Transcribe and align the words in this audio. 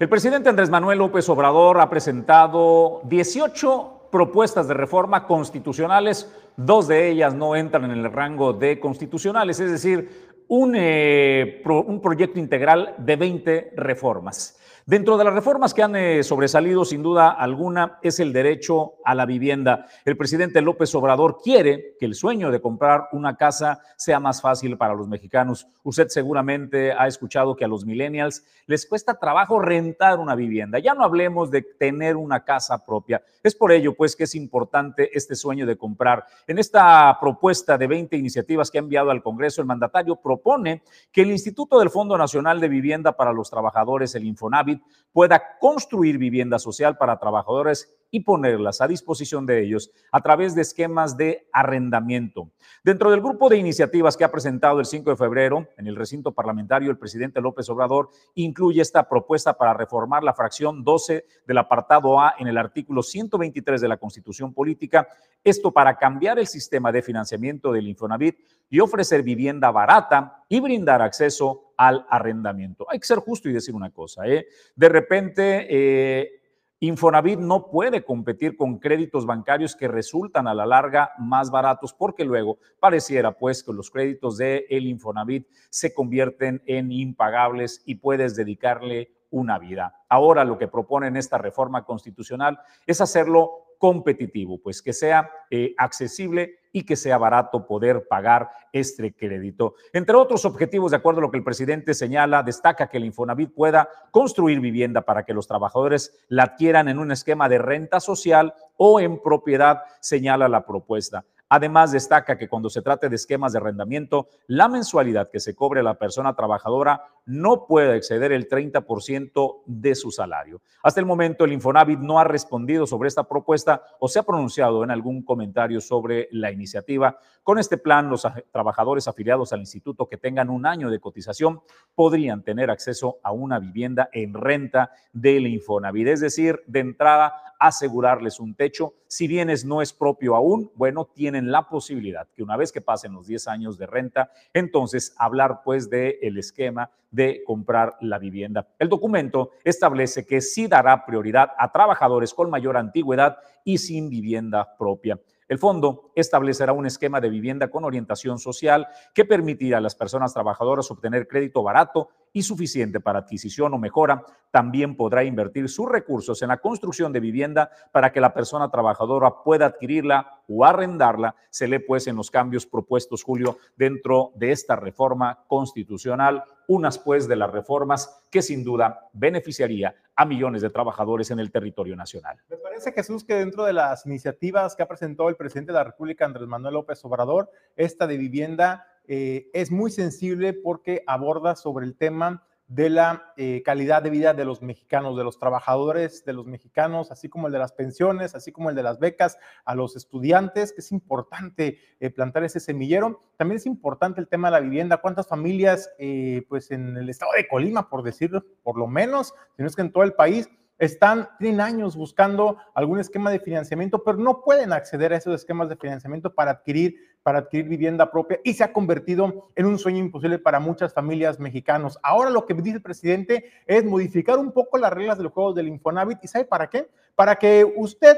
El 0.00 0.08
presidente 0.08 0.48
Andrés 0.48 0.70
Manuel 0.70 0.98
López 0.98 1.28
Obrador 1.28 1.80
ha 1.80 1.88
presentado 1.88 3.00
18 3.04 4.08
propuestas 4.10 4.66
de 4.66 4.74
reforma 4.74 5.24
constitucionales, 5.24 6.32
dos 6.56 6.88
de 6.88 7.10
ellas 7.10 7.32
no 7.32 7.54
entran 7.54 7.84
en 7.84 7.92
el 7.92 8.12
rango 8.12 8.52
de 8.52 8.80
constitucionales, 8.80 9.60
es 9.60 9.70
decir, 9.70 10.34
un, 10.48 10.74
eh, 10.76 11.62
proyecto 12.02 12.40
integral 12.40 12.96
de 12.98 13.14
20 13.14 13.72
reformas. 13.76 14.58
Dentro 14.86 15.16
de 15.16 15.24
las 15.24 15.32
reformas 15.32 15.72
que 15.72 15.82
han 15.82 15.96
eh, 15.96 16.22
sobresalido, 16.22 16.84
sin 16.84 17.02
duda 17.02 17.30
alguna, 17.30 17.98
es 18.02 18.20
el 18.20 18.34
derecho 18.34 18.96
a 19.02 19.14
la 19.14 19.24
vivienda. 19.24 19.86
El 20.04 20.18
presidente 20.18 20.60
López 20.60 20.94
Obrador 20.94 21.38
quiere 21.42 21.96
que 21.98 22.04
el 22.04 22.14
sueño 22.14 22.50
de 22.50 22.60
comprar 22.60 23.08
una 23.12 23.38
casa 23.38 23.80
sea 23.96 24.20
más 24.20 24.42
fácil 24.42 24.76
para 24.76 24.92
los 24.92 25.08
mexicanos. 25.08 25.66
Usted 25.84 26.08
seguramente 26.08 26.92
ha 26.92 27.06
escuchado 27.06 27.56
que 27.56 27.64
a 27.64 27.68
los 27.68 27.86
millennials 27.86 28.44
les 28.66 28.84
cuesta 28.84 29.18
trabajo 29.18 29.58
rentar 29.58 30.18
una 30.18 30.34
vivienda. 30.34 30.78
Ya 30.78 30.92
no 30.92 31.02
hablemos 31.02 31.50
de 31.50 31.62
tener 31.62 32.16
una 32.16 32.44
casa 32.44 32.84
propia. 32.84 33.22
Es 33.42 33.54
por 33.54 33.72
ello, 33.72 33.94
pues, 33.94 34.14
que 34.14 34.24
es 34.24 34.34
importante 34.34 35.16
este 35.16 35.34
sueño 35.34 35.64
de 35.64 35.78
comprar. 35.78 36.26
En 36.46 36.58
esta 36.58 37.16
propuesta 37.18 37.78
de 37.78 37.86
20 37.86 38.18
iniciativas 38.18 38.70
que 38.70 38.76
ha 38.76 38.82
enviado 38.82 39.10
al 39.10 39.22
Congreso, 39.22 39.62
el 39.62 39.66
mandatario 39.66 40.16
propone 40.16 40.82
que 41.10 41.22
el 41.22 41.30
Instituto 41.30 41.78
del 41.78 41.88
Fondo 41.88 42.18
Nacional 42.18 42.60
de 42.60 42.68
Vivienda 42.68 43.12
para 43.12 43.32
los 43.32 43.48
Trabajadores, 43.48 44.14
el 44.14 44.24
Infonavit, 44.24 44.73
pueda 45.12 45.58
construir 45.60 46.18
vivienda 46.18 46.58
social 46.58 46.98
para 46.98 47.18
trabajadores 47.18 47.94
y 48.10 48.20
ponerlas 48.20 48.80
a 48.80 48.86
disposición 48.86 49.44
de 49.44 49.64
ellos 49.64 49.90
a 50.12 50.20
través 50.20 50.54
de 50.54 50.62
esquemas 50.62 51.16
de 51.16 51.48
arrendamiento. 51.52 52.50
Dentro 52.84 53.10
del 53.10 53.20
grupo 53.20 53.48
de 53.48 53.56
iniciativas 53.56 54.16
que 54.16 54.22
ha 54.24 54.30
presentado 54.30 54.78
el 54.78 54.86
5 54.86 55.10
de 55.10 55.16
febrero 55.16 55.68
en 55.76 55.86
el 55.86 55.96
recinto 55.96 56.32
parlamentario, 56.32 56.90
el 56.90 56.98
presidente 56.98 57.40
López 57.40 57.68
Obrador 57.70 58.10
incluye 58.34 58.82
esta 58.82 59.08
propuesta 59.08 59.54
para 59.54 59.74
reformar 59.74 60.22
la 60.22 60.34
fracción 60.34 60.84
12 60.84 61.26
del 61.46 61.58
apartado 61.58 62.20
A 62.20 62.34
en 62.38 62.46
el 62.46 62.58
artículo 62.58 63.02
123 63.02 63.80
de 63.80 63.88
la 63.88 63.96
Constitución 63.96 64.52
Política, 64.52 65.08
esto 65.42 65.72
para 65.72 65.96
cambiar 65.96 66.38
el 66.38 66.46
sistema 66.46 66.92
de 66.92 67.02
financiamiento 67.02 67.72
del 67.72 67.88
Infonavit 67.88 68.36
y 68.70 68.80
ofrecer 68.80 69.22
vivienda 69.22 69.70
barata 69.70 70.44
y 70.48 70.60
brindar 70.60 71.02
acceso 71.02 71.63
al 71.76 72.06
arrendamiento. 72.08 72.86
Hay 72.90 72.98
que 72.98 73.06
ser 73.06 73.18
justo 73.18 73.48
y 73.48 73.52
decir 73.52 73.74
una 73.74 73.90
cosa, 73.90 74.26
¿eh? 74.26 74.46
De 74.74 74.88
repente... 74.88 75.66
Eh, 75.68 76.40
Infonavit 76.80 77.38
no 77.38 77.70
puede 77.70 78.04
competir 78.04 78.56
con 78.56 78.78
créditos 78.78 79.24
bancarios 79.24 79.74
que 79.74 79.88
resultan 79.88 80.46
a 80.46 80.52
la 80.52 80.66
larga 80.66 81.12
más 81.18 81.50
baratos 81.50 81.94
porque 81.94 82.26
luego 82.26 82.58
pareciera 82.78 83.38
pues 83.38 83.62
que 83.62 83.72
los 83.72 83.90
créditos 83.90 84.36
de 84.36 84.66
el 84.68 84.86
Infonavit 84.86 85.48
se 85.70 85.94
convierten 85.94 86.62
en 86.66 86.92
impagables 86.92 87.82
y 87.86 87.94
puedes 87.94 88.36
dedicarle 88.36 89.12
una 89.30 89.58
vida. 89.58 90.04
Ahora 90.10 90.44
lo 90.44 90.58
que 90.58 90.68
proponen 90.68 91.16
esta 91.16 91.38
reforma 91.38 91.84
constitucional 91.84 92.60
es 92.86 93.00
hacerlo 93.00 93.63
competitivo, 93.84 94.56
pues 94.62 94.80
que 94.80 94.94
sea 94.94 95.30
eh, 95.50 95.74
accesible 95.76 96.60
y 96.72 96.86
que 96.86 96.96
sea 96.96 97.18
barato 97.18 97.66
poder 97.66 98.08
pagar 98.08 98.48
este 98.72 99.14
crédito. 99.14 99.74
Entre 99.92 100.16
otros 100.16 100.46
objetivos, 100.46 100.92
de 100.92 100.96
acuerdo 100.96 101.18
a 101.18 101.20
lo 101.20 101.30
que 101.30 101.36
el 101.36 101.44
presidente 101.44 101.92
señala, 101.92 102.42
destaca 102.42 102.88
que 102.88 102.96
el 102.96 103.04
Infonavit 103.04 103.52
pueda 103.52 103.90
construir 104.10 104.60
vivienda 104.60 105.02
para 105.02 105.24
que 105.26 105.34
los 105.34 105.46
trabajadores 105.46 106.18
la 106.28 106.44
adquieran 106.44 106.88
en 106.88 106.98
un 106.98 107.12
esquema 107.12 107.46
de 107.46 107.58
renta 107.58 108.00
social 108.00 108.54
o 108.78 109.00
en 109.00 109.20
propiedad, 109.20 109.82
señala 110.00 110.48
la 110.48 110.64
propuesta. 110.64 111.26
Además, 111.54 111.92
destaca 111.92 112.36
que 112.36 112.48
cuando 112.48 112.68
se 112.68 112.82
trate 112.82 113.08
de 113.08 113.14
esquemas 113.14 113.52
de 113.52 113.58
arrendamiento, 113.58 114.26
la 114.48 114.66
mensualidad 114.66 115.30
que 115.30 115.38
se 115.38 115.54
cobre 115.54 115.78
a 115.78 115.84
la 115.84 115.94
persona 115.94 116.34
trabajadora 116.34 117.04
no 117.26 117.68
puede 117.68 117.96
exceder 117.96 118.32
el 118.32 118.48
30% 118.48 119.62
de 119.64 119.94
su 119.94 120.10
salario. 120.10 120.60
Hasta 120.82 120.98
el 120.98 121.06
momento, 121.06 121.44
el 121.44 121.52
Infonavit 121.52 122.00
no 122.00 122.18
ha 122.18 122.24
respondido 122.24 122.88
sobre 122.88 123.06
esta 123.06 123.28
propuesta 123.28 123.84
o 124.00 124.08
se 124.08 124.18
ha 124.18 124.24
pronunciado 124.24 124.82
en 124.82 124.90
algún 124.90 125.22
comentario 125.22 125.80
sobre 125.80 126.26
la 126.32 126.50
iniciativa. 126.50 127.18
Con 127.44 127.60
este 127.60 127.78
plan, 127.78 128.10
los 128.10 128.26
trabajadores 128.50 129.06
afiliados 129.06 129.52
al 129.52 129.60
instituto 129.60 130.08
que 130.08 130.16
tengan 130.16 130.50
un 130.50 130.66
año 130.66 130.90
de 130.90 130.98
cotización 130.98 131.60
podrían 131.94 132.42
tener 132.42 132.68
acceso 132.68 133.18
a 133.22 133.30
una 133.30 133.60
vivienda 133.60 134.08
en 134.12 134.34
renta 134.34 134.90
del 135.12 135.46
Infonavit, 135.46 136.08
es 136.08 136.20
decir, 136.20 136.64
de 136.66 136.80
entrada 136.80 137.54
asegurarles 137.60 138.40
un 138.40 138.54
techo. 138.54 138.94
Si 139.14 139.28
bienes 139.28 139.64
no 139.64 139.80
es 139.80 139.92
propio 139.92 140.34
aún, 140.34 140.72
bueno, 140.74 141.04
tienen 141.04 141.52
la 141.52 141.68
posibilidad 141.68 142.26
que 142.34 142.42
una 142.42 142.56
vez 142.56 142.72
que 142.72 142.80
pasen 142.80 143.12
los 143.12 143.28
10 143.28 143.46
años 143.46 143.78
de 143.78 143.86
renta, 143.86 144.32
entonces 144.52 145.14
hablar 145.16 145.60
pues 145.64 145.88
del 145.88 146.16
el 146.20 146.36
esquema 146.36 146.90
de 147.12 147.44
comprar 147.46 147.94
la 148.00 148.18
vivienda. 148.18 148.66
El 148.76 148.88
documento 148.88 149.52
establece 149.62 150.26
que 150.26 150.40
sí 150.40 150.66
dará 150.66 151.06
prioridad 151.06 151.50
a 151.56 151.70
trabajadores 151.70 152.34
con 152.34 152.50
mayor 152.50 152.76
antigüedad 152.76 153.36
y 153.62 153.78
sin 153.78 154.10
vivienda 154.10 154.76
propia. 154.76 155.20
El 155.54 155.60
fondo 155.60 156.10
establecerá 156.16 156.72
un 156.72 156.84
esquema 156.84 157.20
de 157.20 157.30
vivienda 157.30 157.70
con 157.70 157.84
orientación 157.84 158.40
social 158.40 158.88
que 159.14 159.24
permitirá 159.24 159.78
a 159.78 159.80
las 159.80 159.94
personas 159.94 160.34
trabajadoras 160.34 160.90
obtener 160.90 161.28
crédito 161.28 161.62
barato 161.62 162.08
y 162.32 162.42
suficiente 162.42 162.98
para 162.98 163.20
adquisición 163.20 163.72
o 163.72 163.78
mejora. 163.78 164.24
También 164.50 164.96
podrá 164.96 165.22
invertir 165.22 165.68
sus 165.68 165.88
recursos 165.88 166.42
en 166.42 166.48
la 166.48 166.56
construcción 166.56 167.12
de 167.12 167.20
vivienda 167.20 167.70
para 167.92 168.10
que 168.10 168.20
la 168.20 168.34
persona 168.34 168.68
trabajadora 168.68 169.44
pueda 169.44 169.66
adquirirla 169.66 170.42
o 170.48 170.64
arrendarla. 170.64 171.36
Se 171.50 171.68
lee 171.68 171.78
pues 171.78 172.08
en 172.08 172.16
los 172.16 172.32
cambios 172.32 172.66
propuestos, 172.66 173.22
Julio, 173.22 173.58
dentro 173.76 174.32
de 174.34 174.50
esta 174.50 174.74
reforma 174.74 175.44
constitucional 175.46 176.42
unas 176.68 176.98
pues 176.98 177.28
de 177.28 177.36
las 177.36 177.50
reformas 177.50 178.22
que 178.30 178.42
sin 178.42 178.64
duda 178.64 179.08
beneficiaría 179.12 179.94
a 180.16 180.24
millones 180.24 180.62
de 180.62 180.70
trabajadores 180.70 181.30
en 181.30 181.40
el 181.40 181.50
territorio 181.50 181.96
nacional. 181.96 182.38
Me 182.48 182.56
parece, 182.56 182.92
Jesús, 182.92 183.24
que 183.24 183.34
dentro 183.34 183.64
de 183.64 183.72
las 183.72 184.06
iniciativas 184.06 184.76
que 184.76 184.82
ha 184.82 184.88
presentado 184.88 185.28
el 185.28 185.36
presidente 185.36 185.72
de 185.72 185.78
la 185.78 185.84
República, 185.84 186.24
Andrés 186.24 186.48
Manuel 186.48 186.74
López 186.74 187.04
Obrador, 187.04 187.50
esta 187.76 188.06
de 188.06 188.16
vivienda 188.16 188.86
eh, 189.06 189.50
es 189.52 189.70
muy 189.70 189.90
sensible 189.90 190.52
porque 190.52 191.02
aborda 191.06 191.56
sobre 191.56 191.86
el 191.86 191.96
tema 191.96 192.46
de 192.66 192.88
la 192.88 193.32
eh, 193.36 193.62
calidad 193.64 194.02
de 194.02 194.10
vida 194.10 194.32
de 194.32 194.44
los 194.44 194.62
mexicanos, 194.62 195.16
de 195.16 195.24
los 195.24 195.38
trabajadores 195.38 196.24
de 196.24 196.32
los 196.32 196.46
mexicanos, 196.46 197.10
así 197.10 197.28
como 197.28 197.46
el 197.46 197.52
de 197.52 197.58
las 197.58 197.72
pensiones, 197.72 198.34
así 198.34 198.52
como 198.52 198.70
el 198.70 198.76
de 198.76 198.82
las 198.82 198.98
becas 198.98 199.38
a 199.64 199.74
los 199.74 199.96
estudiantes, 199.96 200.72
que 200.72 200.80
es 200.80 200.90
importante 200.90 201.78
eh, 202.00 202.10
plantar 202.10 202.44
ese 202.44 202.60
semillero. 202.60 203.22
También 203.36 203.56
es 203.56 203.66
importante 203.66 204.20
el 204.20 204.28
tema 204.28 204.48
de 204.48 204.52
la 204.52 204.60
vivienda, 204.60 204.98
cuántas 204.98 205.28
familias, 205.28 205.90
eh, 205.98 206.44
pues 206.48 206.70
en 206.70 206.96
el 206.96 207.08
estado 207.10 207.32
de 207.36 207.46
Colima, 207.46 207.88
por 207.90 208.02
decirlo, 208.02 208.44
por 208.62 208.78
lo 208.78 208.86
menos, 208.86 209.34
si 209.56 209.62
no 209.62 209.68
es 209.68 209.76
que 209.76 209.82
en 209.82 209.92
todo 209.92 210.04
el 210.04 210.14
país, 210.14 210.48
están, 210.78 211.28
tienen 211.38 211.60
años 211.60 211.96
buscando 211.96 212.58
algún 212.74 212.98
esquema 212.98 213.30
de 213.30 213.38
financiamiento, 213.38 214.02
pero 214.02 214.18
no 214.18 214.42
pueden 214.42 214.72
acceder 214.72 215.12
a 215.12 215.16
esos 215.16 215.34
esquemas 215.34 215.68
de 215.68 215.76
financiamiento 215.76 216.34
para 216.34 216.52
adquirir, 216.52 216.96
para 217.24 217.38
adquirir 217.40 217.68
vivienda 217.68 218.10
propia 218.10 218.38
y 218.44 218.52
se 218.52 218.62
ha 218.62 218.72
convertido 218.72 219.48
en 219.56 219.66
un 219.66 219.78
sueño 219.78 219.98
imposible 219.98 220.38
para 220.38 220.60
muchas 220.60 220.92
familias 220.92 221.40
mexicanos. 221.40 221.98
Ahora 222.02 222.28
lo 222.28 222.44
que 222.44 222.54
dice 222.54 222.76
el 222.76 222.82
presidente 222.82 223.50
es 223.66 223.82
modificar 223.82 224.38
un 224.38 224.52
poco 224.52 224.76
las 224.76 224.92
reglas 224.92 225.16
del 225.16 225.28
juego 225.28 225.54
del 225.54 225.68
Infonavit 225.68 226.18
y 226.22 226.28
¿sabe 226.28 226.44
para 226.44 226.68
qué? 226.68 226.88
Para 227.16 227.36
que 227.36 227.64
usted 227.76 228.16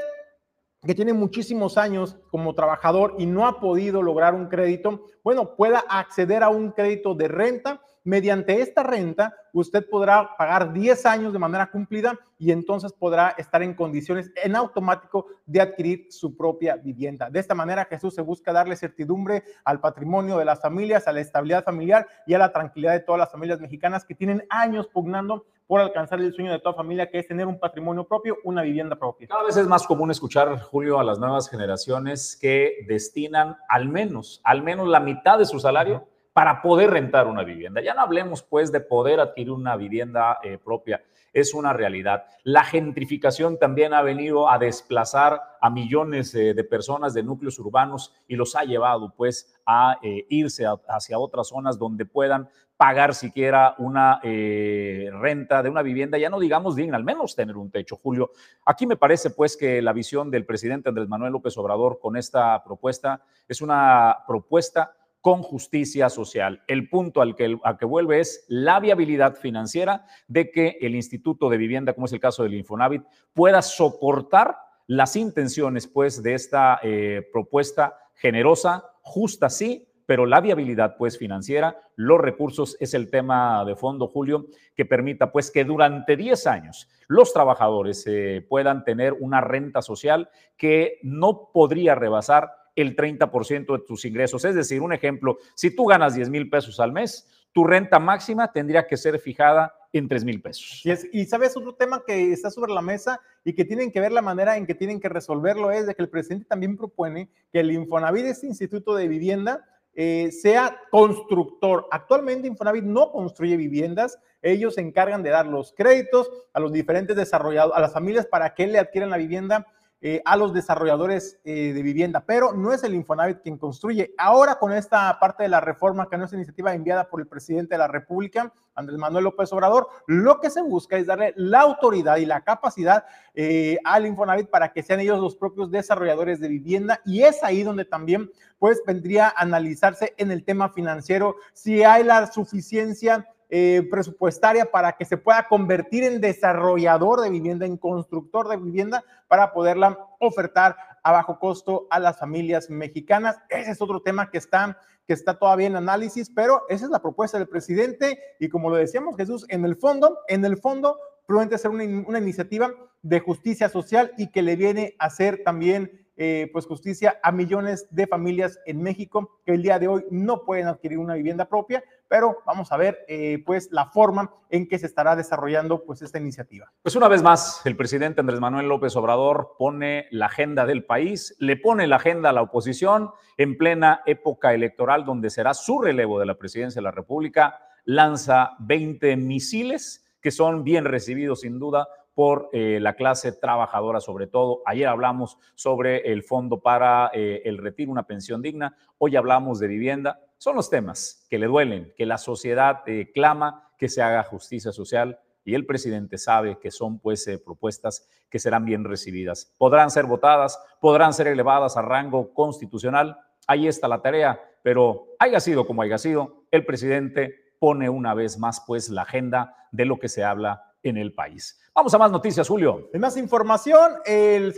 que 0.85 0.93
tiene 0.93 1.13
muchísimos 1.13 1.77
años 1.77 2.17
como 2.29 2.53
trabajador 2.53 3.15
y 3.17 3.25
no 3.25 3.47
ha 3.47 3.59
podido 3.59 4.03
lograr 4.03 4.35
un 4.35 4.47
crédito, 4.47 5.07
bueno, 5.23 5.55
pueda 5.55 5.79
acceder 5.89 6.43
a 6.43 6.49
un 6.49 6.71
crédito 6.71 7.15
de 7.15 7.27
renta 7.29 7.81
Mediante 8.07 8.61
esta 8.61 8.83
renta, 8.83 9.35
usted 9.51 9.85
podrá 9.89 10.37
pagar 10.37 10.71
10 10.71 11.05
años 11.07 11.33
de 11.33 11.39
manera 11.39 11.69
cumplida 11.69 12.17
y 12.39 12.53
entonces 12.53 12.93
podrá 12.93 13.35
estar 13.37 13.61
en 13.61 13.73
condiciones 13.73 14.31
en 14.41 14.55
automático 14.55 15.25
de 15.45 15.59
adquirir 15.59 16.07
su 16.09 16.37
propia 16.37 16.77
vivienda. 16.77 17.29
De 17.29 17.41
esta 17.41 17.53
manera, 17.53 17.83
Jesús 17.83 18.15
se 18.15 18.21
busca 18.21 18.53
darle 18.53 18.77
certidumbre 18.77 19.43
al 19.65 19.81
patrimonio 19.81 20.37
de 20.37 20.45
las 20.45 20.61
familias, 20.61 21.05
a 21.05 21.11
la 21.11 21.19
estabilidad 21.19 21.65
familiar 21.65 22.07
y 22.25 22.33
a 22.33 22.37
la 22.37 22.53
tranquilidad 22.53 22.93
de 22.93 23.01
todas 23.01 23.19
las 23.19 23.29
familias 23.29 23.59
mexicanas 23.59 24.05
que 24.05 24.15
tienen 24.15 24.41
años 24.49 24.87
pugnando 24.87 25.45
por 25.67 25.81
alcanzar 25.81 26.21
el 26.21 26.33
sueño 26.33 26.53
de 26.53 26.59
toda 26.59 26.75
familia, 26.75 27.09
que 27.09 27.19
es 27.19 27.27
tener 27.27 27.45
un 27.45 27.59
patrimonio 27.59 28.07
propio, 28.07 28.37
una 28.45 28.61
vivienda 28.61 28.95
propia. 28.95 29.27
Cada 29.27 29.43
vez 29.43 29.57
es 29.57 29.67
más 29.67 29.85
común 29.85 30.11
escuchar, 30.11 30.61
Julio, 30.61 30.97
a 30.97 31.03
las 31.03 31.19
nuevas 31.19 31.49
generaciones 31.49 32.37
que 32.39 32.85
destinan 32.87 33.57
al 33.67 33.89
menos, 33.89 34.39
al 34.45 34.63
menos 34.63 34.87
la 34.87 35.01
mitad 35.01 35.37
de 35.37 35.45
su 35.45 35.59
salario 35.59 36.07
para 36.37 36.61
poder 36.61 36.91
rentar 36.91 37.25
una 37.25 37.43
vivienda. 37.43 37.81
Ya 37.81 37.95
no 37.95 38.01
hablemos 38.01 38.43
pues 38.43 38.71
de 38.71 38.79
poder 38.79 39.19
adquirir 39.19 39.49
una 39.49 39.75
vivienda 39.75 40.37
eh, 40.43 40.59
propia, 40.63 41.03
es 41.33 41.55
una 41.55 41.73
realidad. 41.73 42.25
La 42.43 42.63
gentrificación 42.63 43.57
también 43.57 43.95
ha 43.95 44.03
venido 44.03 44.47
a 44.47 44.59
desplazar 44.59 45.41
a 45.59 45.71
millones 45.71 46.35
eh, 46.35 46.53
de 46.53 46.63
personas 46.63 47.15
de 47.15 47.23
núcleos 47.23 47.57
urbanos 47.57 48.13
y 48.27 48.35
los 48.35 48.55
ha 48.55 48.65
llevado 48.65 49.15
pues 49.17 49.51
a 49.65 49.97
eh, 50.03 50.27
irse 50.29 50.65
hacia 50.87 51.17
otras 51.17 51.47
zonas 51.47 51.79
donde 51.79 52.05
puedan 52.05 52.49
pagar 52.77 53.15
siquiera 53.15 53.73
una 53.79 54.19
renta 54.21 55.63
de 55.63 55.69
una 55.71 55.81
vivienda, 55.81 56.19
ya 56.19 56.29
no 56.29 56.39
digamos 56.39 56.75
digna, 56.75 56.95
al 56.95 57.03
menos 57.03 57.35
tener 57.35 57.57
un 57.57 57.71
techo. 57.71 57.95
Julio, 57.95 58.29
aquí 58.63 58.85
me 58.85 58.95
parece 58.95 59.31
pues 59.31 59.57
que 59.57 59.81
la 59.81 59.91
visión 59.91 60.29
del 60.29 60.45
presidente 60.45 60.89
Andrés 60.89 61.07
Manuel 61.07 61.31
López 61.31 61.57
Obrador 61.57 61.97
con 61.99 62.15
esta 62.15 62.63
propuesta 62.63 63.23
es 63.47 63.63
una 63.63 64.17
propuesta 64.27 64.96
con 65.21 65.41
justicia 65.41 66.09
social. 66.09 66.63
El 66.67 66.89
punto 66.89 67.21
al 67.21 67.35
que, 67.35 67.57
que 67.79 67.85
vuelve 67.85 68.19
es 68.19 68.45
la 68.47 68.79
viabilidad 68.79 69.35
financiera 69.35 70.05
de 70.27 70.51
que 70.51 70.77
el 70.81 70.95
Instituto 70.95 71.49
de 71.49 71.57
Vivienda, 71.57 71.93
como 71.93 72.05
es 72.05 72.13
el 72.13 72.19
caso 72.19 72.43
del 72.43 72.53
Infonavit, 72.53 73.03
pueda 73.33 73.61
soportar 73.61 74.57
las 74.87 75.15
intenciones 75.15 75.87
pues 75.87 76.23
de 76.23 76.33
esta 76.33 76.79
eh, 76.81 77.27
propuesta 77.31 77.97
generosa, 78.15 78.85
justa 79.01 79.49
sí, 79.49 79.87
pero 80.05 80.25
la 80.25 80.39
viabilidad 80.39 80.95
pues 80.97 81.17
financiera, 81.17 81.81
los 81.97 82.19
recursos 82.19 82.77
es 82.79 82.93
el 82.93 83.11
tema 83.11 83.65
de 83.65 83.75
fondo, 83.75 84.07
Julio, 84.07 84.47
que 84.73 84.85
permita 84.85 85.33
pues 85.33 85.51
que 85.51 85.65
durante 85.65 86.15
10 86.15 86.47
años 86.47 86.89
los 87.09 87.33
trabajadores 87.33 88.05
eh, 88.07 88.45
puedan 88.47 88.85
tener 88.85 89.13
una 89.13 89.41
renta 89.41 89.81
social 89.81 90.29
que 90.55 90.99
no 91.03 91.49
podría 91.53 91.93
rebasar 91.93 92.53
el 92.77 92.95
30% 92.95 93.77
de 93.77 93.83
tus 93.85 94.05
ingresos. 94.05 94.45
Es 94.45 94.55
decir, 94.55 94.81
un 94.81 94.93
ejemplo, 94.93 95.39
si 95.55 95.75
tú 95.75 95.85
ganas 95.85 96.15
10 96.15 96.29
mil 96.29 96.49
pesos 96.49 96.79
al 96.79 96.93
mes, 96.93 97.27
tu 97.51 97.63
renta 97.63 97.97
máxima 97.97 98.51
tendría 98.51 98.85
que 98.87 98.95
ser 98.97 99.19
fijada 99.19 99.73
en 99.91 100.07
3 100.07 100.23
mil 100.23 100.41
pesos. 100.41 100.83
Y, 100.85 101.21
y, 101.21 101.25
sabes, 101.25 101.57
otro 101.57 101.73
tema 101.73 102.03
que 102.05 102.31
está 102.31 102.51
sobre 102.51 102.71
la 102.71 102.83
mesa 102.83 103.19
y 103.43 103.53
que 103.53 103.65
tienen 103.65 103.91
que 103.91 103.99
ver 103.99 104.11
la 104.11 104.21
manera 104.21 104.57
en 104.57 104.67
que 104.67 104.75
tienen 104.75 104.99
que 104.99 105.09
resolverlo 105.09 105.71
es 105.71 105.87
de 105.87 105.95
que 105.95 106.03
el 106.03 106.09
presidente 106.09 106.45
también 106.45 106.77
propone 106.77 107.29
que 107.51 107.61
el 107.61 107.71
Infonavit, 107.71 108.25
este 108.25 108.45
instituto 108.45 108.93
de 108.95 109.07
vivienda, 109.07 109.65
eh, 109.95 110.31
sea 110.31 110.79
constructor. 110.91 111.87
Actualmente 111.89 112.47
Infonavit 112.47 112.83
no 112.83 113.11
construye 113.11 113.57
viviendas, 113.57 114.19
ellos 114.43 114.75
se 114.75 114.81
encargan 114.81 115.23
de 115.23 115.31
dar 115.31 115.47
los 115.47 115.73
créditos 115.73 116.29
a 116.53 116.59
los 116.59 116.71
diferentes 116.71 117.15
desarrolladores, 117.15 117.75
a 117.75 117.81
las 117.81 117.93
familias 117.93 118.27
para 118.27 118.53
que 118.53 118.67
le 118.67 118.77
adquieran 118.77 119.09
la 119.09 119.17
vivienda 119.17 119.65
eh, 119.99 120.21
a 120.25 120.37
los 120.37 120.53
desarrolladores 120.53 121.39
eh, 121.43 121.73
de 121.73 121.81
vivienda, 121.81 122.23
pero 122.23 122.53
no 122.53 122.71
es 122.71 122.83
el 122.83 122.93
Infonavit 122.93 123.41
quien 123.41 123.57
construye. 123.57 124.13
Ahora 124.19 124.59
con 124.59 124.71
esta 124.71 125.17
parte 125.19 125.41
de 125.41 125.49
la 125.49 125.59
reforma, 125.59 126.07
que 126.07 126.17
no 126.17 126.25
es 126.25 126.33
iniciativa 126.33 126.73
enviada 126.75 127.09
por 127.09 127.19
el 127.19 127.25
presidente 127.25 127.73
de 127.73 127.79
la 127.79 127.87
República, 127.87 128.53
Andrés 128.75 128.99
Manuel 128.99 129.23
López 129.23 129.51
Obrador, 129.53 129.87
lo 130.05 130.39
que 130.39 130.51
se 130.51 130.61
busca 130.61 130.97
es 130.97 131.07
darle 131.07 131.33
la 131.35 131.61
autoridad 131.61 132.17
y 132.17 132.27
la 132.27 132.41
capacidad 132.41 133.05
eh, 133.33 133.79
al 133.83 134.05
Infonavit 134.05 134.51
para 134.51 134.71
que 134.71 134.83
sean 134.83 134.99
ellos 134.99 135.19
los 135.19 135.35
propios 135.35 135.71
desarrolladores 135.71 136.39
de 136.39 136.47
vivienda 136.47 137.01
y 137.03 137.23
es 137.23 137.43
ahí 137.43 137.63
donde 137.63 137.85
también 137.85 138.29
pues 138.59 138.83
vendría 138.85 139.29
a 139.29 139.41
analizarse 139.41 140.13
en 140.17 140.31
el 140.31 140.43
tema 140.43 140.69
financiero 140.69 141.37
si 141.53 141.83
hay 141.83 142.03
la 142.03 142.31
suficiencia 142.31 143.27
eh, 143.49 143.87
presupuestaria 143.89 144.65
para 144.69 144.93
que 144.93 145.05
se 145.05 145.15
pueda 145.15 145.47
convertir 145.47 146.03
en 146.03 146.19
desarrollador 146.19 147.21
de 147.21 147.29
vivienda, 147.29 147.65
en 147.65 147.77
constructor 147.77 148.49
de 148.49 148.57
vivienda, 148.57 149.05
para 149.29 149.53
poderla 149.53 149.97
ofertar 150.19 150.75
a 151.01 151.13
bajo 151.13 151.39
costo 151.39 151.87
a 151.89 151.99
las 151.99 152.19
familias 152.19 152.69
mexicanas. 152.69 153.37
Ese 153.47 153.71
es 153.71 153.81
otro 153.81 154.01
tema 154.01 154.29
que 154.29 154.37
está, 154.37 154.77
que 155.07 155.13
está 155.13 155.39
todavía 155.39 155.67
en 155.67 155.77
análisis, 155.77 156.29
pero 156.29 156.63
esa 156.67 156.85
es 156.85 156.91
la 156.91 157.01
propuesta 157.01 157.37
del 157.37 157.47
presidente 157.47 158.19
y 158.39 158.49
como 158.49 158.69
lo 158.69 158.75
decíamos 158.75 159.15
Jesús, 159.15 159.45
en 159.47 159.63
el 159.63 159.77
fondo, 159.77 160.19
en 160.27 160.43
el 160.43 160.57
fondo, 160.57 160.99
promete 161.25 161.57
ser 161.57 161.71
una, 161.71 161.85
una 162.05 162.19
iniciativa 162.19 162.73
de 163.01 163.19
justicia 163.21 163.69
social 163.69 164.11
y 164.17 164.29
que 164.31 164.41
le 164.41 164.57
viene 164.57 164.95
a 164.99 165.09
ser 165.09 165.43
también 165.45 166.06
eh, 166.19 166.49
pues 166.51 166.65
justicia 166.65 167.19
a 167.21 167.31
millones 167.31 167.87
de 167.91 168.07
familias 168.07 168.59
en 168.65 168.81
México 168.81 169.39
que 169.45 169.53
el 169.53 169.61
día 169.61 169.77
de 169.77 169.87
hoy 169.87 170.03
no 170.09 170.43
pueden 170.45 170.67
adquirir 170.67 170.97
una 170.97 171.13
vivienda 171.13 171.47
propia, 171.47 171.83
pero 172.07 172.39
vamos 172.43 172.71
a 172.71 172.77
ver 172.77 173.05
eh, 173.07 173.43
pues 173.45 173.69
la 173.71 173.85
forma 173.85 174.33
en 174.49 174.67
que 174.67 174.79
se 174.79 174.87
estará 174.87 175.15
desarrollando 175.15 175.83
pues 175.85 176.01
esta 176.01 176.17
iniciativa. 176.17 176.71
Pues 176.81 176.95
una 176.95 177.07
vez 177.07 177.21
más, 177.21 177.61
el 177.65 177.77
presidente 177.77 178.21
Andrés 178.21 178.39
Manuel 178.39 178.67
López 178.67 178.95
Obrador 178.95 179.53
pone 179.59 180.07
la 180.09 180.25
agenda 180.25 180.65
del 180.65 180.85
país, 180.85 181.35
le 181.37 181.55
pone 181.55 181.85
la 181.85 181.97
agenda 181.97 182.31
a 182.31 182.33
la 182.33 182.41
oposición 182.41 183.11
en 183.37 183.55
plena 183.55 184.01
época 184.07 184.55
electoral 184.55 185.05
donde 185.05 185.29
será 185.29 185.53
su 185.53 185.79
relevo 185.79 186.19
de 186.19 186.25
la 186.25 186.35
presidencia 186.39 186.79
de 186.79 186.83
la 186.83 186.91
República, 186.91 187.59
lanza 187.85 188.55
20 188.59 189.15
misiles 189.17 190.03
que 190.19 190.31
son 190.31 190.63
bien 190.63 190.85
recibidos 190.85 191.41
sin 191.41 191.59
duda 191.59 191.87
por 192.17 192.49
eh, 192.51 192.79
la 192.81 192.95
clase 192.95 193.31
trabajadora 193.31 194.01
sobre 194.01 194.25
todo. 194.25 194.63
Ayer 194.65 194.87
hablamos 194.87 195.37
sobre 195.53 196.11
el 196.11 196.23
fondo 196.23 196.61
para 196.61 197.11
eh, 197.13 197.43
el 197.45 197.59
retiro, 197.59 197.91
una 197.91 198.07
pensión 198.07 198.41
digna. 198.41 198.75
Hoy 198.97 199.15
hablamos 199.15 199.59
de 199.59 199.67
vivienda. 199.67 200.19
Son 200.39 200.55
los 200.55 200.71
temas 200.71 201.27
que 201.29 201.37
le 201.37 201.45
duelen, 201.45 201.93
que 201.95 202.07
la 202.07 202.17
sociedad 202.17 202.79
eh, 202.87 203.11
clama 203.13 203.69
que 203.77 203.87
se 203.87 204.01
haga 204.01 204.23
justicia 204.23 204.71
social 204.71 205.19
y 205.45 205.53
el 205.53 205.67
presidente 205.67 206.17
sabe 206.17 206.57
que 206.57 206.71
son 206.71 206.97
pues 206.97 207.29
propuestas 207.45 208.09
que 208.31 208.39
serán 208.39 208.65
bien 208.65 208.83
recibidas. 208.83 209.53
Podrán 209.59 209.91
ser 209.91 210.05
votadas, 210.05 210.59
podrán 210.81 211.13
ser 211.13 211.27
elevadas 211.27 211.77
a 211.77 211.83
rango 211.83 212.33
constitucional. 212.33 213.15
Ahí 213.45 213.67
está 213.67 213.87
la 213.87 214.01
tarea, 214.01 214.41
pero 214.63 215.05
haya 215.19 215.39
sido 215.39 215.67
como 215.67 215.83
haya 215.83 215.99
sido, 215.99 216.45
el 216.49 216.65
presidente 216.65 217.35
pone 217.59 217.91
una 217.91 218.15
vez 218.15 218.39
más 218.39 218.63
pues 218.65 218.89
la 218.89 219.03
agenda 219.03 219.55
de 219.71 219.85
lo 219.85 219.99
que 219.99 220.09
se 220.09 220.23
habla 220.23 220.66
en 220.89 220.97
el 220.97 221.13
país. 221.13 221.59
Vamos 221.73 221.93
a 221.93 221.97
más 221.97 222.11
noticias, 222.11 222.47
Julio. 222.47 222.89
En 222.93 223.01
más 223.01 223.17
información, 223.17 223.93
el, 224.05 224.53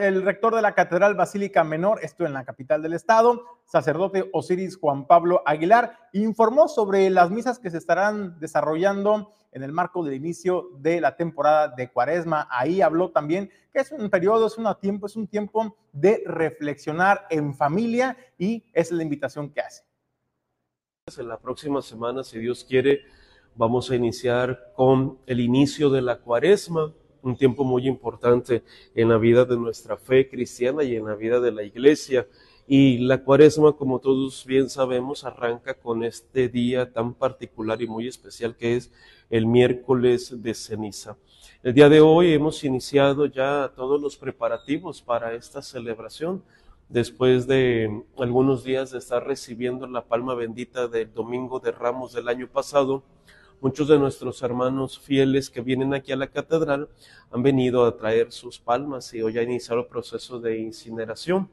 el, 0.00 0.22
rector 0.22 0.54
de 0.54 0.62
la 0.62 0.74
Catedral 0.74 1.14
Basílica 1.14 1.64
Menor, 1.64 1.98
esto 2.02 2.24
en 2.24 2.32
la 2.32 2.44
capital 2.44 2.80
del 2.82 2.92
estado, 2.92 3.42
sacerdote 3.64 4.30
Osiris 4.32 4.76
Juan 4.76 5.06
Pablo 5.06 5.42
Aguilar, 5.46 5.98
informó 6.12 6.68
sobre 6.68 7.10
las 7.10 7.30
misas 7.30 7.58
que 7.58 7.70
se 7.70 7.78
estarán 7.78 8.38
desarrollando 8.38 9.32
en 9.50 9.62
el 9.62 9.72
marco 9.72 10.04
del 10.04 10.14
inicio 10.14 10.70
de 10.78 11.00
la 11.00 11.16
temporada 11.16 11.68
de 11.68 11.90
Cuaresma. 11.90 12.46
Ahí 12.50 12.82
habló 12.82 13.10
también 13.10 13.50
que 13.72 13.80
es 13.80 13.90
un 13.90 14.08
periodo, 14.10 14.46
es 14.46 14.56
un 14.56 14.72
tiempo, 14.80 15.06
es 15.06 15.16
un 15.16 15.26
tiempo 15.26 15.76
de 15.92 16.22
reflexionar 16.26 17.26
en 17.30 17.54
familia 17.54 18.16
y 18.38 18.64
es 18.72 18.92
la 18.92 19.02
invitación 19.02 19.50
que 19.50 19.60
hace. 19.60 19.82
En 21.18 21.28
la 21.28 21.38
próxima 21.38 21.82
semana, 21.82 22.22
si 22.24 22.38
Dios 22.38 22.64
quiere, 22.64 23.02
Vamos 23.56 23.88
a 23.88 23.94
iniciar 23.94 24.72
con 24.74 25.16
el 25.26 25.38
inicio 25.38 25.88
de 25.88 26.02
la 26.02 26.18
cuaresma, 26.18 26.92
un 27.22 27.36
tiempo 27.36 27.62
muy 27.62 27.86
importante 27.86 28.64
en 28.96 29.08
la 29.08 29.16
vida 29.16 29.44
de 29.44 29.56
nuestra 29.56 29.96
fe 29.96 30.28
cristiana 30.28 30.82
y 30.82 30.96
en 30.96 31.04
la 31.04 31.14
vida 31.14 31.38
de 31.38 31.52
la 31.52 31.62
iglesia. 31.62 32.26
Y 32.66 32.98
la 32.98 33.22
cuaresma, 33.22 33.74
como 33.74 34.00
todos 34.00 34.44
bien 34.44 34.68
sabemos, 34.68 35.22
arranca 35.22 35.74
con 35.74 36.02
este 36.02 36.48
día 36.48 36.92
tan 36.92 37.14
particular 37.14 37.80
y 37.80 37.86
muy 37.86 38.08
especial 38.08 38.56
que 38.56 38.74
es 38.74 38.90
el 39.30 39.46
miércoles 39.46 40.42
de 40.42 40.52
ceniza. 40.52 41.16
El 41.62 41.74
día 41.74 41.88
de 41.88 42.00
hoy 42.00 42.32
hemos 42.32 42.64
iniciado 42.64 43.26
ya 43.26 43.72
todos 43.76 44.02
los 44.02 44.16
preparativos 44.16 45.00
para 45.00 45.32
esta 45.32 45.62
celebración 45.62 46.42
después 46.88 47.46
de 47.46 48.02
algunos 48.18 48.64
días 48.64 48.90
de 48.90 48.98
estar 48.98 49.24
recibiendo 49.24 49.86
la 49.86 50.04
palma 50.04 50.34
bendita 50.34 50.88
del 50.88 51.14
Domingo 51.14 51.60
de 51.60 51.70
Ramos 51.70 52.12
del 52.12 52.26
año 52.26 52.48
pasado 52.48 53.04
Muchos 53.60 53.88
de 53.88 53.98
nuestros 53.98 54.42
hermanos 54.42 54.98
fieles 54.98 55.48
que 55.48 55.60
vienen 55.60 55.94
aquí 55.94 56.12
a 56.12 56.16
la 56.16 56.26
catedral 56.26 56.88
han 57.30 57.42
venido 57.42 57.84
a 57.86 57.96
traer 57.96 58.30
sus 58.30 58.58
palmas 58.58 59.14
y 59.14 59.22
hoy 59.22 59.38
ha 59.38 59.42
iniciado 59.42 59.80
el 59.80 59.86
proceso 59.86 60.38
de 60.38 60.58
incineración 60.58 61.48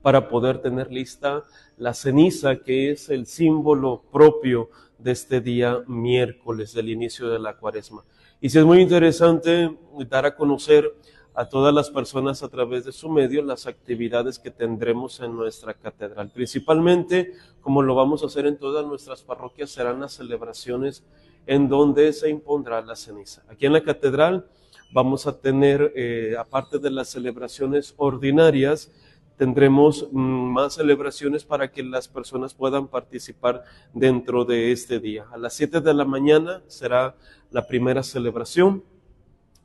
para 0.00 0.28
poder 0.28 0.62
tener 0.62 0.90
lista 0.90 1.44
la 1.76 1.92
ceniza 1.92 2.56
que 2.56 2.92
es 2.92 3.10
el 3.10 3.26
símbolo 3.26 4.02
propio 4.10 4.70
de 4.98 5.12
este 5.12 5.40
día 5.40 5.82
miércoles 5.86 6.72
del 6.72 6.88
inicio 6.88 7.28
de 7.28 7.38
la 7.38 7.56
cuaresma. 7.56 8.04
Y 8.40 8.48
si 8.48 8.58
es 8.58 8.64
muy 8.64 8.80
interesante 8.80 9.76
dar 10.08 10.26
a 10.26 10.34
conocer 10.34 10.94
a 11.36 11.48
todas 11.50 11.72
las 11.74 11.90
personas 11.90 12.42
a 12.42 12.48
través 12.48 12.86
de 12.86 12.92
su 12.92 13.10
medio 13.10 13.42
las 13.42 13.66
actividades 13.66 14.38
que 14.38 14.50
tendremos 14.50 15.20
en 15.20 15.36
nuestra 15.36 15.74
catedral. 15.74 16.30
Principalmente, 16.30 17.34
como 17.60 17.82
lo 17.82 17.94
vamos 17.94 18.22
a 18.22 18.26
hacer 18.26 18.46
en 18.46 18.56
todas 18.56 18.86
nuestras 18.86 19.22
parroquias, 19.22 19.70
serán 19.70 20.00
las 20.00 20.14
celebraciones 20.14 21.04
en 21.46 21.68
donde 21.68 22.12
se 22.14 22.30
impondrá 22.30 22.80
la 22.80 22.96
ceniza. 22.96 23.42
Aquí 23.48 23.66
en 23.66 23.74
la 23.74 23.82
catedral 23.82 24.46
vamos 24.94 25.26
a 25.26 25.38
tener, 25.38 25.92
eh, 25.94 26.36
aparte 26.38 26.78
de 26.78 26.90
las 26.90 27.10
celebraciones 27.10 27.92
ordinarias, 27.98 28.90
tendremos 29.36 30.08
mm, 30.10 30.18
más 30.18 30.74
celebraciones 30.74 31.44
para 31.44 31.70
que 31.70 31.82
las 31.82 32.08
personas 32.08 32.54
puedan 32.54 32.88
participar 32.88 33.62
dentro 33.92 34.46
de 34.46 34.72
este 34.72 35.00
día. 35.00 35.26
A 35.30 35.36
las 35.36 35.52
7 35.52 35.82
de 35.82 35.92
la 35.92 36.06
mañana 36.06 36.62
será 36.66 37.14
la 37.50 37.66
primera 37.66 38.02
celebración. 38.02 38.82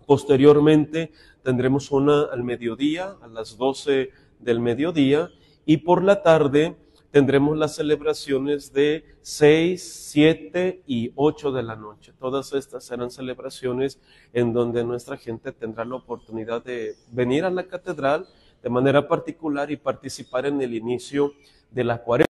Posteriormente 0.05 1.13
tendremos 1.43 1.91
una 1.91 2.23
al 2.23 2.43
mediodía, 2.43 3.15
a 3.21 3.27
las 3.27 3.57
12 3.57 4.11
del 4.39 4.59
mediodía, 4.59 5.29
y 5.65 5.77
por 5.77 6.03
la 6.03 6.21
tarde 6.21 6.75
tendremos 7.11 7.57
las 7.57 7.75
celebraciones 7.75 8.73
de 8.73 9.05
6, 9.21 10.07
7 10.11 10.83
y 10.87 11.11
8 11.15 11.51
de 11.51 11.63
la 11.63 11.75
noche. 11.75 12.13
Todas 12.17 12.53
estas 12.53 12.85
serán 12.85 13.11
celebraciones 13.11 13.99
en 14.33 14.53
donde 14.53 14.83
nuestra 14.83 15.17
gente 15.17 15.51
tendrá 15.51 15.85
la 15.85 15.95
oportunidad 15.95 16.63
de 16.63 16.95
venir 17.11 17.43
a 17.43 17.49
la 17.49 17.67
catedral 17.67 18.27
de 18.63 18.69
manera 18.69 19.07
particular 19.07 19.69
y 19.71 19.77
participar 19.77 20.45
en 20.45 20.61
el 20.61 20.73
inicio 20.73 21.33
de 21.69 21.83
la 21.83 21.97
cuarentena. 22.01 22.31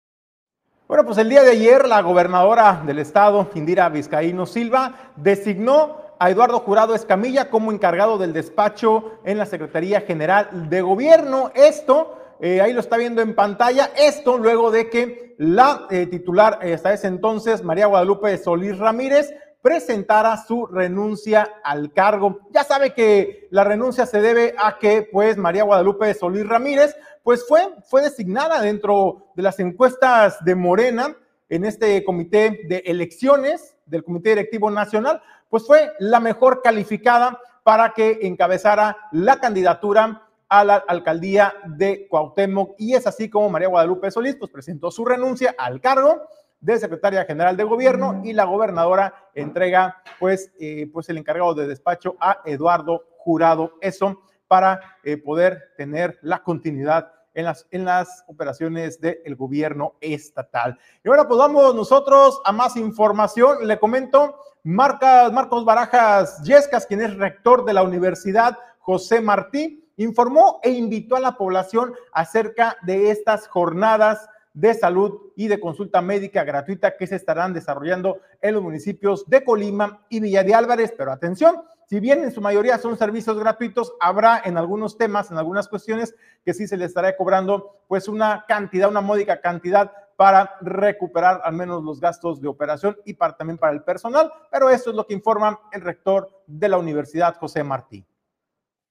Bueno, 0.87 1.06
pues 1.06 1.18
el 1.18 1.28
día 1.28 1.42
de 1.42 1.52
ayer 1.52 1.88
la 1.88 2.02
gobernadora 2.02 2.82
del 2.84 2.99
estado, 2.99 3.50
Indira 3.54 3.88
Vizcaíno 3.88 4.44
Silva, 4.44 5.12
designó 5.16 6.03
a 6.25 6.31
Eduardo 6.31 6.61
Jurado 6.61 6.95
Escamilla 6.95 7.50
como 7.50 7.71
encargado 7.71 8.16
del 8.16 8.33
despacho 8.33 9.12
en 9.25 9.37
la 9.37 9.45
Secretaría 9.45 10.00
General 10.00 10.71
de 10.71 10.81
Gobierno. 10.81 11.50
Esto 11.54 12.19
Eh, 12.40 12.61
ahí 12.61 12.73
lo 12.73 12.81
está 12.81 12.97
viendo 12.97 13.23
en 13.23 13.35
pantalla. 13.35 13.90
Esto 13.97 14.38
luego 14.38 14.71
de 14.71 14.88
que 14.88 15.35
la 15.38 15.87
eh, 15.90 16.07
titular 16.07 16.59
hasta 16.62 16.93
ese 16.93 17.07
entonces, 17.09 17.62
María 17.62 17.87
Guadalupe 17.87 18.37
Solís 18.38 18.78
Ramírez, 18.78 19.33
presentara 19.62 20.37
su 20.38 20.66
renuncia 20.66 21.61
al 21.62 21.93
cargo. 21.93 22.40
Ya 22.50 22.64
sabe 22.64 22.93
que 22.95 23.47
la 23.50 23.62
renuncia 23.62 24.04
se 24.04 24.21
debe 24.21 24.54
a 24.59 24.78
que, 24.78 25.09
pues, 25.11 25.37
María 25.37 25.62
Guadalupe 25.62 26.12
Solís 26.14 26.49
Ramírez, 26.49 26.97
pues 27.23 27.47
fue, 27.47 27.61
fue 27.88 28.02
designada 28.02 28.61
dentro 28.61 29.28
de 29.37 29.43
las 29.43 29.61
encuestas 29.61 30.43
de 30.45 30.54
Morena 30.54 31.16
en 31.49 31.64
este 31.64 32.02
comité 32.02 32.61
de 32.69 32.78
elecciones 32.87 33.76
del 33.87 34.02
Comité 34.02 34.31
Directivo 34.31 34.71
Nacional, 34.71 35.23
pues 35.54 35.68
fue 35.68 35.92
la 36.00 36.18
mejor 36.18 36.62
calificada 36.62 37.38
para 37.62 37.92
que 37.92 38.18
encabezara 38.23 38.96
la 39.12 39.38
candidatura 39.38 40.26
a 40.49 40.64
la 40.64 40.82
alcaldía 40.88 41.54
de 41.64 42.08
Cuauhtémoc 42.08 42.75
y 42.76 42.94
es 42.94 43.06
así 43.06 43.30
como 43.30 43.50
María 43.50 43.68
Guadalupe 43.68 44.11
Solís 44.11 44.34
pues 44.34 44.50
presentó 44.50 44.90
su 44.90 45.04
renuncia 45.04 45.54
al 45.56 45.80
cargo 45.80 46.23
de 46.58 46.76
secretaria 46.76 47.25
general 47.25 47.56
de 47.56 47.62
gobierno 47.62 48.20
y 48.25 48.32
la 48.32 48.46
gobernadora 48.46 49.14
entrega 49.32 50.02
pues, 50.18 50.50
eh, 50.58 50.90
pues 50.92 51.08
el 51.08 51.18
encargado 51.18 51.54
de 51.54 51.68
despacho 51.68 52.16
a 52.18 52.40
Eduardo 52.44 53.04
Jurado. 53.18 53.75
Eso 53.80 54.23
para 54.49 54.80
eh, 55.04 55.18
poder 55.18 55.73
tener 55.76 56.18
la 56.23 56.42
continuidad 56.42 57.12
en 57.34 57.44
las, 57.44 57.66
en 57.70 57.84
las 57.84 58.24
operaciones 58.26 59.00
del 59.00 59.36
gobierno 59.36 59.94
estatal. 60.00 60.78
Y 61.04 61.08
ahora 61.08 61.28
pues 61.28 61.38
vamos 61.38 61.74
nosotros 61.74 62.40
a 62.44 62.52
más 62.52 62.76
información. 62.76 63.66
Le 63.66 63.78
comento, 63.78 64.36
Marcos 64.62 65.64
Barajas 65.64 66.40
Yescas, 66.42 66.86
quien 66.86 67.02
es 67.02 67.16
rector 67.16 67.64
de 67.64 67.74
la 67.74 67.82
Universidad 67.82 68.56
José 68.78 69.20
Martí, 69.20 69.84
informó 69.96 70.60
e 70.62 70.70
invitó 70.70 71.16
a 71.16 71.20
la 71.20 71.36
población 71.36 71.94
acerca 72.12 72.76
de 72.82 73.10
estas 73.10 73.46
jornadas 73.48 74.28
de 74.54 74.72
salud 74.72 75.32
y 75.36 75.48
de 75.48 75.58
consulta 75.58 76.00
médica 76.00 76.44
gratuita 76.44 76.96
que 76.96 77.06
se 77.06 77.16
estarán 77.16 77.52
desarrollando 77.52 78.20
en 78.40 78.54
los 78.54 78.62
municipios 78.62 79.26
de 79.26 79.44
Colima 79.44 80.06
y 80.08 80.20
Villa 80.20 80.44
de 80.44 80.54
Álvarez. 80.54 80.94
Pero 80.96 81.10
atención, 81.12 81.62
si 81.88 82.00
bien 82.00 82.22
en 82.22 82.32
su 82.32 82.40
mayoría 82.40 82.78
son 82.78 82.96
servicios 82.96 83.38
gratuitos, 83.38 83.92
habrá 84.00 84.42
en 84.44 84.56
algunos 84.56 84.96
temas, 84.96 85.30
en 85.30 85.38
algunas 85.38 85.68
cuestiones, 85.68 86.14
que 86.44 86.54
sí 86.54 86.66
se 86.66 86.76
les 86.76 86.88
estará 86.88 87.16
cobrando 87.16 87.80
pues 87.88 88.08
una 88.08 88.44
cantidad, 88.46 88.88
una 88.88 89.00
módica 89.00 89.40
cantidad 89.40 89.92
para 90.16 90.56
recuperar 90.60 91.40
al 91.44 91.54
menos 91.54 91.82
los 91.82 92.00
gastos 92.00 92.40
de 92.40 92.48
operación 92.48 92.96
y 93.04 93.14
para, 93.14 93.36
también 93.36 93.58
para 93.58 93.72
el 93.72 93.82
personal. 93.82 94.32
Pero 94.50 94.70
esto 94.70 94.90
es 94.90 94.96
lo 94.96 95.06
que 95.06 95.14
informa 95.14 95.60
el 95.72 95.80
rector 95.80 96.30
de 96.46 96.68
la 96.68 96.78
Universidad, 96.78 97.36
José 97.36 97.64
Martí. 97.64 98.04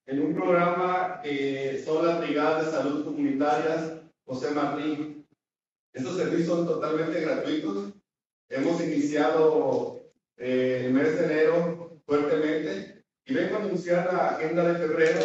En 0.06 0.22
un 0.22 0.36
programa 0.36 1.22
que 1.24 1.82
son 1.86 2.06
las 2.06 2.20
brigadas 2.20 2.66
de 2.66 2.72
salud 2.72 3.06
comunitarias, 3.06 3.94
José 4.26 4.52
Martí 4.52 5.24
estos 5.94 6.18
servicios 6.18 6.58
son 6.58 6.68
totalmente 6.68 7.22
gratuitos. 7.22 7.94
Hemos 8.50 8.82
iniciado 8.82 10.02
eh, 10.38 10.86
el 10.86 10.94
mes 10.94 11.20
de 11.20 11.26
enero 11.26 11.83
fuertemente 12.14 13.04
y 13.26 13.34
vengo 13.34 13.56
a 13.56 13.60
anunciar 13.60 14.14
la 14.14 14.30
agenda 14.30 14.72
de 14.72 14.76
febrero 14.76 15.20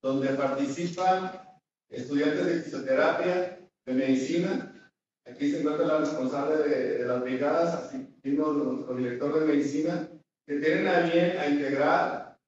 donde 0.00 0.28
participan 0.28 1.32
estudiantes 1.88 2.46
de 2.46 2.62
fisioterapia, 2.62 3.58
de 3.86 3.92
medicina. 3.92 4.92
Aquí 5.26 5.50
se 5.50 5.60
encuentra 5.60 5.86
la 5.86 5.98
responsable 5.98 6.68
de, 6.68 7.04
las 7.04 7.22
brigadas, 7.22 7.74
así 7.74 8.14
nuestro 8.22 8.94
director 8.94 9.40
de 9.40 9.46
medicina, 9.46 10.08
que 10.46 10.60
tienen 10.60 10.86
a 10.86 11.00
bien 11.00 11.38
a 11.38 11.48
integrar 11.48 12.38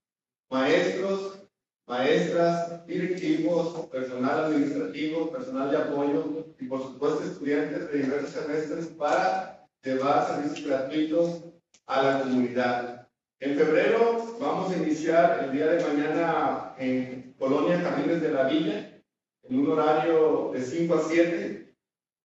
maestros, 0.50 1.42
maestras, 1.86 2.86
directivos, 2.86 3.86
personal 3.88 4.44
administrativo, 4.44 5.32
personal 5.32 5.70
de 5.70 5.76
apoyo 5.78 6.46
y 6.58 6.66
por 6.66 6.82
supuesto 6.82 7.24
estudiantes 7.24 7.90
de 7.90 7.98
diversos 7.98 8.30
semestres 8.30 8.86
para 8.88 9.66
llevar 9.82 10.26
servicios 10.26 10.66
gratuitos 10.66 11.44
a 11.86 12.02
la 12.02 12.20
comunidad. 12.20 12.99
En 13.42 13.56
febrero 13.56 14.36
vamos 14.38 14.70
a 14.70 14.76
iniciar 14.76 15.44
el 15.44 15.52
día 15.52 15.68
de 15.68 15.82
mañana 15.82 16.74
en 16.76 17.34
Colonia 17.38 17.80
Jardines 17.80 18.20
de 18.20 18.32
la 18.32 18.44
Villa, 18.44 19.02
en 19.44 19.58
un 19.60 19.70
horario 19.70 20.50
de 20.52 20.60
5 20.60 20.94
a 20.94 21.02
7. 21.08 21.74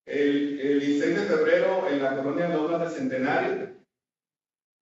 El, 0.07 0.59
el 0.59 0.81
16 0.81 1.15
de 1.15 1.27
febrero 1.27 1.87
en 1.87 2.03
la 2.03 2.17
Colonia 2.17 2.49
Loma 2.49 2.79
del 2.79 2.89
Centenario. 2.89 3.77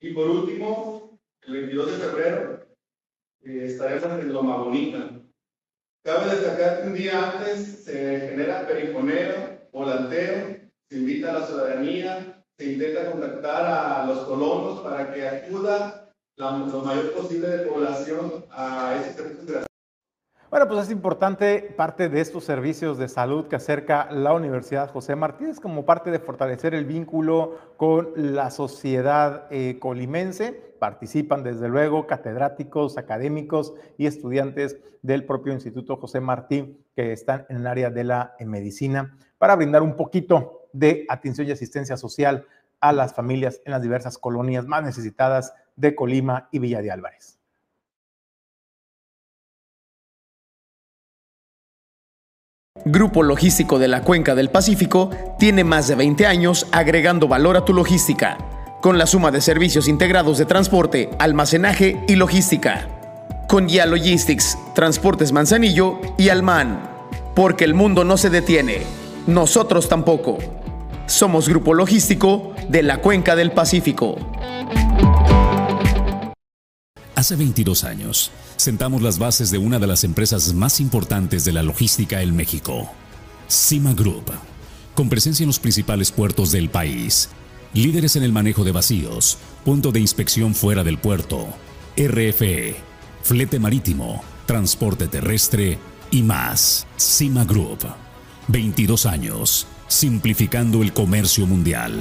Y 0.01 0.15
por 0.15 0.31
último, 0.31 1.19
el 1.43 1.53
22 1.53 1.91
de 1.91 2.07
febrero 2.07 2.67
estaremos 3.43 4.05
en 4.05 4.33
Loma 4.33 4.59
Bonita. 4.59 5.11
Cabe 6.05 6.31
destacar 6.31 6.83
que 6.83 6.87
un 6.87 6.95
día 6.95 7.33
antes 7.33 7.85
se 7.85 8.21
genera 8.31 8.69
perifoneo, 8.69 9.69
volanteo, 9.73 10.59
se 10.89 10.97
invita 10.97 11.31
a 11.31 11.41
la 11.41 11.47
ciudadanía, 11.47 12.45
se 12.57 12.73
intenta 12.73 13.11
contactar 13.11 13.67
a 13.67 14.07
los 14.07 14.21
colonos 14.21 14.79
para 14.81 15.13
que 15.13 15.27
acuda 15.27 16.10
la, 16.41 16.53
mayor 16.53 17.13
posible 17.13 17.49
de 17.49 17.67
población 17.67 18.45
a 18.51 18.97
estos 18.97 19.27
servicios 19.27 19.67
bueno, 20.51 20.67
pues 20.67 20.87
es 20.87 20.91
importante 20.91 21.73
parte 21.77 22.09
de 22.09 22.21
estos 22.21 22.43
servicios 22.43 22.99
de 22.99 23.07
salud 23.07 23.47
que 23.47 23.55
acerca 23.55 24.11
la 24.11 24.33
Universidad 24.33 24.91
José 24.91 25.15
Martínez 25.15 25.61
como 25.61 25.87
parte 25.87 26.11
de 26.11 26.19
fortalecer 26.19 26.75
el 26.75 26.87
vínculo 26.87 27.57
con 27.77 28.11
la 28.17 28.51
sociedad 28.51 29.47
eh, 29.53 29.79
colimense. 29.79 30.75
Participan 30.81 31.45
desde 31.45 31.69
luego 31.69 32.09
catedráticos, 32.09 32.99
académicos 32.99 33.75
y 33.97 34.07
estudiantes 34.07 34.77
del 35.03 35.25
propio 35.25 35.53
Instituto 35.53 35.99
José 35.99 36.19
Martín 36.19 36.85
que 36.97 37.13
están 37.13 37.47
en 37.49 37.59
el 37.59 37.69
área 37.69 37.91
de 37.91 38.03
la 38.03 38.35
medicina 38.41 39.17
para 39.39 39.55
brindar 39.55 39.83
un 39.83 39.95
poquito 39.95 40.67
de 40.73 41.07
atención 41.09 41.47
y 41.47 41.53
asistencia 41.53 41.97
social 41.97 42.45
a 42.81 42.93
las 42.93 43.15
familias 43.15 43.61
en 43.65 43.71
las 43.71 43.83
diversas 43.83 44.19
colonias 44.19 44.67
más 44.67 44.83
necesitadas 44.83 45.55
de 45.77 45.95
Colima 45.95 46.49
y 46.53 46.59
Villa 46.59 46.83
de 46.83 46.91
Álvarez. 46.91 47.41
Grupo 52.85 53.23
Logístico 53.23 53.79
de 53.79 53.89
la 53.89 54.03
Cuenca 54.03 54.35
del 54.35 54.49
Pacífico 54.49 55.11
tiene 55.39 55.65
más 55.65 55.89
de 55.89 55.97
20 55.97 56.27
años 56.27 56.67
agregando 56.73 57.29
valor 57.29 57.57
a 57.57 57.65
tu 57.65 57.75
logística, 57.75 58.39
con 58.81 58.97
la 58.97 59.07
suma 59.07 59.31
de 59.31 59.43
servicios 59.43 59.87
integrados 59.87 60.39
de 60.39 60.47
transporte, 60.47 61.11
almacenaje 61.19 62.03
y 62.09 62.17
logística. 62.17 62.89
Con 63.49 63.69
Ya 63.69 63.85
Logistics, 63.85 64.57
Transportes 64.75 65.33
Manzanillo 65.33 66.01
y 66.17 66.31
Alman. 66.31 66.81
Porque 67.35 67.65
el 67.65 67.75
mundo 67.75 68.05
no 68.05 68.17
se 68.17 68.31
detiene, 68.31 68.83
nosotros 69.27 69.89
tampoco. 69.89 70.39
Somos 71.07 71.49
Grupo 71.49 71.75
Logístico 71.75 72.55
de 72.69 72.83
la 72.83 72.99
Cuenca 72.99 73.37
del 73.37 73.53
Pacífico. 73.53 74.17
Hace 77.21 77.37
22 77.37 77.85
años, 77.85 78.31
sentamos 78.57 79.03
las 79.03 79.19
bases 79.19 79.51
de 79.51 79.59
una 79.59 79.79
de 79.79 79.87
las 79.87 80.05
empresas 80.05 80.55
más 80.55 80.81
importantes 80.81 81.45
de 81.45 81.53
la 81.53 81.63
logística 81.63 82.23
en 82.23 82.35
México, 82.35 82.91
Cima 83.47 83.93
Group, 83.93 84.33
con 84.95 85.11
presencia 85.11 85.45
en 85.45 85.49
los 85.49 85.59
principales 85.59 86.13
puertos 86.13 86.51
del 86.51 86.71
país, 86.71 87.29
líderes 87.75 88.17
en 88.17 88.23
el 88.23 88.33
manejo 88.33 88.65
de 88.65 88.73
vacíos, 88.73 89.37
punto 89.67 89.93
de 89.93 90.01
inspección 90.01 90.55
fuera 90.55 90.83
del 90.83 90.97
puerto, 90.97 91.47
RFE, 91.95 92.77
flete 93.23 93.59
marítimo, 93.59 94.25
transporte 94.47 95.07
terrestre 95.07 95.79
y 96.11 96.23
más. 96.23 96.87
Cima 96.97 97.45
Group, 97.45 97.81
22 98.49 99.05
años, 99.05 99.67
simplificando 99.89 100.83
el 100.83 100.95
comercio 100.95 101.47
mundial. 101.47 102.01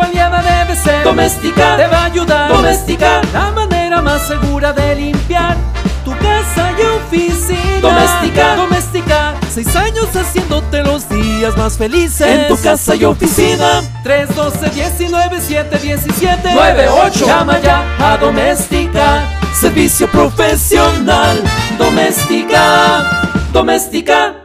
aliada 0.00 0.42
debe 0.42 0.76
ser. 0.76 1.04
Doméstica, 1.04 1.76
te 1.76 1.86
va 1.86 1.98
a 2.02 2.04
ayudar. 2.04 2.48
Doméstica, 2.52 3.20
la 3.32 3.50
manera 3.52 4.00
más 4.02 4.26
segura 4.26 4.72
de 4.72 4.94
limpiar 4.96 5.56
tu 6.04 6.12
casa 6.18 6.72
y 6.78 6.82
oficina. 6.82 7.80
Doméstica, 7.80 8.56
doméstica, 8.56 9.34
seis 9.50 9.74
años 9.76 10.08
haciéndote 10.14 10.82
los 10.82 11.08
días 11.08 11.56
más 11.56 11.76
felices. 11.76 12.26
En 12.26 12.48
tu 12.48 12.56
casa 12.62 12.94
y 12.94 13.04
oficina. 13.04 13.82
312 14.02 14.70
19 14.70 15.40
7 15.40 15.78
17 15.78 16.54
98 16.54 17.26
Llama 17.26 17.58
ya 17.60 17.84
a 17.98 18.16
Doméstica. 18.16 19.22
servicio 19.52 20.08
profesional. 20.10 21.36
Doméstica, 21.78 23.04
doméstica. 23.52 24.39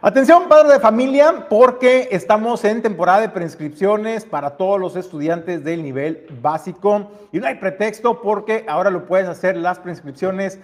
Atención, 0.00 0.48
padre 0.48 0.74
de 0.74 0.78
familia, 0.78 1.48
porque 1.50 2.06
estamos 2.12 2.64
en 2.64 2.82
temporada 2.82 3.22
de 3.22 3.30
preinscripciones 3.30 4.24
para 4.24 4.56
todos 4.56 4.78
los 4.78 4.94
estudiantes 4.94 5.64
del 5.64 5.82
nivel 5.82 6.24
básico 6.40 7.10
y 7.32 7.40
no 7.40 7.48
hay 7.48 7.56
pretexto 7.56 8.22
porque 8.22 8.64
ahora 8.68 8.90
lo 8.90 9.06
puedes 9.06 9.26
hacer 9.26 9.56
las 9.56 9.80
preinscripciones 9.80 10.60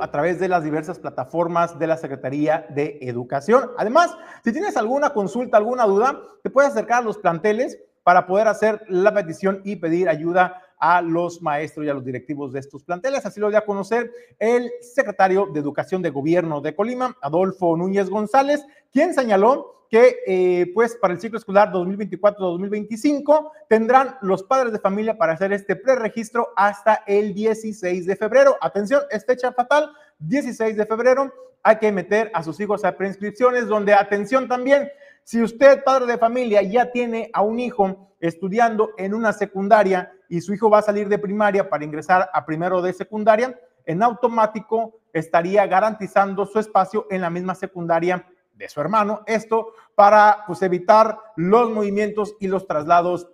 a 0.00 0.10
través 0.10 0.40
de 0.40 0.48
las 0.48 0.64
diversas 0.64 0.98
plataformas 0.98 1.78
de 1.78 1.86
la 1.86 1.98
Secretaría 1.98 2.64
de 2.70 2.98
Educación. 3.02 3.72
Además, 3.76 4.16
si 4.42 4.52
tienes 4.52 4.74
alguna 4.78 5.10
consulta, 5.10 5.58
alguna 5.58 5.84
duda, 5.84 6.22
te 6.42 6.48
puedes 6.48 6.70
acercar 6.70 7.02
a 7.02 7.04
los 7.04 7.18
planteles 7.18 7.78
para 8.04 8.26
poder 8.26 8.48
hacer 8.48 8.80
la 8.88 9.12
petición 9.12 9.60
y 9.64 9.76
pedir 9.76 10.08
ayuda 10.08 10.61
a 10.84 11.00
los 11.00 11.40
maestros 11.40 11.86
y 11.86 11.88
a 11.88 11.94
los 11.94 12.04
directivos 12.04 12.52
de 12.52 12.58
estos 12.58 12.82
planteles. 12.82 13.24
Así 13.24 13.38
lo 13.38 13.48
dio 13.50 13.58
a 13.58 13.64
conocer 13.64 14.10
el 14.40 14.68
secretario 14.80 15.46
de 15.46 15.60
Educación 15.60 16.02
de 16.02 16.10
Gobierno 16.10 16.60
de 16.60 16.74
Colima, 16.74 17.16
Adolfo 17.22 17.76
Núñez 17.76 18.10
González, 18.10 18.66
quien 18.90 19.14
señaló 19.14 19.86
que 19.88 20.16
eh, 20.26 20.72
pues 20.74 20.96
para 20.96 21.14
el 21.14 21.20
ciclo 21.20 21.38
escolar 21.38 21.70
2024-2025 21.70 23.52
tendrán 23.68 24.16
los 24.22 24.42
padres 24.42 24.72
de 24.72 24.80
familia 24.80 25.16
para 25.16 25.34
hacer 25.34 25.52
este 25.52 25.76
preregistro 25.76 26.48
hasta 26.56 27.04
el 27.06 27.32
16 27.32 28.04
de 28.04 28.16
febrero. 28.16 28.56
Atención, 28.60 29.02
es 29.08 29.24
fecha 29.24 29.52
fatal, 29.52 29.88
16 30.18 30.76
de 30.76 30.84
febrero. 30.84 31.32
Hay 31.62 31.76
que 31.76 31.92
meter 31.92 32.28
a 32.34 32.42
sus 32.42 32.58
hijos 32.58 32.84
a 32.84 32.96
preinscripciones, 32.96 33.68
donde 33.68 33.94
atención 33.94 34.48
también, 34.48 34.88
si 35.22 35.40
usted, 35.40 35.84
padre 35.84 36.06
de 36.10 36.18
familia, 36.18 36.60
ya 36.60 36.90
tiene 36.90 37.30
a 37.32 37.42
un 37.42 37.60
hijo 37.60 38.08
estudiando 38.18 38.90
en 38.96 39.14
una 39.14 39.32
secundaria 39.32 40.12
y 40.32 40.40
su 40.40 40.54
hijo 40.54 40.70
va 40.70 40.78
a 40.78 40.82
salir 40.82 41.10
de 41.10 41.18
primaria 41.18 41.68
para 41.68 41.84
ingresar 41.84 42.30
a 42.32 42.46
primero 42.46 42.80
de 42.80 42.94
secundaria, 42.94 43.54
en 43.84 44.02
automático 44.02 44.98
estaría 45.12 45.66
garantizando 45.66 46.46
su 46.46 46.58
espacio 46.58 47.06
en 47.10 47.20
la 47.20 47.28
misma 47.28 47.54
secundaria 47.54 48.26
de 48.54 48.66
su 48.66 48.80
hermano. 48.80 49.24
Esto 49.26 49.74
para 49.94 50.44
pues, 50.46 50.62
evitar 50.62 51.18
los 51.36 51.68
movimientos 51.68 52.34
y 52.40 52.48
los 52.48 52.66
traslados 52.66 53.28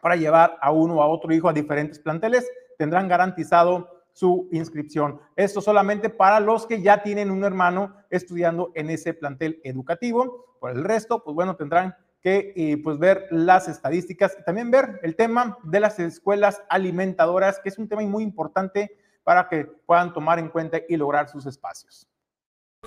para 0.00 0.16
llevar 0.16 0.56
a 0.62 0.70
uno 0.70 0.94
o 0.94 1.02
a 1.02 1.06
otro 1.06 1.34
hijo 1.34 1.50
a 1.50 1.52
diferentes 1.52 1.98
planteles. 1.98 2.50
Tendrán 2.78 3.08
garantizado 3.08 3.90
su 4.14 4.48
inscripción. 4.52 5.20
Esto 5.36 5.60
solamente 5.60 6.08
para 6.08 6.40
los 6.40 6.66
que 6.66 6.80
ya 6.80 7.02
tienen 7.02 7.30
un 7.30 7.44
hermano 7.44 7.94
estudiando 8.08 8.72
en 8.74 8.88
ese 8.88 9.12
plantel 9.12 9.60
educativo. 9.64 10.56
Por 10.58 10.70
el 10.70 10.82
resto, 10.82 11.22
pues 11.22 11.34
bueno, 11.34 11.56
tendrán 11.56 11.94
que 12.22 12.52
eh, 12.54 12.80
pues 12.82 12.98
ver 12.98 13.26
las 13.30 13.68
estadísticas 13.68 14.36
y 14.40 14.44
también 14.44 14.70
ver 14.70 15.00
el 15.02 15.16
tema 15.16 15.58
de 15.64 15.80
las 15.80 15.98
escuelas 15.98 16.62
alimentadoras, 16.68 17.58
que 17.58 17.68
es 17.68 17.78
un 17.78 17.88
tema 17.88 18.02
muy 18.02 18.22
importante 18.22 18.96
para 19.24 19.48
que 19.48 19.64
puedan 19.64 20.12
tomar 20.12 20.38
en 20.38 20.48
cuenta 20.48 20.80
y 20.88 20.96
lograr 20.96 21.28
sus 21.28 21.46
espacios. 21.46 22.06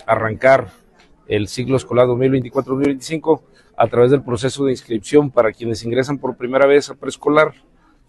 Arrancar 0.05 0.67
el 1.27 1.47
ciclo 1.47 1.75
escolar 1.75 2.07
2024-2025 2.07 3.41
a 3.77 3.87
través 3.87 4.11
del 4.11 4.23
proceso 4.23 4.65
de 4.65 4.71
inscripción 4.71 5.31
para 5.31 5.51
quienes 5.51 5.83
ingresan 5.83 6.17
por 6.17 6.37
primera 6.37 6.65
vez 6.65 6.89
a 6.89 6.95
preescolar, 6.95 7.53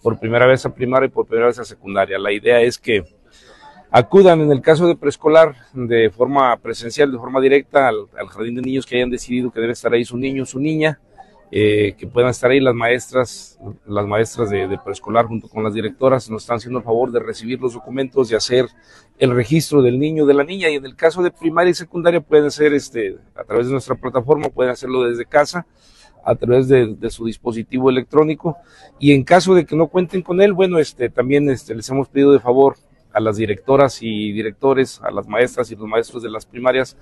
por 0.02 0.18
primera 0.21 0.47
vez 0.47 0.64
a 0.64 0.75
primaria 0.75 1.06
y 1.06 1.11
por 1.11 1.26
primera 1.26 1.49
vez 1.49 1.59
a 1.59 1.64
secundaria. 1.64 2.18
La 2.18 2.33
idea 2.33 2.61
es 2.61 2.78
que 2.78 3.04
acudan 3.90 4.42
en 4.42 4.52
el 4.52 4.61
caso 4.61 4.87
de 4.87 4.95
preescolar 4.95 5.56
de 5.73 6.11
forma 6.11 6.56
presencial, 6.59 7.11
de 7.11 7.18
forma 7.18 7.40
directa 7.40 7.88
al, 7.88 8.06
al, 8.16 8.28
jardín 8.28 8.56
de 8.56 8.62
niños 8.62 8.87
que 8.87 8.97
hayan 8.97 9.11
decidido 9.11 9.50
que 9.50 9.61
debe 9.61 9.73
estar 9.73 9.92
ahí 9.92 10.04
su 10.04 10.16
niño, 10.16 10.45
su 10.45 10.61
niña, 10.61 11.00
eh, 11.52 11.94
que 11.96 12.08
puedan 12.08 12.30
estar 12.30 12.50
ahí 12.50 12.58
las 12.58 12.74
maestras, 12.74 13.58
las 13.86 14.06
maestras 14.06 14.50
de, 14.50 14.78
preescolar 14.84 15.26
junto 15.26 15.48
con 15.48 15.62
las 15.62 15.74
directoras 15.74 16.28
nos 16.28 16.42
están 16.42 16.56
haciendo 16.56 16.80
el 16.80 16.84
favor 16.84 17.12
de 17.12 17.20
recibir 17.20 17.60
los 17.60 17.74
documentos, 17.74 18.28
de 18.28 18.36
hacer 18.36 18.66
el 19.18 19.30
registro 19.34 19.80
del 19.80 19.98
niño, 19.98 20.26
de 20.26 20.34
la 20.34 20.42
niña 20.42 20.68
y 20.68 20.74
en 20.74 20.84
el 20.84 20.96
caso 20.96 21.22
de 21.22 21.30
primaria 21.30 21.70
y 21.70 21.74
secundaria 21.74 22.20
pueden 22.20 22.46
hacer 22.46 22.74
este 22.74 23.18
a 23.36 23.44
través 23.44 23.66
de 23.66 23.72
nuestra 23.72 23.94
plataforma, 23.94 24.48
pueden 24.48 24.72
hacerlo 24.72 25.04
desde 25.04 25.24
casa 25.24 25.66
a 26.24 26.34
través 26.34 26.66
de, 26.66 26.96
de, 26.96 27.10
su 27.10 27.24
dispositivo 27.24 27.90
electrónico 27.90 28.56
y 28.98 29.12
en 29.12 29.22
caso 29.22 29.54
de 29.54 29.64
que 29.64 29.76
no 29.76 29.87
cuenten 29.87 30.22
con 30.22 30.40
él, 30.40 30.52
bueno, 30.52 30.80
este 30.80 31.09
también 31.11 31.48
este, 31.48 31.76
les 31.76 31.88
hemos 31.88 32.09
pedido 32.09 32.32
de 32.32 32.40
favor 32.40 32.76
a 33.12 33.20
las 33.20 33.37
directoras 33.37 34.02
y 34.02 34.32
directores, 34.32 35.00
a 35.00 35.12
las 35.12 35.28
maestras 35.28 35.70
y 35.70 35.76
los 35.76 35.87
maestros 35.88 36.22
de 36.24 36.30
las 36.30 36.44
primarias 36.44 36.96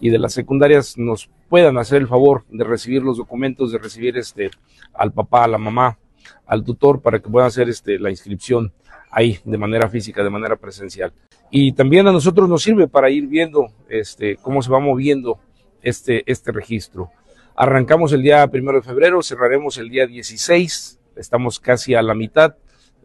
y 0.00 0.10
de 0.10 0.18
las 0.18 0.32
secundarias 0.32 0.96
nos 0.96 1.30
puedan 1.48 1.78
hacer 1.78 2.02
el 2.02 2.08
favor 2.08 2.44
de 2.48 2.64
recibir 2.64 3.02
los 3.02 3.18
documentos, 3.18 3.72
de 3.72 3.78
recibir 3.78 4.16
este 4.16 4.50
al 4.94 5.12
papá, 5.12 5.44
a 5.44 5.48
la 5.48 5.58
mamá, 5.58 5.98
al 6.46 6.64
tutor 6.64 7.00
para 7.00 7.18
que 7.18 7.28
puedan 7.28 7.48
hacer 7.48 7.68
este 7.68 7.98
la 7.98 8.10
inscripción 8.10 8.72
ahí 9.10 9.38
de 9.44 9.58
manera 9.58 9.88
física, 9.88 10.22
de 10.22 10.30
manera 10.30 10.56
presencial. 10.56 11.12
Y 11.50 11.72
también 11.72 12.06
a 12.06 12.12
nosotros 12.12 12.48
nos 12.48 12.62
sirve 12.62 12.88
para 12.88 13.10
ir 13.10 13.26
viendo 13.26 13.68
este 13.88 14.36
cómo 14.36 14.62
se 14.62 14.70
va 14.70 14.80
moviendo 14.80 15.38
este 15.82 16.22
este 16.26 16.52
registro. 16.52 17.10
Arrancamos 17.56 18.12
el 18.12 18.22
día 18.22 18.46
primero 18.46 18.78
de 18.78 18.86
febrero, 18.86 19.22
cerraremos 19.22 19.76
el 19.76 19.90
día 19.90 20.06
16, 20.06 20.98
estamos 21.16 21.60
casi 21.60 21.94
a 21.94 22.02
la 22.02 22.14
mitad. 22.14 22.54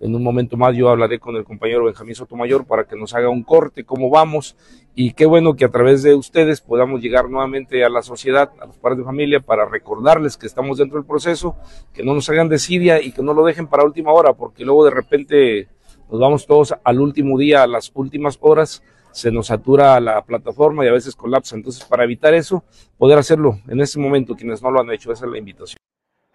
En 0.01 0.13
un 0.13 0.23
momento 0.23 0.57
más 0.57 0.75
yo 0.75 0.89
hablaré 0.89 1.19
con 1.19 1.35
el 1.37 1.45
compañero 1.45 1.85
Benjamín 1.85 2.15
Sotomayor 2.15 2.65
para 2.65 2.83
que 2.83 2.97
nos 2.97 3.13
haga 3.13 3.29
un 3.29 3.43
corte, 3.43 3.85
cómo 3.85 4.09
vamos, 4.09 4.57
y 4.93 5.13
qué 5.13 5.25
bueno 5.25 5.55
que 5.55 5.65
a 5.65 5.69
través 5.69 6.03
de 6.03 6.15
ustedes 6.15 6.59
podamos 6.59 7.01
llegar 7.01 7.29
nuevamente 7.29 7.83
a 7.85 7.89
la 7.89 8.01
sociedad, 8.01 8.51
a 8.59 8.65
los 8.65 8.77
padres 8.77 8.99
de 8.99 9.03
familia, 9.05 9.39
para 9.39 9.65
recordarles 9.65 10.35
que 10.35 10.47
estamos 10.47 10.77
dentro 10.77 10.97
del 10.97 11.07
proceso, 11.07 11.55
que 11.93 12.03
no 12.03 12.13
nos 12.13 12.29
hagan 12.29 12.49
desidia 12.49 13.01
y 13.01 13.13
que 13.13 13.23
no 13.23 13.33
lo 13.33 13.45
dejen 13.45 13.67
para 13.67 13.85
última 13.85 14.11
hora, 14.11 14.33
porque 14.33 14.65
luego 14.65 14.83
de 14.83 14.91
repente 14.91 15.69
nos 16.11 16.19
vamos 16.19 16.45
todos 16.45 16.75
al 16.83 16.99
último 16.99 17.37
día, 17.37 17.63
a 17.63 17.67
las 17.67 17.91
últimas 17.93 18.37
horas, 18.41 18.83
se 19.11 19.31
nos 19.31 19.47
satura 19.47 19.97
la 20.01 20.21
plataforma 20.25 20.83
y 20.83 20.89
a 20.89 20.91
veces 20.91 21.15
colapsa. 21.15 21.55
Entonces, 21.55 21.85
para 21.85 22.03
evitar 22.03 22.33
eso, 22.33 22.65
poder 22.97 23.17
hacerlo 23.17 23.59
en 23.67 23.79
este 23.79 23.97
momento, 23.97 24.35
quienes 24.35 24.61
no 24.61 24.71
lo 24.71 24.81
han 24.81 24.91
hecho, 24.91 25.13
esa 25.13 25.25
es 25.25 25.31
la 25.31 25.37
invitación. 25.37 25.84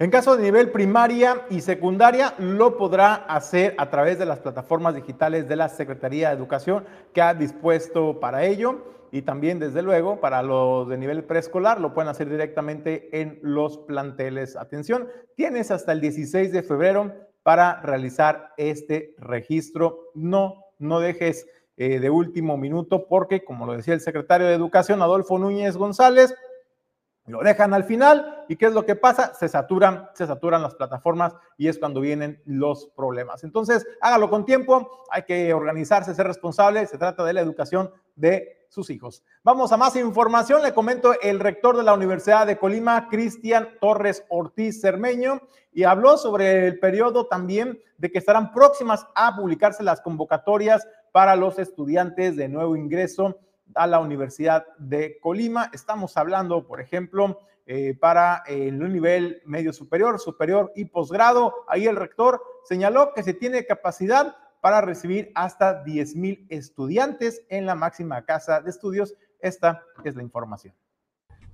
En 0.01 0.11
caso 0.11 0.35
de 0.35 0.43
nivel 0.43 0.71
primaria 0.71 1.43
y 1.51 1.61
secundaria, 1.61 2.33
lo 2.39 2.79
podrá 2.79 3.17
hacer 3.17 3.75
a 3.77 3.91
través 3.91 4.19
de 4.19 4.25
las 4.25 4.39
plataformas 4.39 4.95
digitales 4.95 5.47
de 5.47 5.57
la 5.57 5.69
Secretaría 5.69 6.31
de 6.31 6.37
Educación 6.37 6.87
que 7.13 7.21
ha 7.21 7.35
dispuesto 7.35 8.19
para 8.19 8.47
ello. 8.47 8.79
Y 9.13 9.21
también, 9.21 9.59
desde 9.59 9.83
luego, 9.83 10.19
para 10.19 10.43
los 10.43 10.89
de 10.89 10.97
nivel 10.97 11.25
preescolar, 11.25 11.83
lo 11.83 11.93
pueden 11.93 12.09
hacer 12.09 12.31
directamente 12.31 13.21
en 13.21 13.41
los 13.43 13.77
planteles. 13.77 14.57
Atención, 14.57 15.07
tienes 15.37 15.71
hasta 15.71 15.93
el 15.93 16.01
16 16.01 16.51
de 16.51 16.63
febrero 16.63 17.13
para 17.43 17.83
realizar 17.83 18.55
este 18.57 19.15
registro. 19.19 20.13
No, 20.15 20.65
no 20.79 21.01
dejes 21.01 21.47
eh, 21.77 22.01
de 22.01 22.09
último 22.09 22.57
minuto 22.57 23.07
porque, 23.07 23.45
como 23.45 23.67
lo 23.67 23.75
decía 23.75 23.93
el 23.93 24.01
secretario 24.01 24.47
de 24.47 24.55
Educación, 24.55 25.03
Adolfo 25.03 25.39
Núñez 25.39 25.77
González, 25.77 26.35
lo 27.31 27.41
dejan 27.43 27.73
al 27.73 27.85
final 27.85 28.45
y 28.49 28.57
¿qué 28.57 28.67
es 28.67 28.73
lo 28.73 28.85
que 28.85 28.97
pasa? 28.97 29.33
Se 29.35 29.49
saturan, 29.49 30.09
se 30.15 30.27
saturan 30.27 30.63
las 30.63 30.75
plataformas 30.75 31.35
y 31.57 31.69
es 31.69 31.79
cuando 31.79 32.01
vienen 32.01 32.43
los 32.45 32.89
problemas. 32.97 33.45
Entonces, 33.45 33.87
hágalo 34.01 34.29
con 34.29 34.45
tiempo, 34.45 35.05
hay 35.11 35.23
que 35.23 35.55
organizarse, 35.55 36.15
ser 36.15 36.27
responsable, 36.27 36.87
se 36.87 36.99
trata 36.99 37.25
de 37.25 37.33
la 37.33 37.41
educación 37.41 37.91
de 38.17 38.67
sus 38.69 38.91
hijos. 38.91 39.25
Vamos 39.43 39.73
a 39.73 39.77
más 39.77 39.97
información, 39.97 40.63
le 40.63 40.73
comento 40.73 41.15
el 41.21 41.41
rector 41.41 41.77
de 41.77 41.83
la 41.83 41.95
Universidad 41.95 42.47
de 42.47 42.59
Colima, 42.59 43.09
Cristian 43.09 43.69
Torres 43.81 44.25
Ortiz 44.29 44.81
Cermeño, 44.81 45.41
y 45.73 45.85
habló 45.85 46.17
sobre 46.17 46.67
el 46.67 46.79
periodo 46.79 47.27
también 47.27 47.81
de 47.99 48.11
que 48.11 48.19
estarán 48.19 48.53
próximas 48.53 49.07
a 49.15 49.37
publicarse 49.37 49.83
las 49.83 50.01
convocatorias 50.01 50.87
para 51.13 51.37
los 51.37 51.59
estudiantes 51.59 52.37
de 52.37 52.49
nuevo 52.49 52.77
ingreso 52.77 53.39
a 53.75 53.87
la 53.87 54.01
Universidad 54.01 54.67
de 54.79 55.19
Colima. 55.21 55.71
Estamos 55.73 56.17
hablando, 56.17 56.67
por 56.67 56.81
ejemplo, 56.81 57.41
eh, 57.67 57.97
para 57.99 58.43
el 58.47 58.79
nivel 58.79 59.43
medio 59.45 59.73
superior, 59.73 60.19
superior 60.19 60.73
y 60.75 60.87
posgrado. 60.87 61.55
Ahí 61.69 61.87
el 61.87 61.97
rector 61.97 62.43
señaló 62.65 63.13
que 63.15 63.23
se 63.23 63.35
tiene 63.35 63.65
capacidad 63.65 64.37
para 64.61 64.81
recibir 64.81 65.31
hasta 65.35 65.83
10 65.85 66.17
mil 66.17 66.47
estudiantes 66.49 67.43
en 67.49 67.67
la 67.67 67.75
máxima 67.75 68.25
casa 68.25 68.61
de 68.61 68.71
estudios. 68.71 69.15
Esta 69.41 69.85
es 70.05 70.17
la 70.17 70.23
información. 70.23 70.75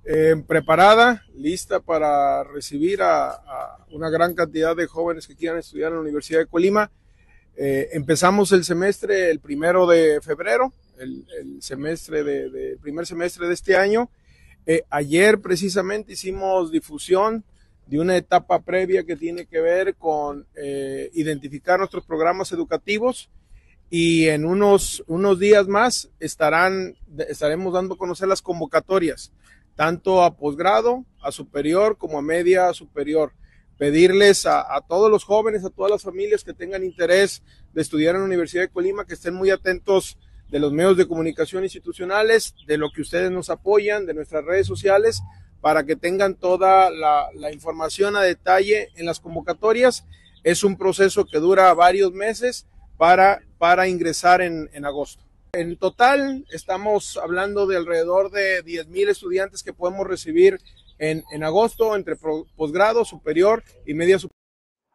Eh, 0.09 0.41
preparada, 0.47 1.21
lista 1.33 1.81
para 1.81 2.43
recibir 2.45 3.01
a, 3.01 3.77
una 3.91 4.09
gran 4.09 4.33
cantidad 4.33 4.73
de 4.73 4.87
jóvenes 4.87 5.27
que 5.27 5.35
quieran 5.35 5.59
estudiar 5.59 5.89
en 5.89 5.95
la 5.95 6.01
Universidad 6.01 6.39
de 6.39 6.47
Colima. 6.47 6.89
Eh, 7.57 7.89
empezamos 7.91 8.51
el 8.53 8.63
semestre 8.63 9.29
el 9.29 9.41
primero 9.41 9.85
de 9.85 10.21
febrero, 10.21 10.71
el, 10.99 11.61
semestre 11.61 12.23
de, 12.23 12.77
primer 12.81 13.05
semestre 13.05 13.47
de 13.47 13.53
este 13.53 13.75
año. 13.75 14.09
Eh, 14.65 14.83
ayer 14.89 15.39
precisamente 15.39 16.13
hicimos 16.13 16.71
difusión 16.71 17.43
de 17.85 17.99
una 17.99 18.17
etapa 18.17 18.59
previa 18.59 19.03
que 19.03 19.15
tiene 19.15 19.45
que 19.45 19.61
ver 19.61 19.95
con 19.95 20.45
eh, 20.55 21.09
identificar 21.13 21.79
nuestros 21.79 22.05
programas 22.05 22.51
educativos 22.51 23.29
y 23.89 24.27
en 24.27 24.45
unos, 24.45 25.03
unos 25.07 25.39
días 25.39 25.67
más 25.67 26.09
estarán, 26.19 26.97
estaremos 27.29 27.73
dando 27.73 27.95
a 27.95 27.97
conocer 27.97 28.27
las 28.27 28.41
convocatorias, 28.41 29.31
tanto 29.75 30.21
a 30.23 30.35
posgrado, 30.35 31.05
a 31.21 31.31
superior 31.31 31.97
como 31.97 32.17
a 32.17 32.21
media 32.21 32.73
superior. 32.73 33.31
pedirles 33.77 34.47
a, 34.47 34.75
a, 34.75 34.81
todos 34.81 35.09
los 35.09 35.23
jóvenes, 35.23 35.63
a 35.63 35.69
todas 35.69 35.91
las 35.91 36.01
familias 36.01 36.43
que 36.43 36.51
tengan 36.51 36.83
interés 36.83 37.43
de 37.73 37.81
estudiar 37.83 38.15
en 38.15 38.21
la 38.21 38.25
Universidad 38.25 38.63
de 38.63 38.69
Colima, 38.69 39.05
que 39.05 39.13
estén 39.13 39.35
muy 39.35 39.51
atentos 39.51 40.17
de 40.49 40.59
los 40.59 40.71
medios 40.71 40.97
de 40.97 41.07
comunicación 41.07 41.63
institucionales, 41.63 42.55
de 42.65 42.77
lo 42.77 42.89
que 42.91 43.01
ustedes 43.01 43.31
nos 43.31 43.49
apoyan, 43.49 44.05
de 44.05 44.13
nuestras 44.13 44.45
redes 44.45 44.67
sociales, 44.67 45.21
para 45.61 45.85
que 45.85 45.95
tengan 45.95 46.35
toda 46.35 46.89
la, 46.89 47.51
información 47.51 48.15
a 48.15 48.21
detalle 48.21 48.89
en 48.95 49.05
las 49.05 49.19
convocatorias. 49.19 50.05
Es 50.43 50.63
un 50.63 50.77
proceso 50.77 51.25
que 51.25 51.39
dura 51.39 51.73
varios 51.73 52.13
meses 52.13 52.67
para, 52.97 53.41
para 53.57 53.87
ingresar 53.87 54.41
en, 54.41 54.85
agosto. 54.85 55.23
En 55.53 55.77
total, 55.77 56.45
estamos 56.51 57.17
hablando 57.17 57.67
de 57.67 57.77
alrededor 57.77 58.31
de 58.31 58.61
10 58.61 58.87
mil 58.87 59.09
estudiantes 59.09 59.63
que 59.63 59.73
podemos 59.73 60.07
recibir 60.07 60.59
en, 60.99 61.23
en 61.31 61.43
agosto 61.43 61.95
entre 61.95 62.15
posgrado, 62.55 63.03
superior 63.05 63.63
y 63.85 63.93
media 63.93 64.19
superior. 64.19 64.37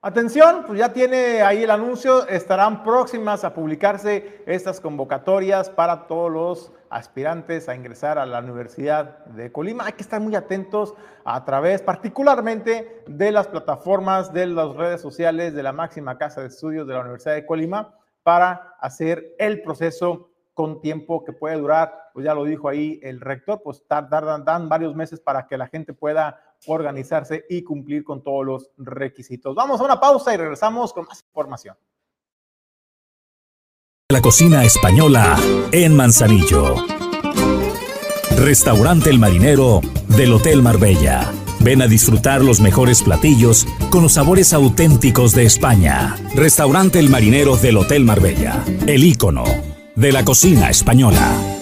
Atención, 0.05 0.65
pues 0.67 0.81
ya 0.81 0.93
tiene 0.93 1.43
ahí 1.43 1.63
el 1.63 1.71
anuncio, 1.71 2.27
estarán 2.27 2.83
próximas 2.83 3.45
a 3.45 3.55
publicarse 3.55 4.43
estas 4.47 4.81
convocatorias 4.81 5.71
para 5.71 6.09
todos 6.09 6.29
los 6.29 6.73
aspirantes 6.91 7.69
a 7.69 7.77
ingresar 7.77 8.19
a 8.19 8.27
la 8.27 8.41
Universidad 8.41 9.25
de 9.27 9.53
Colima. 9.53 9.87
Hay 9.87 9.93
que 9.93 10.03
estar 10.03 10.21
muy 10.21 10.35
atentos 10.35 10.93
a 11.25 11.45
través 11.45 11.83
particularmente 11.83 13.05
de 13.07 13.31
las 13.31 13.47
plataformas 13.47 14.33
de 14.33 14.49
las 14.49 14.75
redes 14.75 15.01
sociales 15.01 15.55
de 15.55 15.63
la 15.63 15.73
máxima 15.73 16.19
casa 16.19 16.41
de 16.41 16.49
estudios 16.49 16.85
de 16.89 16.95
la 16.95 17.03
Universidad 17.03 17.35
de 17.35 17.47
Colima 17.47 17.95
para 18.25 18.75
hacer 18.81 19.37
el 19.39 19.63
proceso 19.63 20.31
con 20.53 20.81
tiempo 20.81 21.23
que 21.25 21.33
puede 21.33 21.59
durar, 21.59 22.11
pues 22.13 22.27
ya 22.27 22.35
lo 22.35 22.43
dijo 22.43 22.69
ahí 22.69 22.99
el 23.05 23.21
rector, 23.21 23.63
pues 23.63 23.87
tardan, 23.87 24.45
dan 24.45 24.69
varios 24.69 24.97
meses 24.97 25.21
para 25.21 25.47
que 25.47 25.57
la 25.57 25.69
gente 25.69 25.95
pueda 25.95 26.41
organizarse 26.67 27.45
y 27.49 27.63
cumplir 27.63 28.05
con 28.05 28.23
todos 28.23 28.45
los 28.45 28.71
requisitos. 28.77 29.55
Vamos 29.55 29.81
a 29.81 29.85
una 29.85 30.01
pausa 30.01 30.33
y 30.35 30.37
regresamos 30.37 30.93
con 30.93 31.07
más 31.07 31.23
información. 31.27 31.77
La 34.09 34.21
cocina 34.21 34.65
española 34.65 35.39
en 35.73 35.97
Manzanillo. 35.97 36.75
Restaurante 38.37 39.09
El 39.09 39.19
Marinero 39.19 39.81
del 40.09 40.35
Hotel 40.35 40.63
Marbella. 40.63 41.33
Ven 41.61 41.81
a 41.81 41.87
disfrutar 41.87 42.43
los 42.43 42.61
mejores 42.61 43.03
platillos 43.03 43.67
con 43.91 44.03
los 44.03 44.13
sabores 44.13 44.53
auténticos 44.53 45.33
de 45.35 45.45
España. 45.45 46.17
Restaurante 46.35 46.99
El 46.99 47.09
Marinero 47.09 47.57
del 47.57 47.79
Hotel 47.79 48.05
Marbella. 48.05 48.65
El 48.87 49.05
ícono 49.05 49.45
de 49.95 50.13
la 50.13 50.25
cocina 50.25 50.71
española. 50.71 51.62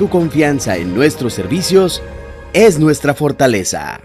Tu 0.00 0.08
confianza 0.08 0.78
en 0.78 0.94
nuestros 0.94 1.34
servicios 1.34 2.02
es 2.54 2.78
nuestra 2.78 3.12
fortaleza. 3.12 4.00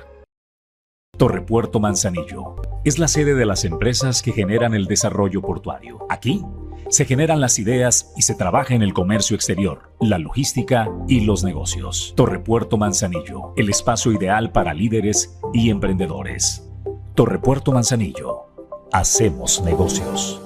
Torrepuerto 1.18 1.80
Manzanillo 1.80 2.58
es 2.84 3.00
la 3.00 3.08
sede 3.08 3.34
de 3.34 3.46
las 3.46 3.64
empresas 3.64 4.22
que 4.22 4.34
generan 4.34 4.74
el 4.74 4.88
desarrollo 4.88 5.42
portuario. 5.42 6.06
Aquí 6.10 6.44
se 6.90 7.06
generan 7.06 7.40
las 7.40 7.60
ideas 7.60 8.12
y 8.18 8.24
se 8.24 8.36
trabaja 8.36 8.76
en 8.76 8.82
el 8.82 8.94
comercio 8.94 9.38
exterior, 9.38 9.94
la 10.02 10.18
logística 10.18 10.92
y 11.08 11.22
los 11.22 11.46
negocios. 11.46 12.12
Torrepuerto 12.18 12.76
Manzanillo, 12.76 13.54
el 13.56 13.70
espacio 13.70 14.12
ideal 14.12 14.52
para 14.52 14.74
líderes 14.74 15.40
y 15.54 15.70
emprendedores. 15.70 16.68
Torrepuerto 17.14 17.72
Manzanillo, 17.72 18.48
hacemos 18.92 19.62
negocios. 19.62 20.42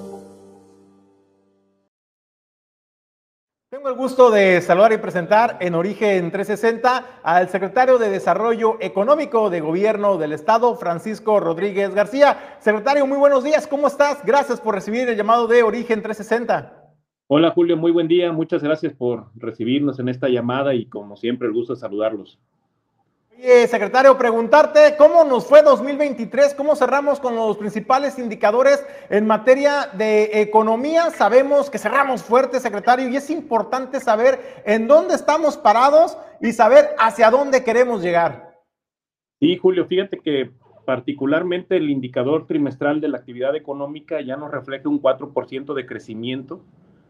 Tengo 3.70 3.88
el 3.88 3.94
gusto 3.94 4.32
de 4.32 4.60
saludar 4.62 4.92
y 4.92 4.96
presentar 4.96 5.56
en 5.60 5.76
Origen 5.76 6.32
360 6.32 7.20
al 7.22 7.48
secretario 7.50 7.98
de 7.98 8.10
Desarrollo 8.10 8.76
Económico 8.80 9.48
de 9.48 9.60
Gobierno 9.60 10.18
del 10.18 10.32
Estado, 10.32 10.74
Francisco 10.74 11.38
Rodríguez 11.38 11.94
García. 11.94 12.56
Secretario, 12.58 13.06
muy 13.06 13.16
buenos 13.16 13.44
días, 13.44 13.68
¿cómo 13.68 13.86
estás? 13.86 14.26
Gracias 14.26 14.60
por 14.60 14.74
recibir 14.74 15.08
el 15.08 15.16
llamado 15.16 15.46
de 15.46 15.62
Origen 15.62 16.02
360. 16.02 16.96
Hola 17.28 17.52
Julio, 17.52 17.76
muy 17.76 17.92
buen 17.92 18.08
día, 18.08 18.32
muchas 18.32 18.60
gracias 18.60 18.92
por 18.92 19.30
recibirnos 19.36 20.00
en 20.00 20.08
esta 20.08 20.28
llamada 20.28 20.74
y 20.74 20.86
como 20.86 21.16
siempre 21.16 21.46
el 21.46 21.54
gusto 21.54 21.74
de 21.74 21.78
saludarlos. 21.78 22.40
Oye, 23.42 23.66
secretario, 23.68 24.18
preguntarte 24.18 24.96
cómo 24.98 25.24
nos 25.24 25.46
fue 25.46 25.62
2023, 25.62 26.54
cómo 26.54 26.76
cerramos 26.76 27.20
con 27.20 27.36
los 27.36 27.56
principales 27.56 28.18
indicadores 28.18 28.84
en 29.08 29.26
materia 29.26 29.88
de 29.94 30.42
economía. 30.42 31.08
Sabemos 31.08 31.70
que 31.70 31.78
cerramos 31.78 32.22
fuerte, 32.22 32.60
secretario, 32.60 33.08
y 33.08 33.16
es 33.16 33.30
importante 33.30 33.98
saber 33.98 34.62
en 34.66 34.86
dónde 34.86 35.14
estamos 35.14 35.56
parados 35.56 36.18
y 36.42 36.52
saber 36.52 36.90
hacia 36.98 37.30
dónde 37.30 37.64
queremos 37.64 38.02
llegar. 38.02 38.58
Sí, 39.40 39.56
Julio, 39.56 39.86
fíjate 39.86 40.18
que 40.18 40.50
particularmente 40.84 41.78
el 41.78 41.88
indicador 41.88 42.46
trimestral 42.46 43.00
de 43.00 43.08
la 43.08 43.18
actividad 43.18 43.56
económica 43.56 44.20
ya 44.20 44.36
nos 44.36 44.50
refleja 44.50 44.90
un 44.90 45.00
4% 45.00 45.72
de 45.72 45.86
crecimiento, 45.86 46.60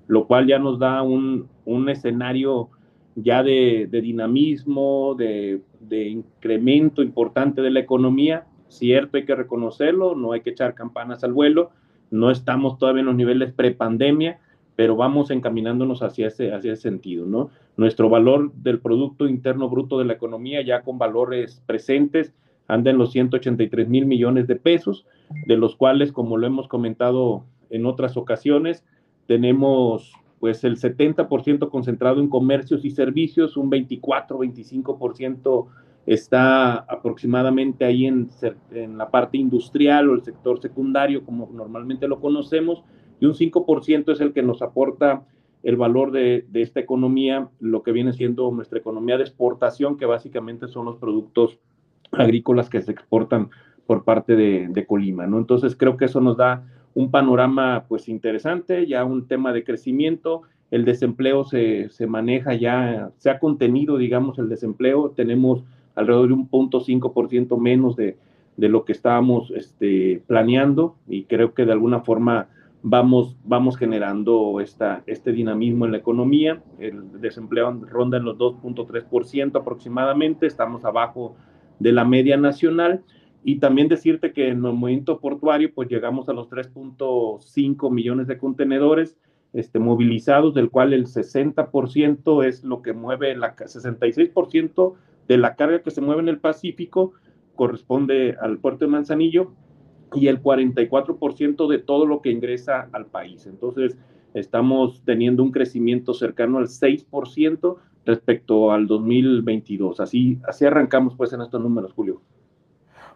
lo 0.07 0.29
cual 0.29 0.47
ya 0.47 0.61
nos 0.61 0.79
da 0.79 1.03
un, 1.03 1.49
un 1.64 1.88
escenario 1.88 2.71
ya 3.14 3.42
de, 3.42 3.88
dinamismo, 3.90 5.14
de, 5.16 5.61
incremento 6.09 7.03
importante 7.03 7.62
de 7.62 7.70
la 7.70 7.81
economía. 7.81 8.46
Cierto, 8.68 9.16
hay 9.16 9.25
que 9.25 9.35
reconocerlo, 9.35 10.14
no 10.14 10.33
hay 10.33 10.42
que 10.42 10.51
echar 10.51 10.75
campanas 10.75 11.25
al 11.25 11.33
vuelo, 11.33 11.70
no 12.11 12.31
estamos 12.31 12.79
todavía 12.79 13.01
en 13.01 13.07
los 13.07 13.16
niveles 13.16 13.53
prepandemia, 13.53 14.38
pero 14.77 14.96
vamos 14.96 15.31
encaminándonos 15.31 16.03
hacia 16.03 16.29
ese, 16.29 16.55
hacia 16.55 16.73
ese 16.73 16.83
sentido, 16.83 17.27
¿no? 17.27 17.51
Nuestro 17.77 18.09
valor 18.09 18.53
del 18.55 18.79
Producto 18.79 19.29
Interno 19.29 19.68
Bruto 19.68 19.99
de 19.99 20.05
la 20.05 20.12
economía 20.12 20.62
ya 20.62 20.83
con 20.83 20.99
valores 20.99 21.62
presentes 21.66 22.33
anda 22.70 22.90
en 22.90 22.99
los 22.99 23.11
183 23.12 23.88
mil 23.88 24.07
millones 24.07 24.46
de 24.46 24.57
pesos, 24.57 25.05
de 25.46 25.57
los 25.57 25.75
cuales, 25.75 26.12
como 26.12 26.37
lo 26.37 26.46
hemos 26.46 26.68
comentado 26.68 27.44
en 27.68 27.85
otras 27.85 28.16
ocasiones, 28.16 28.85
tenemos 29.27 30.12
pues 30.40 30.64
el 30.64 30.76
70% 30.79 31.70
concentrado 31.70 32.20
en 32.20 32.29
comercios 32.29 32.85
y 32.85 32.90
servicios, 32.90 33.57
un 33.57 33.70
24-25% 33.70 35.66
está 36.07 36.74
aproximadamente 36.76 37.85
ahí 37.85 38.07
en, 38.07 38.29
en, 38.72 38.98
la 38.98 39.11
parte 39.11 39.37
industrial 39.37 40.09
o 40.09 40.14
el 40.14 40.24
sector 40.24 40.61
secundario, 40.61 41.24
como 41.24 41.50
normalmente 41.53 42.09
lo 42.09 42.20
conocemos, 42.20 42.83
y 43.20 43.26
un 43.26 43.35
5% 43.35 44.11
es 44.11 44.20
el 44.20 44.33
que 44.33 44.42
nos 44.42 44.62
aporta 44.62 45.22
el 45.62 45.76
valor 45.76 46.11
de, 46.11 46.46
de, 46.48 46.62
esta 46.62 46.81
economía, 46.81 47.50
lo 47.61 47.83
que 47.83 47.92
viene 47.92 48.14
siendo 48.14 48.50
nuestra 48.50 48.79
economía 48.79 49.18
de 49.18 49.24
exportación, 49.24 49.98
que 49.98 50.07
básicamente 50.07 50.68
son 50.68 50.87
los 50.87 50.96
productos 50.96 51.59
agrícolas 52.12 52.70
que 52.70 52.81
se 52.81 52.92
exportan 52.92 53.50
por 53.87 54.05
parte 54.05 54.37
de, 54.37 54.87
Colima, 54.87 55.26
¿no? 55.26 55.38
Entonces 55.38 55.74
creo 55.74 55.96
que 55.96 56.05
eso 56.05 56.20
nos 56.20 56.37
da 56.37 56.64
un 56.94 57.11
panorama 57.11 57.85
pues 57.88 58.09
interesante, 58.09 58.87
ya 58.87 59.05
un 59.05 59.26
tema 59.26 59.53
de 59.53 59.64
crecimiento, 59.64 60.42
el 60.70 60.85
desempleo 60.85 61.44
se, 61.44 61.88
se 61.88 62.07
maneja 62.07 62.55
ya, 62.55 63.11
se 63.18 63.31
ha 63.31 63.38
contenido, 63.38 63.96
digamos, 63.96 64.38
el 64.38 64.48
desempleo, 64.48 65.11
tenemos 65.11 65.64
alrededor 65.94 66.29
de 66.29 66.35
un 66.35 66.48
punto 66.48 66.81
cinco 66.81 67.12
por 67.12 67.29
ciento 67.29 67.57
menos 67.57 67.96
de, 67.96 68.16
de, 68.57 68.68
lo 68.68 68.85
que 68.85 68.92
estábamos 68.92 69.50
este, 69.50 70.22
planeando 70.26 70.96
y 71.09 71.24
creo 71.24 71.55
que 71.55 71.64
de 71.64 71.72
alguna 71.72 72.00
forma 72.00 72.48
vamos, 72.83 73.37
vamos 73.44 73.76
generando 73.76 74.61
esta, 74.61 75.03
este 75.07 75.33
dinamismo 75.33 75.87
en 75.87 75.92
la 75.92 75.98
economía, 75.98 76.62
el 76.79 77.20
desempleo 77.20 77.72
ronda 77.72 78.18
en 78.18 78.24
los 78.24 78.38
2.3% 78.38 79.61
aproximadamente, 79.61 80.46
estamos 80.46 80.85
abajo 80.85 81.35
de 81.79 81.92
la 81.92 82.05
media 82.05 82.37
nacional 82.37 83.03
y 83.42 83.59
también 83.59 83.88
decirte 83.88 84.33
que 84.33 84.48
en 84.48 84.64
el 84.64 84.72
movimiento 84.72 85.20
portuario, 85.20 85.72
pues 85.74 85.88
llegamos 85.88 86.29
a 86.29 86.33
los 86.33 86.48
3.5 86.50 87.90
millones 87.90 88.26
de 88.26 88.38
contenedores 88.38 89.16
este, 89.53 89.79
movilizados, 89.79 90.55
del 90.55 90.70
cual 90.70 90.92
el 90.92 91.07
60% 91.07 92.44
es 92.44 92.62
lo 92.64 92.83
que 92.83 92.92
mueve, 92.92 93.37
la 93.37 93.57
66% 93.57 94.94
de 95.26 95.38
la 95.38 95.57
carga 95.57 95.83
que 95.83 95.90
se 95.90 96.00
mueve 96.00 96.22
en 96.22 96.29
el 96.29 96.38
Pacífico 96.38 97.12
corresponde 97.55 98.37
al 98.40 98.59
puerto 98.59 98.85
de 98.85 98.90
Manzanillo 98.90 99.53
y 100.14 100.29
el 100.29 100.42
44% 100.42 101.68
de 101.68 101.79
todo 101.79 102.07
lo 102.07 102.20
que 102.20 102.31
ingresa 102.31 102.88
al 102.92 103.07
país. 103.07 103.46
Entonces, 103.46 103.96
estamos 104.35 105.03
teniendo 105.05 105.42
un 105.42 105.53
crecimiento 105.53 106.14
cercano 106.14 106.59
al 106.59 106.68
6% 106.68 107.76
respecto 108.05 108.72
al 108.72 108.87
2022. 108.87 110.00
Así, 110.00 110.38
así 110.46 110.64
arrancamos 110.64 111.14
pues 111.16 111.33
en 111.33 111.42
estos 111.42 111.61
números, 111.61 111.92
Julio. 111.92 112.20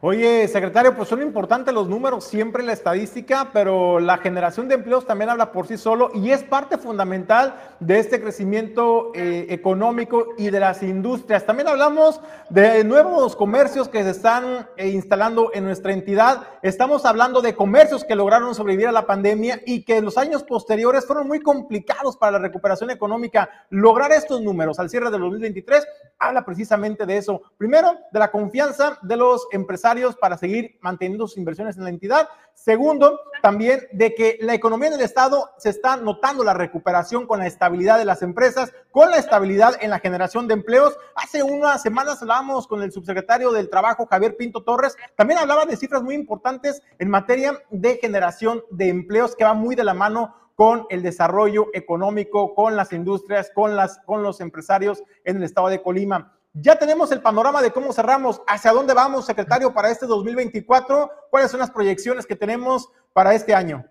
Oye, 0.07 0.47
secretario, 0.49 0.95
pues 0.95 1.09
son 1.09 1.23
importantes 1.23 1.73
los 1.73 1.89
números, 1.89 2.25
siempre 2.25 2.63
la 2.63 2.75
estadística, 2.75 3.49
pero 3.55 4.01
la 4.01 4.19
generación 4.19 4.69
de 4.69 4.75
empleos 4.75 5.07
también 5.07 5.31
habla 5.31 5.51
por 5.51 5.67
sí 5.67 5.79
solo 5.79 6.11
y 6.13 6.31
es 6.31 6.43
parte 6.43 6.77
fundamental 6.77 7.55
de 7.81 8.01
este 8.01 8.21
crecimiento 8.21 9.13
eh, 9.15 9.47
económico 9.49 10.27
y 10.37 10.51
de 10.51 10.61
las 10.61 10.83
industrias. 10.83 11.47
También 11.47 11.69
hablamos 11.69 12.21
de 12.51 12.85
nuevos 12.85 13.35
comercios 13.35 13.89
que 13.89 14.03
se 14.03 14.11
están 14.11 14.69
eh, 14.77 14.91
instalando 14.91 15.53
en 15.55 15.65
nuestra 15.65 15.95
entidad. 15.95 16.49
Estamos 16.61 17.07
hablando 17.07 17.41
de 17.41 17.55
comercios 17.55 18.05
que 18.05 18.15
lograron 18.15 18.55
sobrevivir 18.55 18.89
a 18.89 18.93
la 18.93 19.07
pandemia 19.07 19.63
y 19.65 19.87
que 19.87 19.97
en 19.97 20.05
los 20.05 20.19
años 20.19 20.43
posteriores 20.43 21.07
fueron 21.07 21.29
muy 21.29 21.41
complicados 21.41 22.19
para 22.19 22.33
la 22.33 22.41
recuperación 22.41 22.91
económica. 22.91 23.49
Lograr 23.71 24.13
estos 24.13 24.43
números 24.43 24.79
al 24.79 24.91
cierre 24.91 25.11
del 25.11 25.23
2023 25.23 25.83
habla 26.19 26.45
precisamente 26.45 27.07
de 27.07 27.17
eso. 27.17 27.43
Primero, 27.57 27.99
de 28.13 28.19
la 28.19 28.31
confianza 28.31 28.99
de 29.03 29.17
los 29.17 29.47
empresarios 29.53 30.17
para 30.17 30.39
seguir 30.39 30.79
manteniendo 30.81 31.27
sus 31.27 31.39
inversiones 31.39 31.77
en 31.77 31.85
la 31.85 31.91
entidad. 31.91 32.29
Segundo, 32.55 33.21
también 33.43 33.81
de 33.93 34.15
que 34.15 34.39
la 34.41 34.55
economía 34.55 34.91
del 34.91 35.01
Estado 35.01 35.51
se 35.59 35.71
está 35.71 35.97
notando 35.97 36.45
la 36.45 36.55
recuperación 36.55 37.27
con 37.27 37.41
la 37.41 37.47
estabilidad 37.47 37.99
de 37.99 38.05
las 38.05 38.23
empresas, 38.23 38.73
con 38.91 39.11
la 39.11 39.17
estabilidad 39.17 39.75
en 39.81 39.91
la 39.91 39.99
generación 39.99 40.47
de 40.49 40.55
empleos. 40.55 40.97
Hace 41.17 41.43
unas 41.43 41.83
semanas 41.83 42.23
hablábamos 42.23 42.67
con 42.67 42.83
el 42.83 42.93
subsecretario 42.93 43.53
del 43.53 43.69
Trabajo, 43.69 44.07
Javier 44.07 44.37
Pinto 44.37 44.63
Torres, 44.63 44.97
también 45.17 45.39
hablaba 45.39 45.67
de 45.67 45.77
cifras 45.77 46.03
muy 46.03 46.15
importantes 46.15 46.83
en 46.99 47.11
materia 47.11 47.59
de 47.71 47.97
generación 47.97 48.63
de 48.71 48.89
empleos 48.89 49.35
que 49.37 49.45
va 49.45 49.55
muy 49.55 49.75
de 49.75 49.85
la 49.85 49.95
mano 49.95 50.35
con 50.55 50.87
el 50.91 51.03
desarrollo 51.03 51.69
económico, 51.73 52.55
con 52.55 52.77
las 52.77 52.93
industrias, 52.93 53.51
con, 53.55 53.77
las, 53.77 53.99
con 54.07 54.23
los 54.23 54.41
empresarios 54.41 55.03
en 55.25 55.39
el 55.39 55.43
estado 55.43 55.69
de 55.69 55.83
Colima. 55.83 56.33
Ya 56.53 56.77
tenemos 56.77 57.11
el 57.11 57.21
panorama 57.21 57.61
de 57.61 57.73
cómo 57.73 57.93
cerramos, 57.93 58.41
hacia 58.47 58.73
dónde 58.73 58.95
vamos, 58.95 59.27
secretario, 59.27 59.75
para 59.75 59.91
este 59.91 60.07
2024. 60.07 61.11
¿Cuáles 61.31 61.51
son 61.51 61.59
las 61.59 61.71
proyecciones 61.71 62.27
que 62.27 62.37
tenemos 62.37 62.89
para 63.13 63.35
este 63.35 63.55
año? 63.55 63.85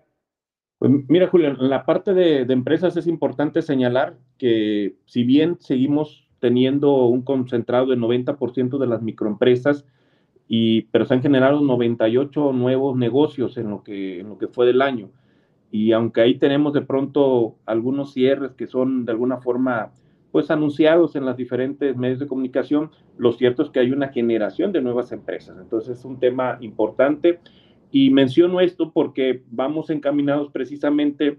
Pues 0.78 0.90
mira, 1.08 1.28
Julio, 1.28 1.48
en 1.48 1.68
la 1.68 1.84
parte 1.84 2.14
de, 2.14 2.40
empresas 2.40 2.96
es 2.96 3.06
importante 3.06 3.60
señalar 3.60 4.16
que 4.38 4.96
si 5.06 5.24
bien 5.24 5.58
seguimos 5.60 6.26
teniendo 6.40 7.06
un 7.06 7.22
concentrado 7.22 7.86
de 7.86 7.96
90% 7.96 8.78
de 8.78 8.86
las 8.86 9.02
microempresas, 9.02 9.84
y, 10.48 10.82
pero 10.82 11.06
se 11.06 11.14
han 11.14 11.22
generado 11.22 11.60
98 11.60 12.52
nuevos 12.52 12.96
negocios 12.96 13.56
en 13.56 13.70
lo, 13.70 13.82
que, 13.82 14.20
en 14.20 14.28
lo 14.28 14.38
que 14.38 14.48
fue 14.48 14.66
del 14.66 14.82
año. 14.82 15.10
Y 15.70 15.92
aunque 15.92 16.20
ahí 16.20 16.38
tenemos 16.38 16.72
de 16.72 16.82
pronto 16.82 17.56
algunos 17.66 18.12
cierres 18.12 18.52
que 18.54 18.66
son 18.66 19.04
de 19.04 19.12
alguna 19.12 19.38
forma 19.38 19.92
pues 20.30 20.50
anunciados 20.50 21.14
en 21.14 21.24
las 21.24 21.36
diferentes 21.36 21.96
medios 21.96 22.18
de 22.18 22.26
comunicación, 22.26 22.90
lo 23.18 23.32
cierto 23.32 23.62
es 23.62 23.70
que 23.70 23.78
hay 23.78 23.92
una 23.92 24.08
generación 24.08 24.72
de 24.72 24.80
nuevas 24.80 25.12
empresas. 25.12 25.56
Entonces 25.60 25.98
es 25.98 26.04
un 26.04 26.18
tema 26.18 26.58
importante 26.60 27.38
y 27.92 28.10
menciono 28.10 28.60
esto 28.60 28.90
porque 28.90 29.44
vamos 29.50 29.90
encaminados 29.90 30.50
precisamente 30.50 31.38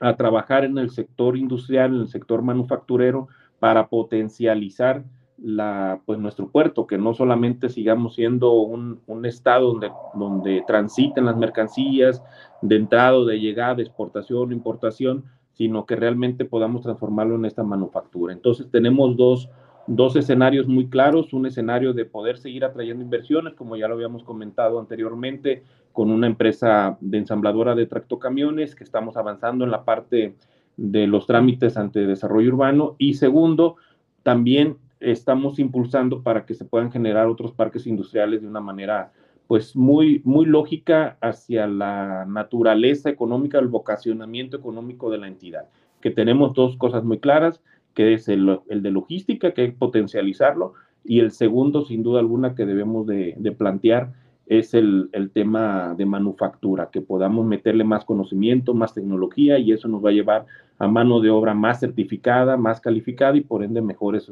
a 0.00 0.14
trabajar 0.16 0.64
en 0.64 0.76
el 0.76 0.90
sector 0.90 1.38
industrial, 1.38 1.94
en 1.94 2.00
el 2.02 2.08
sector 2.08 2.42
manufacturero, 2.42 3.28
para 3.58 3.88
potencializar 3.88 5.04
la, 5.42 6.00
pues 6.04 6.18
nuestro 6.18 6.48
puerto, 6.48 6.86
que 6.86 6.98
no 6.98 7.14
solamente 7.14 7.68
sigamos 7.68 8.14
siendo 8.14 8.52
un, 8.52 9.00
un, 9.06 9.24
estado 9.24 9.68
donde, 9.68 9.90
donde 10.14 10.64
transiten 10.66 11.26
las 11.26 11.36
mercancías 11.36 12.22
de 12.62 12.76
entrada, 12.76 13.24
de 13.24 13.38
llegada, 13.38 13.80
exportación, 13.80 14.52
importación, 14.52 15.24
sino 15.52 15.86
que 15.86 15.96
realmente 15.96 16.44
podamos 16.44 16.82
transformarlo 16.82 17.36
en 17.36 17.44
esta 17.44 17.62
manufactura. 17.62 18.32
Entonces 18.32 18.68
tenemos 18.70 19.16
dos, 19.16 19.48
dos 19.86 20.16
escenarios 20.16 20.66
muy 20.66 20.88
claros, 20.88 21.32
un 21.32 21.46
escenario 21.46 21.92
de 21.92 22.04
poder 22.04 22.38
seguir 22.38 22.64
atrayendo 22.64 23.04
inversiones, 23.04 23.54
como 23.54 23.76
ya 23.76 23.88
lo 23.88 23.94
habíamos 23.94 24.22
comentado 24.22 24.78
anteriormente, 24.78 25.62
con 25.92 26.10
una 26.10 26.26
empresa 26.26 26.96
de 27.00 27.18
ensambladora 27.18 27.74
de 27.74 27.86
tractocamiones, 27.86 28.74
que 28.74 28.84
estamos 28.84 29.16
avanzando 29.16 29.64
en 29.64 29.70
la 29.70 29.84
parte 29.84 30.36
de 30.76 31.06
los 31.06 31.26
trámites 31.26 31.76
ante 31.76 32.06
desarrollo 32.06 32.50
urbano, 32.50 32.94
y 32.98 33.14
segundo, 33.14 33.76
también 34.22 34.76
estamos 35.00 35.58
impulsando 35.58 36.22
para 36.22 36.44
que 36.44 36.54
se 36.54 36.64
puedan 36.64 36.90
generar 36.90 37.26
otros 37.26 37.52
parques 37.52 37.86
industriales 37.86 38.42
de 38.42 38.48
una 38.48 38.60
manera 38.60 39.12
pues 39.48 39.74
muy, 39.74 40.20
muy 40.24 40.44
lógica 40.44 41.16
hacia 41.22 41.66
la 41.66 42.26
naturaleza 42.26 43.08
económica, 43.08 43.58
el 43.58 43.68
vocacionamiento 43.68 44.58
económico 44.58 45.10
de 45.10 45.18
la 45.18 45.26
entidad, 45.26 45.64
que 46.02 46.10
tenemos 46.10 46.52
dos 46.52 46.76
cosas 46.76 47.02
muy 47.02 47.18
claras, 47.18 47.62
que 47.94 48.12
es 48.12 48.28
el, 48.28 48.60
de 48.68 48.90
logística, 48.90 49.52
que 49.52 49.62
hay 49.62 49.70
que 49.70 49.78
potencializarlo, 49.78 50.74
y 51.02 51.20
el 51.20 51.30
segundo, 51.30 51.86
sin 51.86 52.02
duda 52.02 52.20
alguna, 52.20 52.54
que 52.54 52.66
debemos 52.66 53.06
de, 53.06 53.54
plantear 53.56 54.12
es 54.46 54.74
el, 54.74 55.08
el, 55.12 55.30
tema 55.30 55.94
de 55.96 56.06
manufactura, 56.06 56.90
que 56.90 57.00
podamos 57.00 57.46
meterle 57.46 57.84
más 57.84 58.04
conocimiento, 58.04 58.74
más 58.74 58.94
tecnología, 58.94 59.58
y 59.58 59.72
eso 59.72 59.88
nos 59.88 60.04
va 60.04 60.10
a 60.10 60.12
llevar 60.12 60.46
a 60.78 60.88
mano 60.88 61.20
de 61.20 61.30
obra 61.30 61.54
más 61.54 61.80
certificada, 61.80 62.56
más 62.56 62.80
calificada 62.80 63.36
y 63.36 63.40
por 63.40 63.64
ende 63.64 63.82
mejores, 63.82 64.30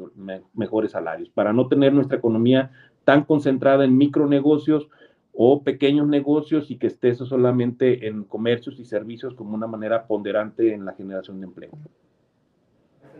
mejores 0.53 0.91
salarios, 0.91 1.29
para 1.29 1.53
no 1.53 1.67
tener 1.67 1.93
nuestra 1.93 2.17
economía 2.17 2.71
tan 3.03 3.23
concentrada 3.23 3.85
en 3.85 3.97
micronegocios, 3.97 4.87
o 5.39 5.61
pequeños 5.61 6.07
negocios 6.07 6.71
y 6.71 6.77
que 6.77 6.87
esté 6.87 7.09
eso 7.09 7.27
solamente 7.27 8.07
en 8.07 8.23
comercios 8.23 8.79
y 8.79 8.85
servicios 8.85 9.35
como 9.35 9.53
una 9.53 9.67
manera 9.67 10.07
ponderante 10.07 10.73
en 10.73 10.83
la 10.83 10.93
generación 10.93 11.39
de 11.39 11.45
empleo. 11.45 11.69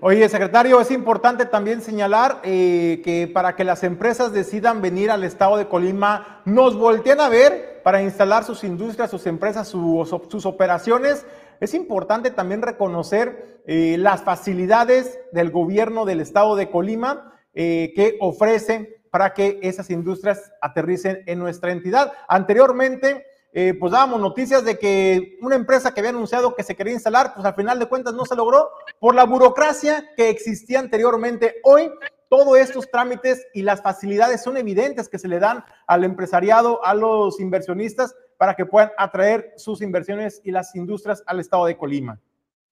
Oye, 0.02 0.28
secretario, 0.28 0.82
es 0.82 0.90
importante 0.90 1.46
también 1.46 1.82
señalar 1.82 2.42
eh, 2.44 3.02
que 3.04 3.30
para 3.32 3.56
que 3.56 3.64
las 3.64 3.84
empresas 3.84 4.34
decidan 4.34 4.82
venir 4.82 5.12
al 5.12 5.24
estado 5.24 5.58
de 5.58 5.68
Colima, 5.68 6.42
nos 6.46 6.76
volteen 6.76 7.20
a 7.20 7.30
ver 7.30 7.82
para 7.84 8.02
instalar 8.02 8.44
sus 8.44 8.64
industrias, 8.64 9.12
sus 9.12 9.28
empresas, 9.28 9.68
sus 9.68 10.46
operaciones. 10.46 11.24
Es 11.60 11.74
importante 11.74 12.32
también 12.32 12.62
reconocer 12.62 13.62
eh, 13.66 13.98
las 13.98 14.22
facilidades 14.22 15.20
del 15.32 15.52
gobierno 15.52 16.06
del 16.06 16.22
estado 16.22 16.56
de 16.56 16.70
Colima 16.70 17.34
eh, 17.54 17.94
que 17.96 18.18
ofrece 18.20 19.02
para 19.10 19.34
que 19.34 19.60
esas 19.64 19.90
industrias 19.90 20.52
aterricen 20.62 21.24
en 21.26 21.40
nuestra 21.40 21.72
entidad. 21.72 22.14
Anteriormente, 22.28 23.26
eh, 23.54 23.74
pues 23.80 23.92
dábamos 23.92 24.22
noticias 24.22 24.64
de 24.64 24.78
que 24.78 25.38
una 25.42 25.56
empresa 25.56 25.94
que 25.94 26.02
había 26.02 26.12
anunciado 26.12 26.54
que 26.54 26.64
se 26.64 26.76
quería 26.76 26.94
instalar, 26.94 27.34
pues 27.34 27.46
al 27.46 27.56
final 27.56 27.80
de 27.80 27.88
cuentas 27.88 28.14
no 28.14 28.26
se 28.26 28.36
logró 28.36 28.70
por 29.00 29.16
la 29.16 29.24
burocracia 29.24 30.12
que 30.16 30.30
existía 30.30 30.80
anteriormente. 30.80 31.56
Hoy 31.64 31.92
todos 32.30 32.58
estos 32.58 32.92
trámites 32.92 33.48
y 33.54 33.64
las 33.64 33.82
facilidades 33.82 34.44
son 34.44 34.58
evidentes 34.58 35.10
que 35.10 35.18
se 35.18 35.28
le 35.28 35.40
dan 35.40 35.64
al 35.88 36.04
empresariado, 36.04 36.86
a 36.86 36.94
los 36.94 37.40
inversionistas, 37.40 38.16
para 38.38 38.54
que 38.54 38.66
puedan 38.66 38.92
atraer 38.98 39.54
sus 39.58 39.82
inversiones 39.82 40.42
y 40.44 40.52
las 40.52 40.76
industrias 40.76 41.24
al 41.26 41.40
estado 41.40 41.66
de 41.66 41.78
Colima. 41.78 42.20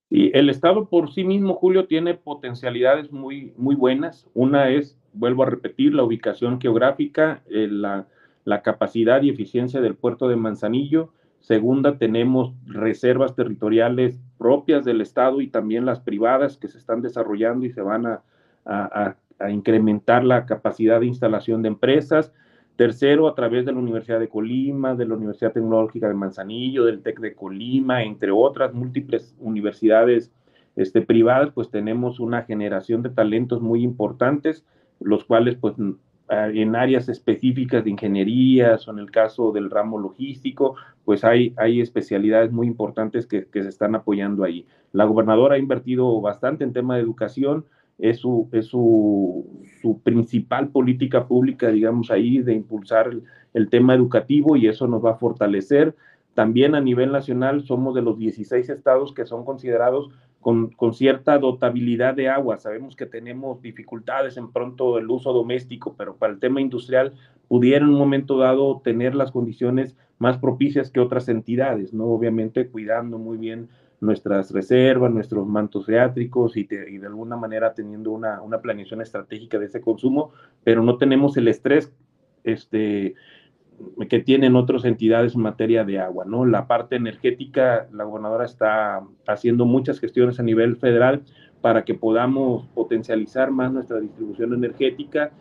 Y 0.10 0.36
el 0.38 0.50
estado 0.50 0.88
por 0.88 1.12
sí 1.12 1.24
mismo, 1.24 1.56
Julio, 1.56 1.88
tiene 1.88 2.14
potencialidades 2.14 3.12
muy, 3.12 3.54
muy 3.58 3.76
buenas. 3.76 4.28
Una 4.34 4.70
es 4.70 4.98
vuelvo 5.16 5.44
a 5.44 5.48
repetir, 5.48 5.94
la 5.94 6.04
ubicación 6.04 6.60
geográfica, 6.62 7.42
eh, 7.50 7.68
la, 7.70 8.06
capacidad 8.64 9.22
y 9.24 9.30
eficiencia 9.30 9.82
del 9.82 9.96
puerto 9.96 10.28
de 10.28 10.36
Manzanillo. 10.36 11.12
Segunda, 11.40 11.98
tenemos 11.98 12.54
reservas 12.66 13.36
territoriales 13.36 14.20
propias 14.38 14.86
del 14.86 15.02
Estado 15.02 15.42
y 15.42 15.48
también 15.48 15.86
las 15.86 16.00
privadas 16.00 16.58
que 16.58 16.68
se 16.68 16.78
están 16.78 17.02
desarrollando 17.02 17.66
y 17.66 17.72
se 17.72 17.82
van 17.82 18.06
a, 18.06 18.24
a, 18.66 19.16
incrementar 19.50 20.24
la 20.24 20.46
capacidad 20.46 21.00
de 21.00 21.08
instalación 21.08 21.62
de 21.62 21.68
empresas. 21.70 22.32
Tercero, 22.76 23.28
a 23.28 23.36
través 23.36 23.66
de 23.66 23.72
la 23.72 23.80
Universidad 23.80 24.20
de 24.20 24.30
Colima, 24.30 24.96
de 24.96 25.06
la 25.06 25.16
Universidad 25.16 25.54
Tecnológica 25.54 26.08
de 26.08 26.14
Manzanillo, 26.14 26.86
del 26.86 27.02
TEC 27.02 27.20
de 27.20 27.36
Colima, 27.36 28.04
entre 28.04 28.32
otras 28.32 28.74
múltiples 28.74 29.36
universidades 29.40 30.32
este, 30.76 31.02
privadas, 31.02 31.52
pues 31.54 31.70
tenemos 31.70 32.20
una 32.20 32.44
generación 32.44 33.02
de 33.02 33.10
talentos 33.10 33.62
muy 33.62 33.84
importantes 33.84 34.66
los 35.00 35.26
cuales 35.26 35.56
pues 35.56 35.76
en 36.30 36.76
áreas 36.76 37.08
específicas 37.10 37.84
de 37.84 37.92
ingeniería 37.92 38.78
o 38.88 38.92
en 38.92 39.00
el 39.00 39.12
caso 39.12 39.52
del 39.52 39.70
ramo 39.70 40.00
logístico, 40.00 40.76
pues 41.04 41.24
hay, 41.24 41.54
hay 41.58 41.82
especialidades 41.82 42.52
muy 42.52 42.68
importantes 42.68 43.28
que, 43.28 43.48
se 43.52 43.70
están 43.70 43.96
apoyando 43.96 44.44
ahí. 44.44 44.66
La 44.92 45.06
gobernadora 45.06 45.56
ha 45.56 45.60
invertido 45.60 46.20
bastante 46.22 46.64
en 46.64 46.74
tema 46.74 46.96
de 46.96 47.02
educación, 47.02 47.66
es 47.98 48.20
su, 48.20 48.50
es 48.52 48.68
su, 48.68 49.46
su 49.82 50.00
principal 50.02 50.70
política 50.70 51.28
pública, 51.28 51.70
digamos, 51.70 52.12
ahí 52.12 52.40
de 52.40 52.54
impulsar 52.54 53.12
el, 53.54 53.70
tema 53.70 53.96
educativo 53.96 54.56
y 54.58 54.68
eso 54.68 54.88
nos 54.88 55.04
va 55.04 55.12
a 55.12 55.18
fortalecer. 55.18 55.96
También 56.34 56.76
a 56.76 56.82
nivel 56.82 57.12
nacional 57.12 57.64
somos 57.64 57.96
de 57.96 58.02
los 58.02 58.18
16 58.18 58.70
estados 58.70 59.14
que 59.14 59.26
son 59.26 59.46
considerados 59.46 60.10
con, 60.42 60.94
cierta 60.94 61.40
dotabilidad 61.40 62.14
de 62.14 62.30
agua. 62.30 62.58
Sabemos 62.58 62.96
que 62.96 63.06
tenemos 63.06 63.62
dificultades 63.62 64.38
en 64.38 64.52
pronto 64.52 64.98
el 64.98 65.10
uso 65.10 65.34
doméstico, 65.34 65.96
pero 65.98 66.18
para 66.18 66.34
el 66.34 66.40
tema 66.40 66.62
industrial 66.62 67.14
pudiera 67.48 67.86
en 67.86 67.92
un 67.92 67.98
momento 67.98 68.38
dado 68.38 68.82
tener 68.84 69.16
las 69.16 69.32
condiciones 69.32 69.96
más 70.20 70.38
propicias 70.38 70.92
que 70.92 71.00
otras 71.00 71.30
entidades, 71.30 71.94
¿no? 71.94 72.06
Obviamente 72.06 72.68
cuidando 72.68 73.18
muy 73.18 73.38
bien 73.38 73.70
nuestras 74.02 74.52
reservas, 74.52 75.12
nuestros 75.12 75.48
mantos 75.48 75.86
freátricos 75.86 76.58
y, 76.58 76.62
y 76.62 76.98
de 76.98 77.08
alguna 77.08 77.36
manera 77.38 77.74
teniendo 77.74 78.12
una, 78.12 78.42
una, 78.42 78.60
planeación 78.62 79.02
estratégica 79.02 79.58
de 79.58 79.66
ese 79.66 79.82
consumo, 79.82 80.32
pero 80.64 80.84
no 80.84 80.98
tenemos 80.98 81.38
el 81.38 81.48
estrés 81.48 81.92
este, 82.44 83.16
que 84.10 84.20
tienen 84.20 84.56
otras 84.56 84.86
entidades 84.86 85.36
en 85.36 85.42
materia 85.42 85.84
de 85.84 86.00
agua, 86.00 86.26
¿no? 86.26 86.46
La 86.46 86.68
parte 86.68 86.96
energética, 86.96 87.88
la 87.92 88.04
gobernadora 88.04 88.46
está 88.46 89.02
haciendo 89.28 89.66
muchas 89.66 90.00
gestiones 90.00 90.40
a 90.40 90.44
nivel 90.44 90.76
federal 90.78 91.24
para 91.62 91.84
que 91.84 91.94
podamos 91.96 92.68
potencializar 92.76 93.50
más 93.52 93.72
nuestra 93.74 94.00
distribución 94.00 94.54
energética. 94.54 95.32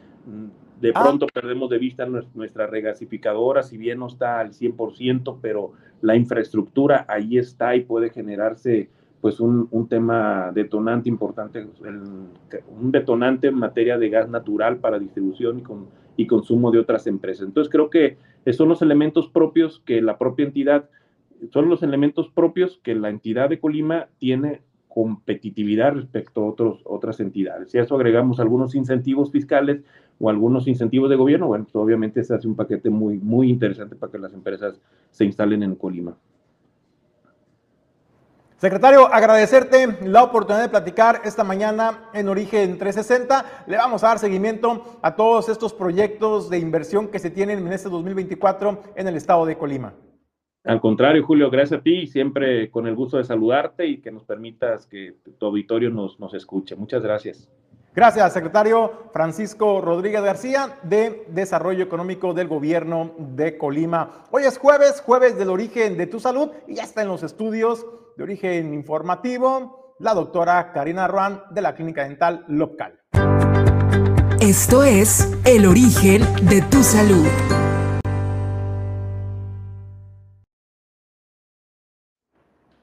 De 0.81 0.91
Ah. 0.95 1.03
pronto 1.03 1.27
perdemos 1.27 1.71
de 1.71 1.79
vista 1.79 2.07
nues- 2.07 2.27
nuestra 2.35 2.67
regasificadora, 2.67 3.63
si 3.63 3.77
bien 3.77 3.99
no 3.99 4.07
está 4.09 4.41
al 4.41 4.53
100%, 4.53 5.39
pero 5.41 5.73
la 6.05 6.15
infraestructura 6.17 7.07
ahí 7.09 7.39
está 7.39 7.75
y 7.75 7.81
puede 7.81 8.11
generarse 8.11 8.91
pues 9.23 9.41
un, 9.41 9.69
un 9.71 9.89
tema 9.89 10.53
detonante 10.53 11.09
importante, 11.09 11.61
el- 11.61 12.29
un 12.69 12.93
detonante 12.93 13.47
en 13.49 13.55
materia 13.55 13.97
de 13.97 14.11
gas 14.11 14.29
natural 14.29 14.77
para 14.77 14.99
distribución 14.99 15.61
y, 15.61 15.63
con, 15.63 15.87
y 16.17 16.27
consumo 16.27 16.71
de 16.71 16.79
otras 16.79 17.07
empresas. 17.07 17.47
Entonces 17.47 17.73
creo 17.73 17.89
que 17.89 18.19
son 18.53 18.69
los 18.69 18.83
elementos 18.83 19.29
propios 19.29 19.81
que 19.87 20.03
la 20.03 20.19
propia 20.19 20.45
entidad, 20.45 20.91
son 21.51 21.71
los 21.71 21.83
elementos 21.83 22.29
propios 22.29 22.79
que 22.83 22.95
la 22.95 23.09
entidad 23.09 23.49
de 23.49 23.59
Colima 23.59 24.09
tiene 24.19 24.61
competitividad 24.95 25.93
respecto 25.93 26.43
a 26.43 26.47
otros, 26.47 26.81
otras 26.85 27.19
entidades. 27.19 27.73
Si 27.73 27.79
a 27.79 27.83
eso 27.83 27.97
agregamos 27.97 28.39
algunos 28.39 28.77
incentivos 28.77 29.33
fiscales 29.33 29.83
o 30.21 30.31
algunos 30.31 30.69
incentivos 30.69 31.11
de 31.11 31.17
gobierno, 31.17 31.49
bueno, 31.49 31.65
pues 31.65 31.75
obviamente 31.75 32.23
se 32.23 32.33
hace 32.33 32.47
un 32.47 32.55
paquete 32.55 32.91
muy, 32.91 33.19
muy 33.19 33.51
interesante 33.51 33.97
para 33.97 34.13
que 34.13 34.19
las 34.19 34.33
empresas 34.33 34.81
se 35.11 35.25
instalen 35.25 35.65
en 35.65 35.75
Colima. 35.75 36.17
Secretario, 38.57 39.13
agradecerte 39.13 39.99
la 40.05 40.23
oportunidad 40.23 40.63
de 40.63 40.69
platicar 40.71 41.23
esta 41.25 41.43
mañana 41.43 42.09
en 42.15 42.29
Origen 42.29 42.79
360. 42.79 43.65
Le 43.67 43.77
vamos 43.77 44.05
a 44.05 44.09
dar 44.09 44.21
seguimiento 44.21 44.99
a 45.03 45.17
todos 45.17 45.49
estos 45.49 45.75
proyectos 45.75 46.49
de 46.49 46.59
inversión 46.59 47.09
que 47.09 47.19
se 47.19 47.31
tienen 47.31 47.67
en 47.67 47.73
este 47.73 47.89
2024 47.89 48.81
en 48.95 49.09
el 49.09 49.17
estado 49.17 49.45
de 49.45 49.59
Colima. 49.59 49.93
Al 50.65 50.81
contrario, 50.81 51.25
Julio, 51.25 51.51
gracias 51.51 51.81
a 51.81 51.83
ti 51.83 52.01
y 52.01 52.07
siempre 52.07 52.71
con 52.71 52.87
el 52.87 52.95
gusto 52.95 53.19
de 53.19 53.25
saludarte 53.25 53.87
y 53.87 54.01
que 54.01 54.11
nos 54.11 54.25
permitas 54.25 54.87
que 54.87 55.15
tu 55.39 55.47
auditorio 55.47 55.91
nos, 55.91 56.19
nos 56.19 56.33
escuche. 56.33 56.75
Muchas 56.75 57.03
gracias. 57.03 57.51
Gracias, 57.95 58.33
secretario 58.33 59.11
Francisco 59.13 59.81
Rodríguez 59.81 60.23
García 60.23 60.79
de 60.83 61.27
Desarrollo 61.29 61.85
Económico 61.85 62.35
del 62.35 62.49
Gobierno 62.49 63.13
de 63.19 63.57
Colima. 63.57 64.25
Hoy 64.33 64.45
es 64.45 64.59
jueves, 64.59 65.01
jueves 65.01 65.37
del 65.39 65.51
origen 65.51 65.97
de 65.97 66.09
tu 66.09 66.19
salud 66.19 66.51
y 66.67 66.75
ya 66.75 66.83
está 66.83 67.03
en 67.03 67.09
los 67.09 67.23
estudios 67.23 67.87
de 68.17 68.25
origen 68.25 68.75
informativo 68.75 69.95
la 70.01 70.15
doctora 70.15 70.73
Karina 70.73 71.07
Ruan 71.07 71.43
de 71.51 71.63
la 71.63 71.75
Clínica 71.75 72.03
Dental 72.03 72.45
Local. 72.49 73.01
Esto 74.41 74.83
es 74.83 75.33
El 75.45 75.67
origen 75.67 76.23
de 76.43 76.63
tu 76.63 76.83
salud. 76.83 77.29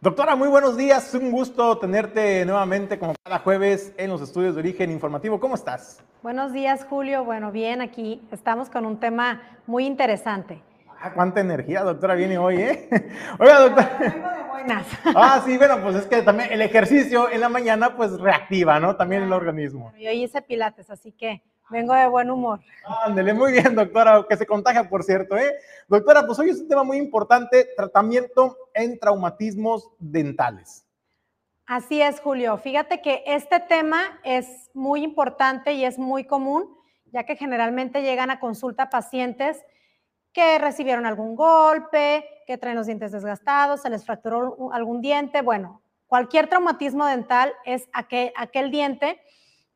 Doctora, 0.04 0.36
muy 0.36 0.48
buenos 0.48 0.78
días. 0.78 1.14
Un 1.14 1.30
gusto 1.30 1.78
tenerte 1.78 2.44
nuevamente 2.44 2.98
como 2.98 3.14
cada 3.24 3.38
jueves 3.38 3.94
en 3.98 4.10
los 4.10 4.20
estudios 4.20 4.56
de 4.56 4.62
origen 4.62 4.90
informativo. 4.90 5.40
¿Cómo 5.40 5.54
estás? 5.54 6.04
Buenos 6.24 6.54
días, 6.54 6.88
Julio. 6.90 7.24
Bueno, 7.24 7.52
bien, 7.52 7.82
aquí 7.82 8.20
estamos 8.32 8.72
con 8.72 8.88
un 8.88 9.00
tema 9.00 9.44
muy 9.68 9.86
interesante. 9.86 10.60
Ah, 11.00 11.14
cuánta 11.14 11.42
energía, 11.42 11.84
doctora, 11.84 12.16
viene 12.16 12.40
hoy, 12.40 12.56
¿eh? 12.64 12.90
Oiga, 13.40 13.60
doctora. 13.60 14.48
Buenas. 14.50 14.88
Ah, 15.16 15.40
sí, 15.46 15.56
bueno, 15.60 15.80
pues 15.84 15.96
es 15.96 16.08
que 16.08 16.24
también 16.24 16.52
el 16.52 16.64
ejercicio 16.64 17.30
en 17.30 17.40
la 17.40 17.50
mañana 17.50 17.96
pues 17.96 18.20
reactiva, 18.20 18.80
¿no? 18.80 18.96
También 18.96 19.22
el 19.22 19.34
organismo. 19.34 19.94
Yo 20.00 20.10
hice 20.10 20.42
pilates, 20.42 20.90
así 20.90 21.12
que 21.12 21.44
vengo 21.72 21.94
de 21.94 22.08
buen 22.08 22.30
humor. 22.30 22.60
Ándele, 23.06 23.34
muy 23.34 23.54
bien, 23.54 23.74
doctora, 23.74 24.26
que 24.28 24.38
se 24.38 24.46
contagia, 24.46 24.88
por 24.88 25.04
cierto, 25.04 25.38
¿eh? 25.38 25.56
Doctora, 25.88 26.26
pues 26.26 26.38
hoy 26.38 26.50
es 26.50 26.60
un 26.60 26.68
tema 26.68 26.84
muy 26.84 26.98
importante, 26.98 27.70
tratamiento 27.76 28.58
en 28.74 29.00
traumatismos 29.00 29.90
dentales. 29.98 30.86
Así 31.66 32.02
es, 32.02 32.20
Julio. 32.20 32.58
Fíjate 32.58 33.02
que 33.02 33.24
este 33.26 33.60
tema 33.62 34.20
es 34.24 34.70
muy 34.74 35.04
importante 35.04 35.74
y 35.74 35.86
es 35.86 35.98
muy 35.98 36.26
común, 36.26 36.78
ya 37.06 37.24
que 37.24 37.38
generalmente 37.38 38.02
llegan 38.02 38.30
a 38.30 38.40
consulta 38.40 38.90
pacientes 38.90 39.64
que 40.34 40.60
recibieron 40.60 41.06
algún 41.06 41.36
golpe, 41.36 42.26
que 42.46 42.58
traen 42.58 42.78
los 42.78 42.88
dientes 42.88 43.12
desgastados, 43.12 43.82
se 43.82 43.90
les 43.90 44.06
fracturó 44.06 44.72
algún 44.74 45.02
diente. 45.02 45.42
Bueno, 45.42 45.82
cualquier 46.08 46.48
traumatismo 46.48 47.06
dental 47.06 47.54
es 47.66 47.88
aquel, 47.94 48.32
aquel 48.36 48.72
diente 48.72 49.22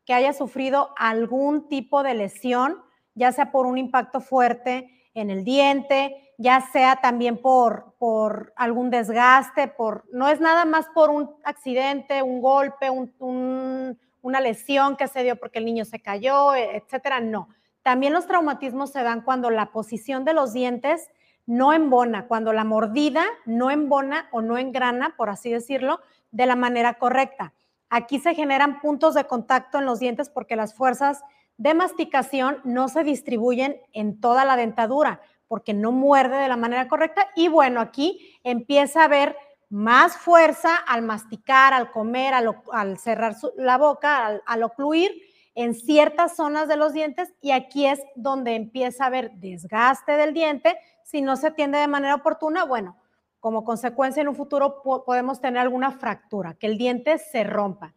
que 0.05 0.13
haya 0.13 0.33
sufrido 0.33 0.93
algún 0.97 1.67
tipo 1.67 2.03
de 2.03 2.13
lesión, 2.13 2.81
ya 3.15 3.31
sea 3.31 3.51
por 3.51 3.65
un 3.65 3.77
impacto 3.77 4.21
fuerte 4.21 4.89
en 5.13 5.29
el 5.29 5.43
diente, 5.43 6.33
ya 6.37 6.61
sea 6.61 6.97
también 6.97 7.37
por, 7.41 7.95
por 7.97 8.53
algún 8.57 8.89
desgaste, 8.89 9.67
por, 9.69 10.03
no 10.11 10.27
es 10.27 10.41
nada 10.41 10.65
más 10.65 10.87
por 10.93 11.09
un 11.09 11.31
accidente, 11.43 12.21
un 12.21 12.41
golpe, 12.41 12.89
un- 12.89 13.13
un- 13.19 13.99
una 14.21 14.41
lesión 14.41 14.97
que 14.97 15.07
se 15.07 15.23
dio 15.23 15.35
porque 15.37 15.59
el 15.59 15.65
niño 15.65 15.85
se 15.85 16.01
cayó, 16.01 16.53
e- 16.55 16.75
etcétera, 16.77 17.19
no. 17.21 17.47
También 17.83 18.11
los 18.13 18.27
traumatismos 18.27 18.91
se 18.91 19.03
dan 19.03 19.21
cuando 19.21 19.49
la 19.49 19.67
posición 19.71 20.25
de 20.25 20.33
los 20.33 20.51
dientes 20.51 21.09
no 21.45 21.71
embona, 21.73 22.27
cuando 22.27 22.51
la 22.51 22.63
mordida 22.63 23.23
no 23.45 23.69
embona 23.71 24.27
o 24.31 24.41
no 24.41 24.57
engrana, 24.57 25.13
por 25.15 25.29
así 25.29 25.51
decirlo, 25.51 25.99
de 26.31 26.47
la 26.47 26.55
manera 26.55 26.95
correcta. 26.95 27.53
Aquí 27.95 28.19
se 28.19 28.35
generan 28.35 28.81
puntos 28.81 29.13
de 29.13 29.23
contacto 29.23 29.77
en 29.77 29.85
los 29.85 30.01
dientes 30.01 30.27
porque 30.29 30.57
las 30.57 30.73
fuerzas 30.73 31.23
de 31.55 31.73
masticación 31.73 32.59
no 32.65 32.89
se 32.89 33.05
distribuyen 33.05 33.79
en 33.93 34.19
toda 34.19 34.43
la 34.43 34.57
dentadura 34.57 35.21
porque 35.47 35.73
no 35.73 35.93
muerde 35.93 36.35
de 36.35 36.49
la 36.49 36.57
manera 36.57 36.89
correcta 36.89 37.29
y 37.37 37.47
bueno, 37.47 37.79
aquí 37.79 38.37
empieza 38.43 38.99
a 38.99 39.05
haber 39.05 39.37
más 39.69 40.17
fuerza 40.17 40.75
al 40.75 41.03
masticar, 41.03 41.73
al 41.73 41.89
comer, 41.89 42.33
al, 42.33 42.99
cerrar 42.99 43.37
la 43.55 43.77
boca, 43.77 44.25
al, 44.25 44.43
al 44.45 44.63
ocluir 44.63 45.13
en 45.53 45.73
ciertas 45.73 46.35
zonas 46.35 46.67
de 46.67 46.75
los 46.75 46.91
dientes 46.91 47.33
y 47.39 47.51
aquí 47.51 47.85
es 47.85 48.01
donde 48.17 48.55
empieza 48.55 49.05
a 49.05 49.07
haber 49.07 49.31
desgaste 49.35 50.17
del 50.17 50.33
diente. 50.33 50.77
Si 51.05 51.21
no 51.21 51.37
se 51.37 51.47
atiende 51.47 51.77
de 51.77 51.87
manera 51.87 52.15
oportuna, 52.15 52.65
bueno, 52.65 52.97
como 53.45 53.63
consecuencia 53.63 54.21
en 54.21 54.27
un 54.27 54.35
futuro 54.35 54.81
po- 54.81 55.03
podemos 55.05 55.39
tener 55.39 55.61
alguna 55.61 55.91
fractura, 55.91 56.55
que 56.55 56.65
el 56.65 56.79
diente 56.79 57.19
se 57.19 57.43
rompa. 57.43 57.93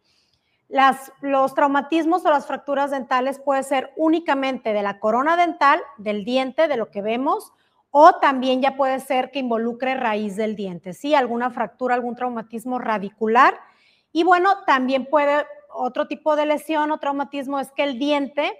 Las, 0.67 1.11
los 1.21 1.55
traumatismos 1.55 2.23
o 2.23 2.29
las 2.29 2.45
fracturas 2.45 2.91
dentales 2.91 3.39
puede 3.39 3.63
ser 3.63 3.91
únicamente 3.97 4.73
de 4.73 4.83
la 4.83 4.99
corona 4.99 5.35
dental, 5.37 5.81
del 5.97 6.23
diente, 6.23 6.67
de 6.67 6.77
lo 6.77 6.91
que 6.91 7.01
vemos, 7.01 7.51
o 7.89 8.17
también 8.17 8.61
ya 8.61 8.77
puede 8.77 8.99
ser 8.99 9.31
que 9.31 9.39
involucre 9.39 9.95
raíz 9.95 10.35
del 10.35 10.55
diente, 10.55 10.93
¿sí? 10.93 11.15
Alguna 11.15 11.49
fractura, 11.49 11.95
algún 11.95 12.15
traumatismo 12.15 12.77
radicular. 12.77 13.59
Y 14.11 14.23
bueno, 14.23 14.51
también 14.67 15.07
puede, 15.07 15.47
otro 15.73 16.07
tipo 16.07 16.35
de 16.35 16.45
lesión 16.45 16.91
o 16.91 16.99
traumatismo 16.99 17.59
es 17.59 17.71
que 17.71 17.81
el 17.81 17.97
diente 17.97 18.55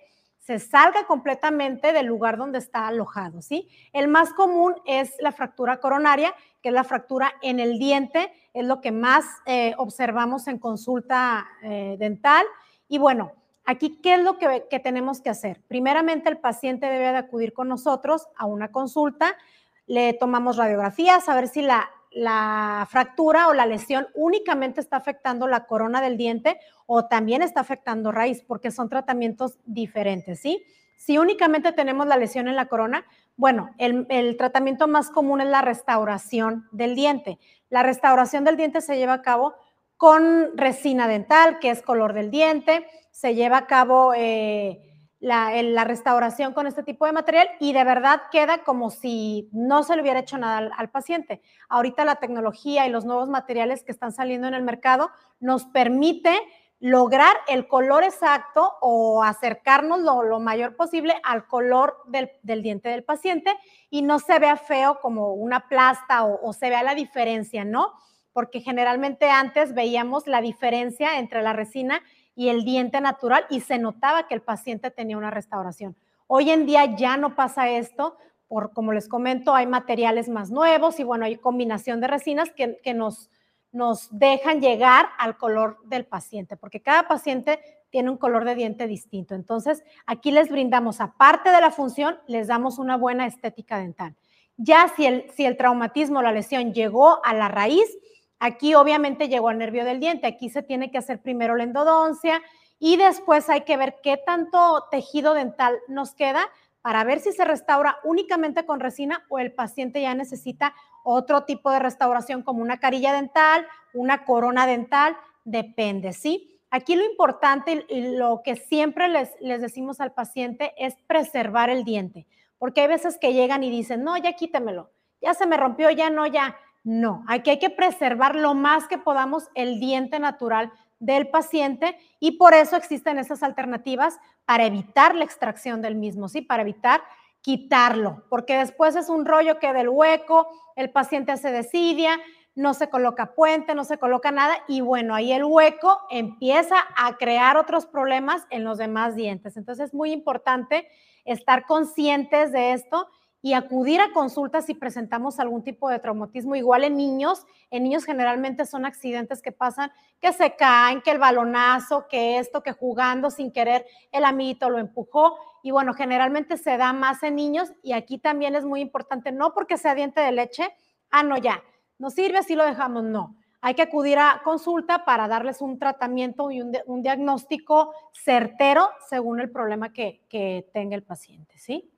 se 0.49 0.57
salga 0.57 1.05
completamente 1.05 1.93
del 1.93 2.07
lugar 2.07 2.35
donde 2.35 2.57
está 2.57 2.87
alojado, 2.87 3.39
¿sí? 3.39 3.69
El 3.93 4.07
más 4.07 4.33
común 4.33 4.73
es 4.87 5.13
la 5.19 5.31
fractura 5.31 5.79
coronaria, 5.79 6.33
que 6.63 6.69
es 6.69 6.73
la 6.73 6.83
fractura 6.83 7.31
en 7.43 7.59
el 7.59 7.77
diente, 7.77 8.33
es 8.55 8.65
lo 8.65 8.81
que 8.81 8.91
más 8.91 9.25
eh, 9.45 9.75
observamos 9.77 10.47
en 10.47 10.57
consulta 10.57 11.47
eh, 11.61 11.97
dental. 11.99 12.43
Y 12.87 12.97
bueno, 12.97 13.33
aquí, 13.63 13.99
¿qué 14.01 14.15
es 14.15 14.23
lo 14.23 14.39
que, 14.39 14.79
tenemos 14.79 15.21
que 15.21 15.29
hacer? 15.29 15.61
Primeramente, 15.67 16.29
el 16.29 16.39
paciente 16.39 16.87
debe 16.87 17.11
de 17.11 17.17
acudir 17.17 17.53
con 17.53 17.67
nosotros 17.67 18.27
a 18.35 18.47
una 18.47 18.71
consulta, 18.71 19.37
le 19.85 20.13
tomamos 20.13 20.57
radiografías, 20.57 21.29
a 21.29 21.35
ver 21.35 21.47
si 21.47 21.61
la, 21.61 21.91
la 22.11 22.87
fractura 22.89 23.47
o 23.47 23.53
la 23.53 23.65
lesión 23.65 24.07
únicamente 24.15 24.81
está 24.81 24.97
afectando 24.97 25.47
la 25.47 25.65
corona 25.65 26.01
del 26.01 26.17
diente 26.17 26.59
o 26.85 27.05
también 27.05 27.41
está 27.41 27.61
afectando 27.61 28.11
raíz, 28.11 28.43
porque 28.47 28.71
son 28.71 28.89
tratamientos 28.89 29.57
diferentes, 29.65 30.39
¿sí? 30.39 30.63
Si 30.97 31.17
únicamente 31.17 31.71
tenemos 31.71 32.07
la 32.07 32.17
lesión 32.17 32.47
en 32.47 32.57
la 32.57 32.65
corona, 32.65 33.05
bueno, 33.37 33.73
el, 33.77 34.35
tratamiento 34.35 34.85
más 34.87 35.09
común 35.09 35.39
es 35.39 35.47
la 35.47 35.61
restauración 35.61 36.67
del 36.73 36.93
diente. 36.93 37.39
La 37.69 37.83
restauración 37.83 38.43
del 38.43 38.57
diente 38.57 38.81
se 38.81 38.97
lleva 38.97 39.13
a 39.13 39.21
cabo 39.21 39.53
con 39.95 40.57
resina 40.57 41.07
dental, 41.07 41.59
que 41.59 41.69
es 41.69 41.81
color 41.81 42.11
del 42.11 42.31
diente, 42.31 42.85
se 43.11 43.33
lleva 43.33 43.59
a 43.59 43.65
cabo 43.65 44.13
eh, 44.13 44.88
la, 45.19 45.83
restauración 45.83 46.53
con 46.53 46.67
este 46.67 46.83
tipo 46.83 47.05
de 47.05 47.11
material 47.11 47.49
y 47.59 47.73
de 47.73 47.83
verdad 47.83 48.21
queda 48.31 48.63
como 48.63 48.89
si 48.89 49.49
no 49.51 49.83
se 49.83 49.95
le 49.95 50.01
hubiera 50.01 50.19
hecho 50.19 50.37
nada 50.37 50.71
al, 50.75 50.89
paciente. 50.89 51.41
Ahorita 51.67 52.05
la 52.05 52.15
tecnología 52.15 52.87
y 52.87 52.89
los 52.89 53.05
nuevos 53.05 53.29
materiales 53.29 53.83
que 53.83 53.91
están 53.91 54.11
saliendo 54.11 54.47
en 54.47 54.53
el 54.53 54.63
mercado 54.63 55.11
nos 55.39 55.65
permite 55.65 56.39
lograr 56.81 57.35
el 57.49 57.67
color 57.67 58.03
exacto 58.03 58.77
o 58.79 59.21
acercarnos 59.21 59.99
lo, 59.99 60.23
lo 60.23 60.39
mayor 60.39 60.77
posible 60.77 61.19
al 61.23 61.45
color 61.45 61.97
del, 62.07 62.31
del 62.41 62.63
diente 62.63 62.87
del 62.87 63.03
paciente 63.03 63.53
y 63.89 64.01
no 64.01 64.19
se 64.19 64.39
vea 64.39 64.55
feo 64.55 64.99
como 65.01 65.33
una 65.33 65.67
plasta 65.67 66.23
o, 66.23 66.39
o 66.41 66.53
se 66.53 66.69
vea 66.69 66.81
la 66.81 66.95
diferencia, 66.95 67.65
¿no? 67.65 67.95
Porque 68.31 68.61
generalmente 68.61 69.29
antes 69.29 69.73
veíamos 69.73 70.25
la 70.25 70.39
diferencia 70.39 71.19
entre 71.19 71.41
la 71.41 71.51
resina 71.51 72.01
y 72.01 72.18
el 72.47 72.63
diente 72.63 73.01
natural 73.01 73.45
y 73.49 73.59
se 73.59 73.77
notaba 73.77 74.27
que 74.27 74.35
el 74.35 74.41
paciente 74.41 74.91
tenía 74.91 75.17
una 75.17 75.29
restauración. 75.31 75.97
Hoy 76.27 76.51
en 76.51 76.65
día 76.65 76.95
ya 76.95 77.17
no 77.17 77.35
pasa 77.35 77.69
esto 77.69 78.15
por, 78.47 78.71
como 78.71 78.93
les 78.93 79.09
comento, 79.09 79.53
hay 79.53 79.67
materiales 79.67 80.29
más 80.29 80.49
nuevos 80.49 81.01
y 81.01 81.03
bueno, 81.03 81.25
hay 81.25 81.35
combinación 81.35 81.99
de 81.99 82.07
resinas 82.07 82.51
que, 82.51 82.79
que 82.81 82.93
nos, 82.93 83.29
nos 83.71 84.07
dejan 84.17 84.61
llegar 84.61 85.09
al 85.17 85.37
color 85.37 85.77
del 85.83 86.05
paciente, 86.05 86.55
porque 86.55 86.81
cada 86.81 87.07
paciente 87.07 87.59
tiene 87.89 88.09
un 88.09 88.17
color 88.17 88.45
de 88.45 88.55
diente 88.55 88.87
distinto. 88.87 89.35
Entonces, 89.35 89.83
aquí 90.05 90.31
les 90.31 90.49
brindamos, 90.49 91.01
aparte 91.01 91.51
de 91.51 91.61
la 91.61 91.71
función, 91.71 92.19
les 92.27 92.47
damos 92.47 92.79
una 92.79 92.97
buena 92.97 93.25
estética 93.25 93.77
dental. 93.77 94.15
Ya 94.57 94.91
si 94.95 95.05
el, 95.05 95.29
si 95.31 95.45
el 95.45 95.57
traumatismo, 95.57 96.21
la 96.21 96.31
lesión 96.31 96.73
llegó 96.73 97.23
a 97.25 97.33
la 97.33 97.47
raíz, 97.47 97.97
aquí 98.39 98.73
obviamente 98.73 99.27
llegó 99.27 99.49
al 99.49 99.57
nervio 99.57 99.85
del 99.85 99.99
diente. 99.99 100.27
Aquí 100.27 100.49
se 100.49 100.63
tiene 100.63 100.91
que 100.91 100.97
hacer 100.97 101.21
primero 101.21 101.55
la 101.55 101.63
endodoncia 101.63 102.41
y 102.79 102.97
después 102.97 103.49
hay 103.49 103.61
que 103.61 103.77
ver 103.77 103.97
qué 104.01 104.17
tanto 104.17 104.85
tejido 104.89 105.33
dental 105.33 105.77
nos 105.87 106.13
queda 106.13 106.49
para 106.81 107.03
ver 107.03 107.19
si 107.19 107.33
se 107.33 107.43
restaura 107.45 107.97
únicamente 108.03 108.65
con 108.65 108.79
resina 108.79 109.25
o 109.29 109.39
el 109.39 109.51
paciente 109.51 110.01
ya 110.01 110.15
necesita 110.15 110.73
otro 111.03 111.43
tipo 111.43 111.71
de 111.71 111.79
restauración 111.79 112.41
como 112.41 112.61
una 112.61 112.79
carilla 112.79 113.13
dental, 113.13 113.67
una 113.93 114.23
corona 114.23 114.65
dental, 114.65 115.17
depende, 115.43 116.13
¿sí? 116.13 116.61
Aquí 116.71 116.95
lo 116.95 117.03
importante 117.03 117.85
y 117.89 118.15
lo 118.15 118.41
que 118.43 118.55
siempre 118.55 119.09
les, 119.09 119.31
les 119.41 119.61
decimos 119.61 119.99
al 119.99 120.13
paciente 120.13 120.73
es 120.77 120.95
preservar 121.07 121.69
el 121.69 121.83
diente, 121.83 122.27
porque 122.57 122.81
hay 122.81 122.87
veces 122.87 123.17
que 123.17 123.33
llegan 123.33 123.63
y 123.63 123.71
dicen, 123.71 124.03
no, 124.03 124.15
ya 124.17 124.33
quítemelo, 124.33 124.91
ya 125.21 125.33
se 125.33 125.47
me 125.47 125.57
rompió, 125.57 125.89
ya 125.89 126.09
no, 126.09 126.27
ya. 126.27 126.55
No, 126.83 127.23
aquí 127.27 127.49
hay 127.49 127.59
que 127.59 127.69
preservar 127.69 128.35
lo 128.35 128.53
más 128.53 128.87
que 128.87 128.97
podamos 128.97 129.49
el 129.53 129.79
diente 129.79 130.19
natural 130.19 130.71
del 130.99 131.29
paciente 131.29 131.97
y 132.19 132.33
por 132.37 132.53
eso 132.53 132.75
existen 132.75 133.19
esas 133.19 133.43
alternativas 133.43 134.19
para 134.45 134.65
evitar 134.65 135.15
la 135.15 135.25
extracción 135.25 135.81
del 135.81 135.95
mismo, 135.95 136.29
¿sí? 136.29 136.41
Para 136.41 136.63
evitar 136.63 137.01
quitarlo, 137.41 138.25
porque 138.29 138.57
después 138.57 138.95
es 138.95 139.09
un 139.09 139.25
rollo 139.25 139.59
que 139.59 139.71
del 139.73 139.89
hueco 139.89 140.47
el 140.75 140.91
paciente 140.91 141.35
se 141.37 141.51
desidia, 141.51 142.19
no 142.55 142.73
se 142.73 142.89
coloca 142.89 143.33
puente, 143.33 143.75
no 143.75 143.85
se 143.85 143.97
coloca 143.97 144.31
nada 144.31 144.57
y 144.67 144.81
bueno, 144.81 145.15
ahí 145.15 145.31
el 145.31 145.45
hueco 145.45 146.01
empieza 146.09 146.75
a 146.97 147.15
crear 147.17 147.55
otros 147.55 147.85
problemas 147.85 148.45
en 148.49 148.65
los 148.65 148.77
demás 148.77 149.15
dientes. 149.15 149.55
Entonces 149.55 149.87
es 149.87 149.93
muy 149.93 150.11
importante 150.11 150.87
estar 151.23 151.65
conscientes 151.65 152.51
de 152.51 152.73
esto 152.73 153.07
y 153.41 153.53
acudir 153.53 154.01
a 154.01 154.11
consultas 154.11 154.65
si 154.65 154.73
presentamos 154.73 155.39
algún 155.39 155.63
tipo 155.63 155.89
de 155.89 155.99
traumatismo. 155.99 156.55
Igual 156.55 156.83
en 156.83 156.97
niños, 156.97 157.45
en 157.71 157.83
niños 157.83 158.03
generalmente 158.03 158.65
son 158.65 158.85
accidentes 158.85 159.41
que 159.41 159.51
pasan, 159.51 159.91
que 160.19 160.33
se 160.33 160.55
caen, 160.55 161.01
que 161.01 161.11
el 161.11 161.19
balonazo, 161.19 162.07
que 162.09 162.37
esto, 162.39 162.61
que 162.61 162.73
jugando 162.73 163.29
sin 163.29 163.51
querer 163.51 163.85
el 164.11 164.25
amiguito 164.25 164.69
lo 164.69 164.77
empujó. 164.77 165.37
Y 165.63 165.71
bueno, 165.71 165.93
generalmente 165.93 166.57
se 166.57 166.77
da 166.77 166.91
más 166.91 167.23
en 167.23 167.35
niños 167.35 167.71
y 167.81 167.93
aquí 167.93 168.17
también 168.17 168.55
es 168.55 168.65
muy 168.65 168.81
importante, 168.81 169.31
no 169.31 169.53
porque 169.53 169.77
sea 169.77 169.95
diente 169.95 170.19
de 170.19 170.31
leche, 170.31 170.73
ah, 171.11 171.23
no, 171.23 171.37
ya, 171.37 171.63
no 171.97 172.09
sirve, 172.09 172.39
así 172.39 172.55
lo 172.55 172.65
dejamos, 172.65 173.03
no. 173.03 173.35
Hay 173.61 173.73
que 173.73 173.81
acudir 173.81 174.17
a 174.19 174.41
consulta 174.43 175.03
para 175.03 175.27
darles 175.27 175.61
un 175.61 175.79
tratamiento 175.79 176.49
y 176.49 176.61
un, 176.61 177.01
diagnóstico 177.01 177.93
certero 178.13 178.89
según 179.09 179.41
el 179.41 179.51
problema 179.51 179.91
que 179.91 180.69
tenga 180.73 180.95
el 180.95 181.03
paciente, 181.03 181.57
¿sí? 181.57 181.88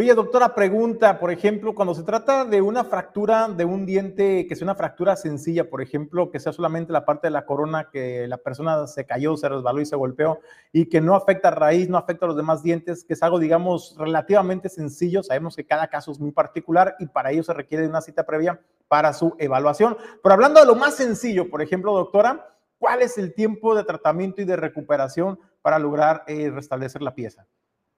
Oye, 0.00 0.14
doctora, 0.14 0.54
pregunta, 0.54 1.18
por 1.18 1.32
ejemplo, 1.32 1.74
cuando 1.74 1.92
se 1.92 2.04
trata 2.04 2.44
de 2.44 2.62
una 2.62 2.84
fractura 2.84 3.48
de 3.48 3.64
un 3.64 3.84
diente, 3.84 4.46
que 4.46 4.54
sea 4.54 4.64
una 4.64 4.76
fractura 4.76 5.16
sencilla, 5.16 5.68
por 5.68 5.82
ejemplo, 5.82 6.30
que 6.30 6.38
sea 6.38 6.52
solamente 6.52 6.92
la 6.92 7.04
parte 7.04 7.26
de 7.26 7.32
la 7.32 7.44
corona, 7.44 7.88
que 7.90 8.28
la 8.28 8.36
persona 8.36 8.86
se 8.86 9.06
cayó, 9.06 9.36
se 9.36 9.48
resbaló 9.48 9.80
y 9.80 9.86
se 9.86 9.96
golpeó, 9.96 10.38
y 10.70 10.88
que 10.88 11.00
no 11.00 11.16
afecta 11.16 11.48
a 11.48 11.50
raíz, 11.50 11.88
no 11.88 11.98
afecta 11.98 12.26
a 12.26 12.28
los 12.28 12.36
demás 12.36 12.62
dientes, 12.62 13.02
que 13.02 13.14
es 13.14 13.22
algo, 13.24 13.40
digamos, 13.40 13.96
relativamente 13.98 14.68
sencillo, 14.68 15.24
sabemos 15.24 15.56
que 15.56 15.66
cada 15.66 15.88
caso 15.88 16.12
es 16.12 16.20
muy 16.20 16.30
particular 16.30 16.94
y 17.00 17.06
para 17.06 17.32
ello 17.32 17.42
se 17.42 17.52
requiere 17.52 17.88
una 17.88 18.00
cita 18.00 18.24
previa 18.24 18.60
para 18.86 19.12
su 19.12 19.34
evaluación. 19.40 19.96
Pero 20.22 20.32
hablando 20.32 20.60
de 20.60 20.66
lo 20.66 20.76
más 20.76 20.94
sencillo, 20.94 21.50
por 21.50 21.60
ejemplo, 21.60 21.92
doctora, 21.92 22.54
¿cuál 22.78 23.02
es 23.02 23.18
el 23.18 23.34
tiempo 23.34 23.74
de 23.74 23.82
tratamiento 23.82 24.42
y 24.42 24.44
de 24.44 24.54
recuperación 24.54 25.40
para 25.60 25.80
lograr 25.80 26.22
eh, 26.28 26.52
restablecer 26.54 27.02
la 27.02 27.16
pieza? 27.16 27.48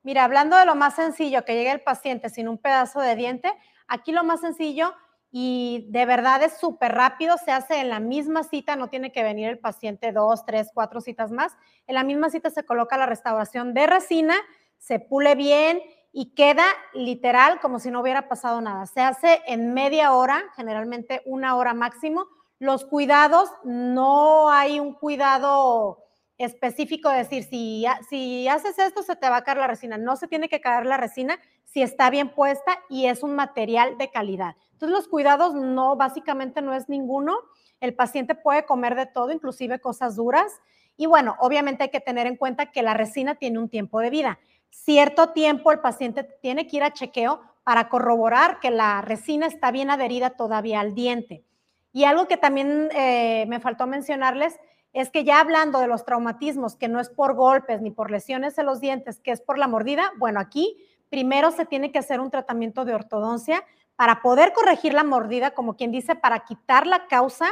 Mira, 0.02 0.24
hablando 0.24 0.56
de 0.56 0.64
lo 0.64 0.74
más 0.74 0.94
sencillo, 0.94 1.44
que 1.44 1.54
llegue 1.54 1.70
el 1.70 1.82
paciente 1.82 2.30
sin 2.30 2.48
un 2.48 2.58
pedazo 2.58 3.00
de 3.00 3.16
diente, 3.16 3.52
aquí 3.86 4.12
lo 4.12 4.24
más 4.24 4.40
sencillo 4.40 4.94
y 5.30 5.86
de 5.90 6.06
verdad 6.06 6.42
es 6.42 6.58
súper 6.58 6.92
rápido, 6.92 7.36
se 7.36 7.52
hace 7.52 7.80
en 7.80 7.88
la 7.88 8.00
misma 8.00 8.42
cita, 8.42 8.76
no 8.76 8.88
tiene 8.88 9.12
que 9.12 9.22
venir 9.22 9.48
el 9.48 9.58
paciente 9.58 10.10
dos, 10.10 10.44
tres, 10.44 10.70
cuatro 10.74 11.00
citas 11.00 11.30
más. 11.30 11.56
En 11.86 11.94
la 11.94 12.02
misma 12.02 12.30
cita 12.30 12.50
se 12.50 12.64
coloca 12.64 12.96
la 12.96 13.06
restauración 13.06 13.74
de 13.74 13.86
resina, 13.86 14.34
se 14.78 14.98
pule 14.98 15.34
bien 15.34 15.80
y 16.12 16.34
queda 16.34 16.64
literal 16.94 17.60
como 17.60 17.78
si 17.78 17.90
no 17.90 18.00
hubiera 18.00 18.28
pasado 18.28 18.60
nada. 18.60 18.86
Se 18.86 19.02
hace 19.02 19.40
en 19.46 19.72
media 19.72 20.14
hora, 20.14 20.42
generalmente 20.56 21.22
una 21.26 21.56
hora 21.56 21.74
máximo. 21.74 22.26
Los 22.58 22.84
cuidados, 22.84 23.50
no 23.64 24.50
hay 24.50 24.80
un 24.80 24.94
cuidado 24.94 26.09
específico, 26.44 27.10
decir, 27.10 27.44
si, 27.44 27.84
si 28.08 28.48
haces 28.48 28.78
esto 28.78 29.02
se 29.02 29.14
te 29.14 29.28
va 29.28 29.36
a 29.36 29.44
caer 29.44 29.58
la 29.58 29.66
resina. 29.66 29.98
No 29.98 30.16
se 30.16 30.26
tiene 30.26 30.48
que 30.48 30.60
caer 30.60 30.86
la 30.86 30.96
resina 30.96 31.38
si 31.66 31.82
está 31.82 32.08
bien 32.08 32.30
puesta 32.30 32.78
y 32.88 33.06
es 33.06 33.22
un 33.22 33.34
material 33.34 33.98
de 33.98 34.10
calidad. 34.10 34.56
Entonces 34.72 34.96
los 34.96 35.08
cuidados 35.08 35.54
no, 35.54 35.96
básicamente 35.96 36.62
no 36.62 36.74
es 36.74 36.88
ninguno. 36.88 37.36
El 37.80 37.94
paciente 37.94 38.34
puede 38.34 38.64
comer 38.64 38.94
de 38.94 39.04
todo, 39.04 39.32
inclusive 39.32 39.80
cosas 39.80 40.16
duras. 40.16 40.60
Y 40.96 41.04
bueno, 41.04 41.36
obviamente 41.40 41.84
hay 41.84 41.90
que 41.90 42.00
tener 42.00 42.26
en 42.26 42.36
cuenta 42.36 42.72
que 42.72 42.82
la 42.82 42.94
resina 42.94 43.34
tiene 43.34 43.58
un 43.58 43.68
tiempo 43.68 44.00
de 44.00 44.08
vida. 44.08 44.38
Cierto 44.70 45.30
tiempo 45.30 45.72
el 45.72 45.80
paciente 45.80 46.24
tiene 46.24 46.66
que 46.66 46.78
ir 46.78 46.82
a 46.82 46.92
chequeo 46.92 47.42
para 47.64 47.90
corroborar 47.90 48.60
que 48.60 48.70
la 48.70 49.02
resina 49.02 49.46
está 49.46 49.70
bien 49.70 49.90
adherida 49.90 50.30
todavía 50.30 50.80
al 50.80 50.94
diente. 50.94 51.44
Y 51.92 52.04
algo 52.04 52.28
que 52.28 52.38
también 52.38 52.88
eh, 52.94 53.44
me 53.48 53.60
faltó 53.60 53.86
mencionarles 53.86 54.58
es 54.92 55.10
que 55.10 55.24
ya 55.24 55.40
hablando 55.40 55.78
de 55.80 55.86
los 55.86 56.04
traumatismos, 56.04 56.76
que 56.76 56.88
no 56.88 57.00
es 57.00 57.08
por 57.08 57.34
golpes 57.34 57.80
ni 57.80 57.90
por 57.90 58.10
lesiones 58.10 58.58
en 58.58 58.66
los 58.66 58.80
dientes, 58.80 59.20
que 59.20 59.30
es 59.30 59.40
por 59.40 59.58
la 59.58 59.68
mordida, 59.68 60.12
bueno, 60.18 60.40
aquí 60.40 60.76
primero 61.08 61.50
se 61.50 61.66
tiene 61.66 61.92
que 61.92 61.98
hacer 61.98 62.20
un 62.20 62.30
tratamiento 62.30 62.84
de 62.84 62.94
ortodoncia 62.94 63.64
para 63.96 64.22
poder 64.22 64.52
corregir 64.52 64.94
la 64.94 65.04
mordida, 65.04 65.52
como 65.52 65.76
quien 65.76 65.92
dice, 65.92 66.16
para 66.16 66.40
quitar 66.40 66.86
la 66.86 67.06
causa, 67.06 67.46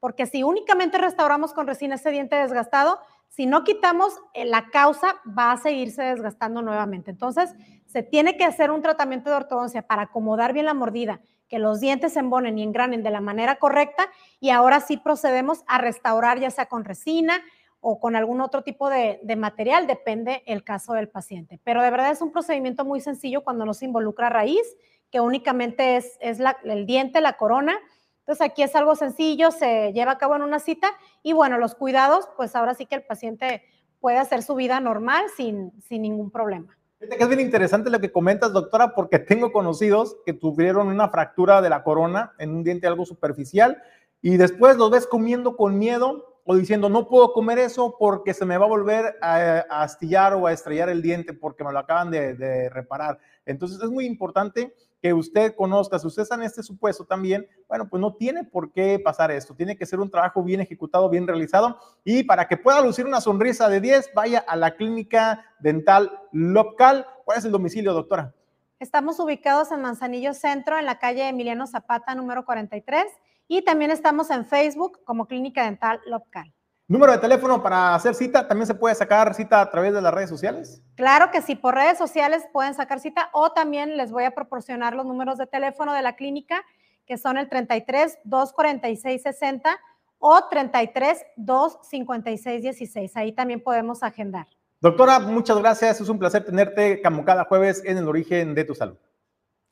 porque 0.00 0.26
si 0.26 0.42
únicamente 0.42 0.98
restauramos 0.98 1.52
con 1.52 1.66
resina 1.66 1.94
ese 1.94 2.10
diente 2.10 2.36
desgastado, 2.36 2.98
si 3.28 3.46
no 3.46 3.64
quitamos 3.64 4.20
eh, 4.34 4.44
la 4.44 4.68
causa, 4.68 5.20
va 5.26 5.52
a 5.52 5.56
seguirse 5.56 6.02
desgastando 6.02 6.60
nuevamente. 6.60 7.10
Entonces, 7.10 7.54
se 7.86 8.02
tiene 8.02 8.36
que 8.36 8.44
hacer 8.44 8.70
un 8.70 8.82
tratamiento 8.82 9.30
de 9.30 9.36
ortodoncia 9.36 9.86
para 9.86 10.02
acomodar 10.02 10.52
bien 10.52 10.66
la 10.66 10.74
mordida 10.74 11.20
que 11.52 11.58
los 11.58 11.80
dientes 11.80 12.14
se 12.14 12.20
embonen 12.20 12.58
y 12.58 12.62
engranen 12.62 13.02
de 13.02 13.10
la 13.10 13.20
manera 13.20 13.56
correcta 13.56 14.08
y 14.40 14.48
ahora 14.48 14.80
sí 14.80 14.96
procedemos 14.96 15.64
a 15.66 15.76
restaurar 15.76 16.40
ya 16.40 16.50
sea 16.50 16.64
con 16.64 16.82
resina 16.82 17.42
o 17.80 18.00
con 18.00 18.16
algún 18.16 18.40
otro 18.40 18.62
tipo 18.62 18.88
de, 18.88 19.20
material, 19.36 19.86
depende 19.86 20.42
el 20.46 20.64
caso 20.64 20.94
del 20.94 21.10
paciente. 21.10 21.60
Pero 21.62 21.82
de 21.82 21.90
verdad 21.90 22.10
es 22.10 22.22
un 22.22 22.32
procedimiento 22.32 22.86
muy 22.86 23.02
sencillo 23.02 23.44
cuando 23.44 23.66
no 23.66 23.74
se 23.74 23.84
involucra 23.84 24.30
raíz, 24.30 24.62
que 25.10 25.20
únicamente 25.20 25.96
es, 25.96 26.16
es 26.22 26.38
el 26.64 26.86
diente, 26.86 27.20
la 27.20 27.34
corona. 27.34 27.78
Entonces 28.20 28.40
aquí 28.40 28.62
es 28.62 28.74
algo 28.74 28.94
sencillo, 28.94 29.50
se 29.50 29.92
lleva 29.92 30.12
a 30.12 30.18
cabo 30.18 30.36
en 30.36 30.42
una 30.42 30.58
cita 30.58 30.88
y 31.22 31.34
bueno, 31.34 31.58
los 31.58 31.74
cuidados, 31.74 32.30
pues 32.34 32.56
ahora 32.56 32.72
sí 32.72 32.86
que 32.86 32.94
el 32.94 33.02
paciente 33.02 33.62
puede 34.00 34.16
hacer 34.16 34.42
su 34.42 34.54
vida 34.54 34.80
normal 34.80 35.26
sin, 35.36 35.70
sin 35.82 36.00
ningún 36.00 36.30
problema. 36.30 36.78
Es 37.02 37.28
bien 37.28 37.40
interesante 37.40 37.90
lo 37.90 37.98
que 37.98 38.12
comentas, 38.12 38.52
doctora, 38.52 38.94
porque 38.94 39.18
tengo 39.18 39.50
conocidos 39.50 40.16
que 40.24 40.32
tuvieron 40.32 40.86
una 40.86 41.08
fractura 41.08 41.60
de 41.60 41.68
la 41.68 41.82
corona 41.82 42.32
en 42.38 42.50
un 42.50 42.62
diente 42.62 42.86
algo 42.86 43.04
superficial 43.04 43.82
y 44.20 44.36
después 44.36 44.76
los 44.76 44.90
ves 44.90 45.08
comiendo 45.08 45.56
con 45.56 45.78
miedo 45.78 46.38
o 46.44 46.54
diciendo, 46.54 46.88
no 46.88 47.08
puedo 47.08 47.32
comer 47.32 47.58
eso 47.58 47.96
porque 47.98 48.34
se 48.34 48.46
me 48.46 48.56
va 48.56 48.66
a 48.66 48.68
volver 48.68 49.16
a, 49.20 49.64
astillar 49.82 50.34
o 50.34 50.46
a 50.46 50.52
estrellar 50.52 50.88
el 50.90 51.02
diente 51.02 51.32
porque 51.32 51.64
me 51.64 51.72
lo 51.72 51.78
acaban 51.80 52.10
de, 52.10 52.34
de 52.34 52.68
reparar. 52.68 53.18
Entonces 53.46 53.82
es 53.82 53.90
muy 53.90 54.06
importante 54.06 54.74
que 55.00 55.12
usted 55.12 55.54
conozca, 55.56 55.98
si 55.98 56.06
usted 56.06 56.22
está 56.22 56.36
en 56.36 56.42
este 56.42 56.62
supuesto 56.62 57.04
también, 57.04 57.46
bueno, 57.68 57.88
pues 57.88 58.00
no 58.00 58.14
tiene 58.14 58.44
por 58.44 58.70
qué 58.70 59.00
pasar 59.00 59.32
esto, 59.32 59.54
tiene 59.54 59.76
que 59.76 59.84
ser 59.84 59.98
un 59.98 60.08
trabajo 60.08 60.42
bien 60.44 60.60
ejecutado, 60.60 61.08
bien 61.08 61.26
realizado 61.26 61.76
y 62.04 62.22
para 62.22 62.46
que 62.46 62.56
pueda 62.56 62.80
lucir 62.80 63.04
una 63.04 63.20
sonrisa 63.20 63.68
de 63.68 63.80
10, 63.80 64.12
vaya 64.14 64.44
a 64.46 64.54
la 64.54 64.76
clínica 64.76 65.44
dental 65.58 66.20
local. 66.30 67.06
¿Cuál 67.24 67.38
es 67.38 67.44
el 67.44 67.50
domicilio, 67.50 67.92
doctora? 67.92 68.32
Estamos 68.78 69.18
ubicados 69.18 69.72
en 69.72 69.80
Manzanillo 69.80 70.34
Centro, 70.34 70.78
en 70.78 70.86
la 70.86 70.98
calle 70.98 71.28
Emiliano 71.28 71.66
Zapata, 71.66 72.14
número 72.14 72.44
43, 72.44 73.04
y 73.48 73.62
también 73.62 73.90
estamos 73.90 74.30
en 74.30 74.44
Facebook 74.44 75.00
como 75.04 75.26
Clínica 75.26 75.64
Dental 75.64 76.00
Local. 76.06 76.52
Número 76.92 77.12
de 77.12 77.18
teléfono 77.20 77.62
para 77.62 77.94
hacer 77.94 78.14
cita, 78.14 78.46
¿también 78.46 78.66
se 78.66 78.74
puede 78.74 78.94
sacar 78.94 79.32
cita 79.32 79.62
a 79.62 79.70
través 79.70 79.94
de 79.94 80.02
las 80.02 80.12
redes 80.12 80.28
sociales? 80.28 80.82
Claro 80.94 81.30
que 81.30 81.40
sí, 81.40 81.54
por 81.54 81.74
redes 81.74 81.96
sociales 81.96 82.46
pueden 82.52 82.74
sacar 82.74 83.00
cita 83.00 83.30
o 83.32 83.50
también 83.52 83.96
les 83.96 84.12
voy 84.12 84.24
a 84.24 84.32
proporcionar 84.32 84.94
los 84.94 85.06
números 85.06 85.38
de 85.38 85.46
teléfono 85.46 85.94
de 85.94 86.02
la 86.02 86.16
clínica, 86.16 86.62
que 87.06 87.16
son 87.16 87.38
el 87.38 87.48
33 87.48 88.18
246 88.24 89.22
60 89.22 89.80
o 90.18 90.48
33 90.50 91.24
256 91.36 92.62
16. 92.62 93.16
Ahí 93.16 93.32
también 93.32 93.62
podemos 93.62 94.02
agendar. 94.02 94.46
Doctora, 94.78 95.18
muchas 95.18 95.58
gracias. 95.60 95.98
Es 95.98 96.10
un 96.10 96.18
placer 96.18 96.44
tenerte 96.44 97.00
como 97.00 97.24
cada 97.24 97.44
jueves 97.44 97.82
en 97.86 97.96
el 97.96 98.06
origen 98.06 98.54
de 98.54 98.64
tu 98.64 98.74
salud. 98.74 98.98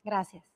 Gracias. 0.03 0.50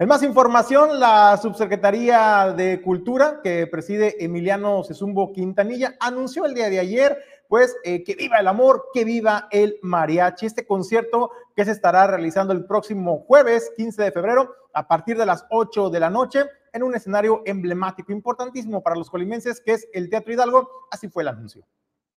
En 0.00 0.06
más 0.06 0.22
información, 0.22 1.00
la 1.00 1.36
Subsecretaría 1.38 2.54
de 2.56 2.80
Cultura, 2.80 3.40
que 3.42 3.66
preside 3.66 4.24
Emiliano 4.24 4.84
Sesumbo 4.84 5.32
Quintanilla, 5.32 5.96
anunció 5.98 6.46
el 6.46 6.54
día 6.54 6.70
de 6.70 6.78
ayer, 6.78 7.18
pues, 7.48 7.74
eh, 7.82 8.04
que 8.04 8.14
viva 8.14 8.38
el 8.38 8.46
amor, 8.46 8.90
que 8.94 9.04
viva 9.04 9.48
el 9.50 9.76
mariachi. 9.82 10.46
Este 10.46 10.64
concierto 10.64 11.32
que 11.56 11.64
se 11.64 11.72
estará 11.72 12.06
realizando 12.06 12.52
el 12.52 12.64
próximo 12.64 13.24
jueves, 13.26 13.72
15 13.76 14.04
de 14.04 14.12
febrero, 14.12 14.54
a 14.72 14.86
partir 14.86 15.18
de 15.18 15.26
las 15.26 15.44
8 15.50 15.90
de 15.90 15.98
la 15.98 16.10
noche, 16.10 16.44
en 16.72 16.84
un 16.84 16.94
escenario 16.94 17.42
emblemático, 17.44 18.12
importantísimo 18.12 18.80
para 18.84 18.94
los 18.94 19.10
colimenses, 19.10 19.60
que 19.60 19.72
es 19.72 19.88
el 19.92 20.08
Teatro 20.08 20.32
Hidalgo. 20.32 20.70
Así 20.92 21.08
fue 21.08 21.24
el 21.24 21.28
anuncio. 21.30 21.62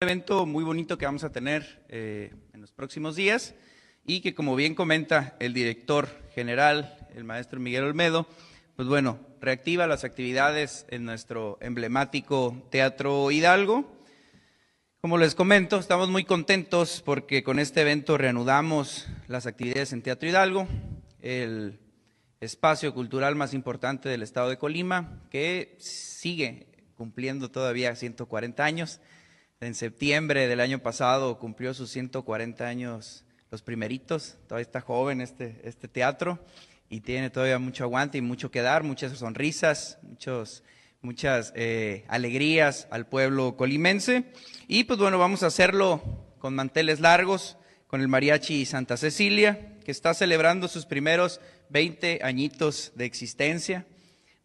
Un 0.03 0.09
evento 0.09 0.45
muy 0.45 0.65
bonito 0.65 0.99
que 0.99 1.07
vamos 1.07 1.25
a 1.25 1.33
tener 1.33 1.83
eh, 1.89 2.35
en 2.53 2.61
los 2.61 2.73
próximos 2.73 3.17
días 3.17 3.55
y 4.05 4.21
que, 4.21 4.35
como 4.35 4.55
bien 4.55 4.75
comenta 4.75 5.35
el 5.41 5.55
director 5.55 6.09
general, 6.35 7.00
el 7.15 7.25
maestro 7.25 7.61
Miguel 7.61 7.85
Olmedo, 7.85 8.27
pues 8.77 8.89
bueno, 8.89 9.19
reactiva 9.41 9.87
las 9.87 10.05
actividades 10.05 10.87
en 10.89 11.05
nuestro 11.05 11.59
emblemático 11.61 12.67
Teatro 12.71 13.31
Hidalgo. 13.31 13.91
Como 15.01 15.19
les 15.19 15.35
comento, 15.35 15.79
estamos 15.79 16.09
muy 16.09 16.25
contentos 16.25 17.03
porque 17.05 17.43
con 17.43 17.59
este 17.59 17.83
evento 17.83 18.19
reanudamos 18.19 19.09
las 19.29 19.47
actividades 19.47 19.93
en 19.93 20.03
Teatro 20.03 20.29
Hidalgo, 20.29 20.69
el 21.21 21.79
espacio 22.41 22.95
cultural 22.95 23.35
más 23.35 23.55
importante 23.55 24.09
del 24.09 24.23
estado 24.23 24.49
de 24.49 24.59
Colima, 24.59 25.23
que 25.31 25.77
sigue 25.79 26.67
cumpliendo 26.97 27.51
todavía 27.51 27.95
140 27.97 28.65
años. 28.65 29.01
En 29.61 29.75
septiembre 29.75 30.49
del 30.49 30.61
año 30.61 30.79
pasado 30.79 31.39
cumplió 31.39 31.75
sus 31.75 31.91
140 31.91 32.67
años 32.67 33.25
los 33.51 33.63
primeritos, 33.63 34.37
todavía 34.47 34.63
está 34.63 34.81
joven 34.81 35.21
este, 35.21 35.61
este 35.65 35.89
teatro 35.89 36.39
y 36.91 37.01
tiene 37.01 37.31
todavía 37.31 37.61
mucho 37.61 37.85
aguante 37.85 38.19
y 38.19 38.21
mucho 38.21 38.51
que 38.51 38.63
dar, 38.63 38.83
muchas 38.83 39.17
sonrisas, 39.17 39.99
muchos, 40.03 40.65
muchas 41.01 41.53
eh, 41.55 42.05
alegrías 42.09 42.89
al 42.91 43.07
pueblo 43.07 43.57
colimense. 43.57 44.25
Y 44.67 44.85
pues 44.85 44.99
bueno, 44.99 45.17
vamos 45.17 45.45
a 45.45 45.47
hacerlo 45.47 46.03
con 46.41 46.55
manteles 46.57 46.99
largos, 46.99 47.57
con 47.87 48.01
el 48.01 48.09
Mariachi 48.09 48.67
Santa 48.67 48.97
Cecilia, 48.97 49.79
que 49.85 49.93
está 49.93 50.15
celebrando 50.15 50.67
sus 50.67 50.85
primeros 50.85 51.41
20 51.69 52.21
añitos 52.25 52.91
de 52.97 53.05
existencia, 53.05 53.87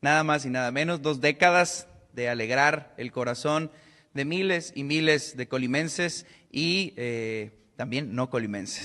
nada 0.02 0.24
más 0.24 0.46
y 0.46 0.52
nada 0.52 0.72
menos, 0.72 1.02
dos 1.02 1.22
décadas 1.22 1.88
de 2.14 2.30
alegrar 2.30 2.94
el 2.98 3.12
corazón 3.12 3.72
de 4.14 4.24
miles 4.24 4.72
y 4.76 4.84
miles 4.84 5.36
de 5.36 5.48
colimenses 5.48 6.28
y 6.52 6.94
eh, 6.96 7.65
también 7.76 8.16
no 8.16 8.30
colimenses. 8.30 8.84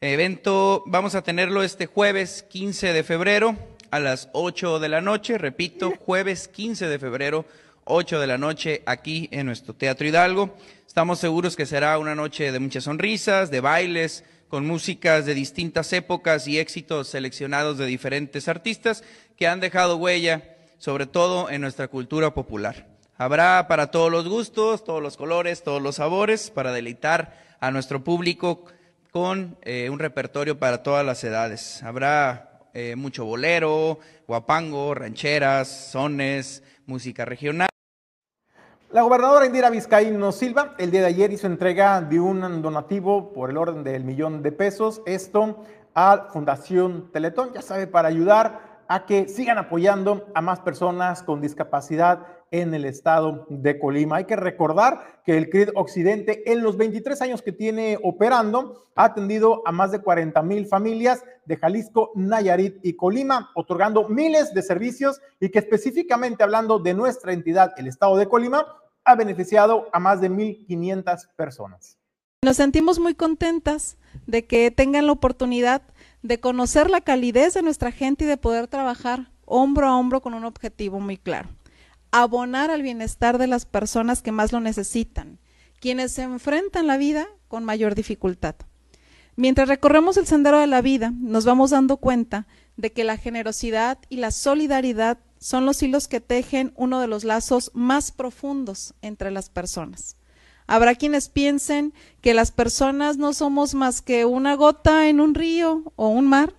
Evento, 0.00 0.84
vamos 0.86 1.14
a 1.14 1.22
tenerlo 1.22 1.62
este 1.62 1.86
jueves 1.86 2.44
15 2.48 2.92
de 2.92 3.02
febrero 3.02 3.56
a 3.90 4.00
las 4.00 4.28
8 4.32 4.78
de 4.78 4.88
la 4.88 5.00
noche, 5.00 5.38
repito, 5.38 5.92
jueves 5.98 6.48
15 6.48 6.88
de 6.88 6.98
febrero, 6.98 7.46
8 7.84 8.20
de 8.20 8.26
la 8.26 8.38
noche 8.38 8.82
aquí 8.86 9.28
en 9.32 9.46
nuestro 9.46 9.74
Teatro 9.74 10.06
Hidalgo. 10.06 10.54
Estamos 10.86 11.18
seguros 11.18 11.56
que 11.56 11.66
será 11.66 11.98
una 11.98 12.14
noche 12.14 12.52
de 12.52 12.58
muchas 12.58 12.84
sonrisas, 12.84 13.50
de 13.50 13.60
bailes, 13.60 14.24
con 14.48 14.66
músicas 14.66 15.26
de 15.26 15.34
distintas 15.34 15.92
épocas 15.92 16.48
y 16.48 16.58
éxitos 16.58 17.08
seleccionados 17.08 17.76
de 17.76 17.86
diferentes 17.86 18.48
artistas 18.48 19.04
que 19.36 19.46
han 19.46 19.60
dejado 19.60 19.96
huella, 19.96 20.56
sobre 20.78 21.06
todo 21.06 21.50
en 21.50 21.60
nuestra 21.60 21.88
cultura 21.88 22.32
popular. 22.32 22.97
Habrá 23.20 23.66
para 23.66 23.90
todos 23.90 24.12
los 24.12 24.28
gustos, 24.28 24.84
todos 24.84 25.02
los 25.02 25.16
colores, 25.16 25.64
todos 25.64 25.82
los 25.82 25.96
sabores, 25.96 26.52
para 26.52 26.70
deleitar 26.70 27.34
a 27.58 27.72
nuestro 27.72 28.04
público 28.04 28.62
con 29.10 29.56
eh, 29.62 29.90
un 29.90 29.98
repertorio 29.98 30.60
para 30.60 30.84
todas 30.84 31.04
las 31.04 31.24
edades. 31.24 31.82
Habrá 31.82 32.60
eh, 32.74 32.94
mucho 32.94 33.24
bolero, 33.24 33.98
guapango, 34.28 34.94
rancheras, 34.94 35.66
sones, 35.66 36.62
música 36.86 37.24
regional. 37.24 37.68
La 38.92 39.02
gobernadora 39.02 39.46
Indira 39.46 39.68
Vizcaíno 39.68 40.30
Silva 40.30 40.76
el 40.78 40.92
día 40.92 41.00
de 41.00 41.08
ayer 41.08 41.32
hizo 41.32 41.48
entrega 41.48 42.00
de 42.00 42.20
un 42.20 42.62
donativo 42.62 43.32
por 43.32 43.50
el 43.50 43.56
orden 43.56 43.82
del 43.82 44.04
millón 44.04 44.44
de 44.44 44.52
pesos, 44.52 45.02
esto 45.06 45.64
a 45.92 46.28
Fundación 46.32 47.10
Teletón, 47.10 47.52
ya 47.52 47.62
sabe, 47.62 47.88
para 47.88 48.06
ayudar 48.06 48.67
a 48.88 49.04
que 49.04 49.28
sigan 49.28 49.58
apoyando 49.58 50.26
a 50.34 50.40
más 50.40 50.60
personas 50.60 51.22
con 51.22 51.42
discapacidad 51.42 52.26
en 52.50 52.72
el 52.72 52.86
estado 52.86 53.46
de 53.50 53.78
Colima. 53.78 54.16
Hay 54.16 54.24
que 54.24 54.36
recordar 54.36 55.20
que 55.24 55.36
el 55.36 55.50
CRID 55.50 55.68
Occidente 55.74 56.50
en 56.50 56.62
los 56.62 56.78
23 56.78 57.20
años 57.20 57.42
que 57.42 57.52
tiene 57.52 57.98
operando 58.02 58.86
ha 58.96 59.04
atendido 59.04 59.62
a 59.66 59.72
más 59.72 59.92
de 59.92 60.00
40 60.00 60.42
mil 60.42 60.66
familias 60.66 61.22
de 61.44 61.58
Jalisco, 61.58 62.12
Nayarit 62.14 62.78
y 62.82 62.94
Colima, 62.94 63.50
otorgando 63.54 64.08
miles 64.08 64.54
de 64.54 64.62
servicios 64.62 65.20
y 65.38 65.50
que 65.50 65.58
específicamente 65.58 66.42
hablando 66.42 66.78
de 66.78 66.94
nuestra 66.94 67.34
entidad, 67.34 67.74
el 67.76 67.86
estado 67.86 68.16
de 68.16 68.26
Colima, 68.26 68.66
ha 69.04 69.14
beneficiado 69.14 69.88
a 69.92 69.98
más 69.98 70.20
de 70.22 70.30
1.500 70.30 71.28
personas. 71.36 71.98
Nos 72.42 72.56
sentimos 72.56 72.98
muy 72.98 73.14
contentas 73.14 73.98
de 74.26 74.46
que 74.46 74.70
tengan 74.70 75.06
la 75.06 75.12
oportunidad 75.12 75.82
de 76.22 76.40
conocer 76.40 76.90
la 76.90 77.00
calidez 77.00 77.54
de 77.54 77.62
nuestra 77.62 77.92
gente 77.92 78.24
y 78.24 78.28
de 78.28 78.36
poder 78.36 78.68
trabajar 78.68 79.30
hombro 79.44 79.86
a 79.86 79.96
hombro 79.96 80.20
con 80.20 80.34
un 80.34 80.44
objetivo 80.44 81.00
muy 81.00 81.16
claro 81.16 81.48
abonar 82.10 82.70
al 82.70 82.82
bienestar 82.82 83.38
de 83.38 83.46
las 83.46 83.66
personas 83.66 84.22
que 84.22 84.32
más 84.32 84.52
lo 84.52 84.60
necesitan, 84.60 85.38
quienes 85.80 86.12
se 86.12 86.22
enfrentan 86.22 86.86
la 86.86 86.96
vida 86.96 87.28
con 87.48 87.64
mayor 87.64 87.94
dificultad. 87.94 88.56
Mientras 89.36 89.68
recorremos 89.68 90.16
el 90.16 90.26
sendero 90.26 90.58
de 90.58 90.66
la 90.66 90.82
vida, 90.82 91.12
nos 91.16 91.44
vamos 91.44 91.70
dando 91.70 91.98
cuenta 91.98 92.46
de 92.76 92.92
que 92.92 93.04
la 93.04 93.16
generosidad 93.16 93.98
y 94.08 94.16
la 94.16 94.30
solidaridad 94.30 95.18
son 95.38 95.66
los 95.66 95.80
hilos 95.82 96.08
que 96.08 96.20
tejen 96.20 96.72
uno 96.74 97.00
de 97.00 97.06
los 97.06 97.22
lazos 97.22 97.70
más 97.72 98.10
profundos 98.10 98.94
entre 99.02 99.30
las 99.30 99.48
personas. 99.50 100.16
Habrá 100.68 100.94
quienes 100.94 101.30
piensen 101.30 101.94
que 102.20 102.34
las 102.34 102.52
personas 102.52 103.16
no 103.16 103.32
somos 103.32 103.74
más 103.74 104.02
que 104.02 104.26
una 104.26 104.54
gota 104.54 105.08
en 105.08 105.18
un 105.18 105.34
río 105.34 105.92
o 105.96 106.08
un 106.08 106.28
mar, 106.28 106.54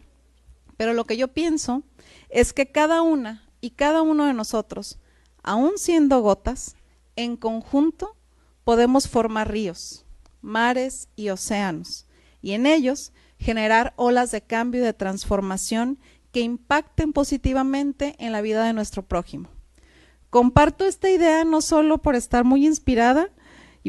pero 0.78 0.94
lo 0.94 1.06
que 1.06 1.16
yo 1.16 1.28
pienso 1.30 1.84
es 2.30 2.52
que 2.52 2.72
cada 2.72 3.04
una 3.04 3.48
y 3.62 3.70
cada 3.70 4.02
uno 4.02 4.26
de 4.26 4.34
nosotros 4.34 5.00
aún 5.44 5.74
siendo 5.78 6.22
gotas, 6.22 6.76
en 7.16 7.38
conjunto 7.38 8.16
podemos 8.64 9.08
formar 9.08 9.52
ríos, 9.52 10.06
mares 10.42 11.10
y 11.16 11.30
océanos, 11.30 12.08
y 12.42 12.54
en 12.54 12.66
ellos 12.66 13.14
generar 13.38 13.94
olas 13.96 14.32
de 14.32 14.42
cambio 14.42 14.82
y 14.82 14.86
de 14.86 14.94
transformación 14.94 16.00
que 16.32 16.42
impacten 16.42 17.14
positivamente 17.14 18.16
en 18.18 18.32
la 18.32 18.42
vida 18.42 18.64
de 18.64 18.74
nuestro 18.74 19.04
prójimo. 19.04 19.50
Comparto 20.32 20.86
esta 20.86 21.10
idea 21.12 21.44
no 21.44 21.62
solo 21.62 22.00
por 22.00 22.16
estar 22.16 22.44
muy 22.44 22.66
inspirada 22.66 23.30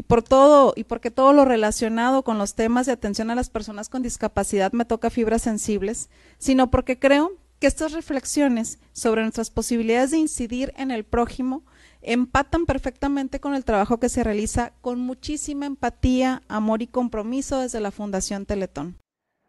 y 0.01 0.03
por 0.03 0.23
todo 0.23 0.73
y 0.75 0.83
porque 0.83 1.11
todo 1.11 1.31
lo 1.31 1.45
relacionado 1.45 2.23
con 2.23 2.39
los 2.39 2.55
temas 2.55 2.87
de 2.87 2.91
atención 2.91 3.29
a 3.29 3.35
las 3.35 3.51
personas 3.51 3.87
con 3.87 4.01
discapacidad 4.01 4.71
me 4.71 4.83
toca 4.83 5.11
fibras 5.11 5.43
sensibles, 5.43 6.09
sino 6.39 6.71
porque 6.71 6.97
creo 6.97 7.33
que 7.59 7.67
estas 7.67 7.91
reflexiones 7.91 8.79
sobre 8.93 9.21
nuestras 9.21 9.51
posibilidades 9.51 10.09
de 10.09 10.17
incidir 10.17 10.73
en 10.75 10.89
el 10.89 11.03
prójimo 11.03 11.61
empatan 12.01 12.65
perfectamente 12.65 13.39
con 13.39 13.53
el 13.53 13.63
trabajo 13.63 13.99
que 13.99 14.09
se 14.09 14.23
realiza 14.23 14.73
con 14.81 14.99
muchísima 14.99 15.67
empatía, 15.67 16.41
amor 16.47 16.81
y 16.81 16.87
compromiso 16.87 17.59
desde 17.59 17.79
la 17.79 17.91
Fundación 17.91 18.47
Teletón. 18.47 18.97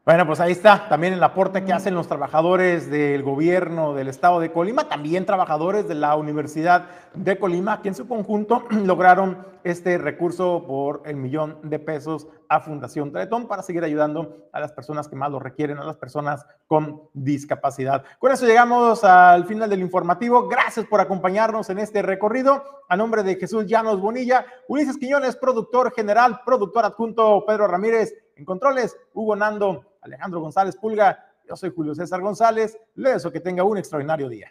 Bueno, 0.05 0.27
pues 0.27 0.41
ahí 0.41 0.51
está 0.51 0.89
también 0.89 1.13
el 1.13 1.23
aporte 1.23 1.65
que 1.65 1.73
hacen 1.73 1.95
los 1.95 2.09
trabajadores 2.09 2.91
del 2.91 3.23
gobierno 3.23 3.95
del 3.95 4.09
estado 4.09 4.41
de 4.41 4.51
Colima, 4.51 4.89
también 4.89 5.27
trabajadores 5.27 5.87
de 5.87 5.95
la 5.95 6.17
Universidad 6.17 6.89
de 7.15 7.39
Colima, 7.39 7.81
que 7.83 7.87
en 7.91 7.95
su 7.95 8.09
conjunto 8.09 8.65
lograron 8.85 9.47
este 9.63 9.99
recurso 9.99 10.65
por 10.67 11.03
el 11.05 11.15
millón 11.15 11.57
de 11.63 11.79
pesos 11.79 12.27
a 12.49 12.59
Fundación 12.59 13.13
Teletón 13.13 13.47
para 13.47 13.63
seguir 13.63 13.85
ayudando 13.85 14.49
a 14.53 14.59
las 14.59 14.73
personas 14.73 15.07
que 15.07 15.15
más 15.15 15.31
lo 15.31 15.39
requieren, 15.39 15.79
a 15.79 15.85
las 15.85 15.99
personas 15.99 16.45
con 16.67 17.03
discapacidad. 17.13 18.03
Con 18.19 18.33
eso 18.33 18.45
llegamos 18.45 19.05
al 19.05 19.47
final 19.47 19.71
del 19.71 19.83
informativo. 19.83 20.49
Gracias 20.49 20.85
por 20.87 21.01
acompañarnos 21.01 21.71
en 21.71 21.79
este 21.79 22.03
recorrido. 22.03 22.65
A 22.89 22.97
nombre 22.97 23.23
de 23.23 23.37
Jesús 23.37 23.67
Llanos 23.67 24.01
Bonilla, 24.01 24.45
Ulises 24.67 24.99
Quiñones, 24.99 25.37
productor 25.37 25.93
general, 25.95 26.41
productor 26.45 26.85
adjunto 26.85 27.45
Pedro 27.47 27.69
Ramírez, 27.69 28.13
en 28.35 28.45
controles, 28.45 28.97
Hugo 29.15 29.37
Nando 29.37 29.92
Alejandro 30.03 30.41
González 30.41 30.77
Pulga. 30.77 31.27
Yo 31.49 31.57
soy 31.57 31.73
Julio 31.75 31.95
César 31.95 32.21
González. 32.21 32.79
Les 32.95 33.15
deseo 33.15 33.33
que 33.33 33.41
tenga 33.41 33.65
un 33.65 33.79
extraordinario 33.79 34.29
día. 34.29 34.51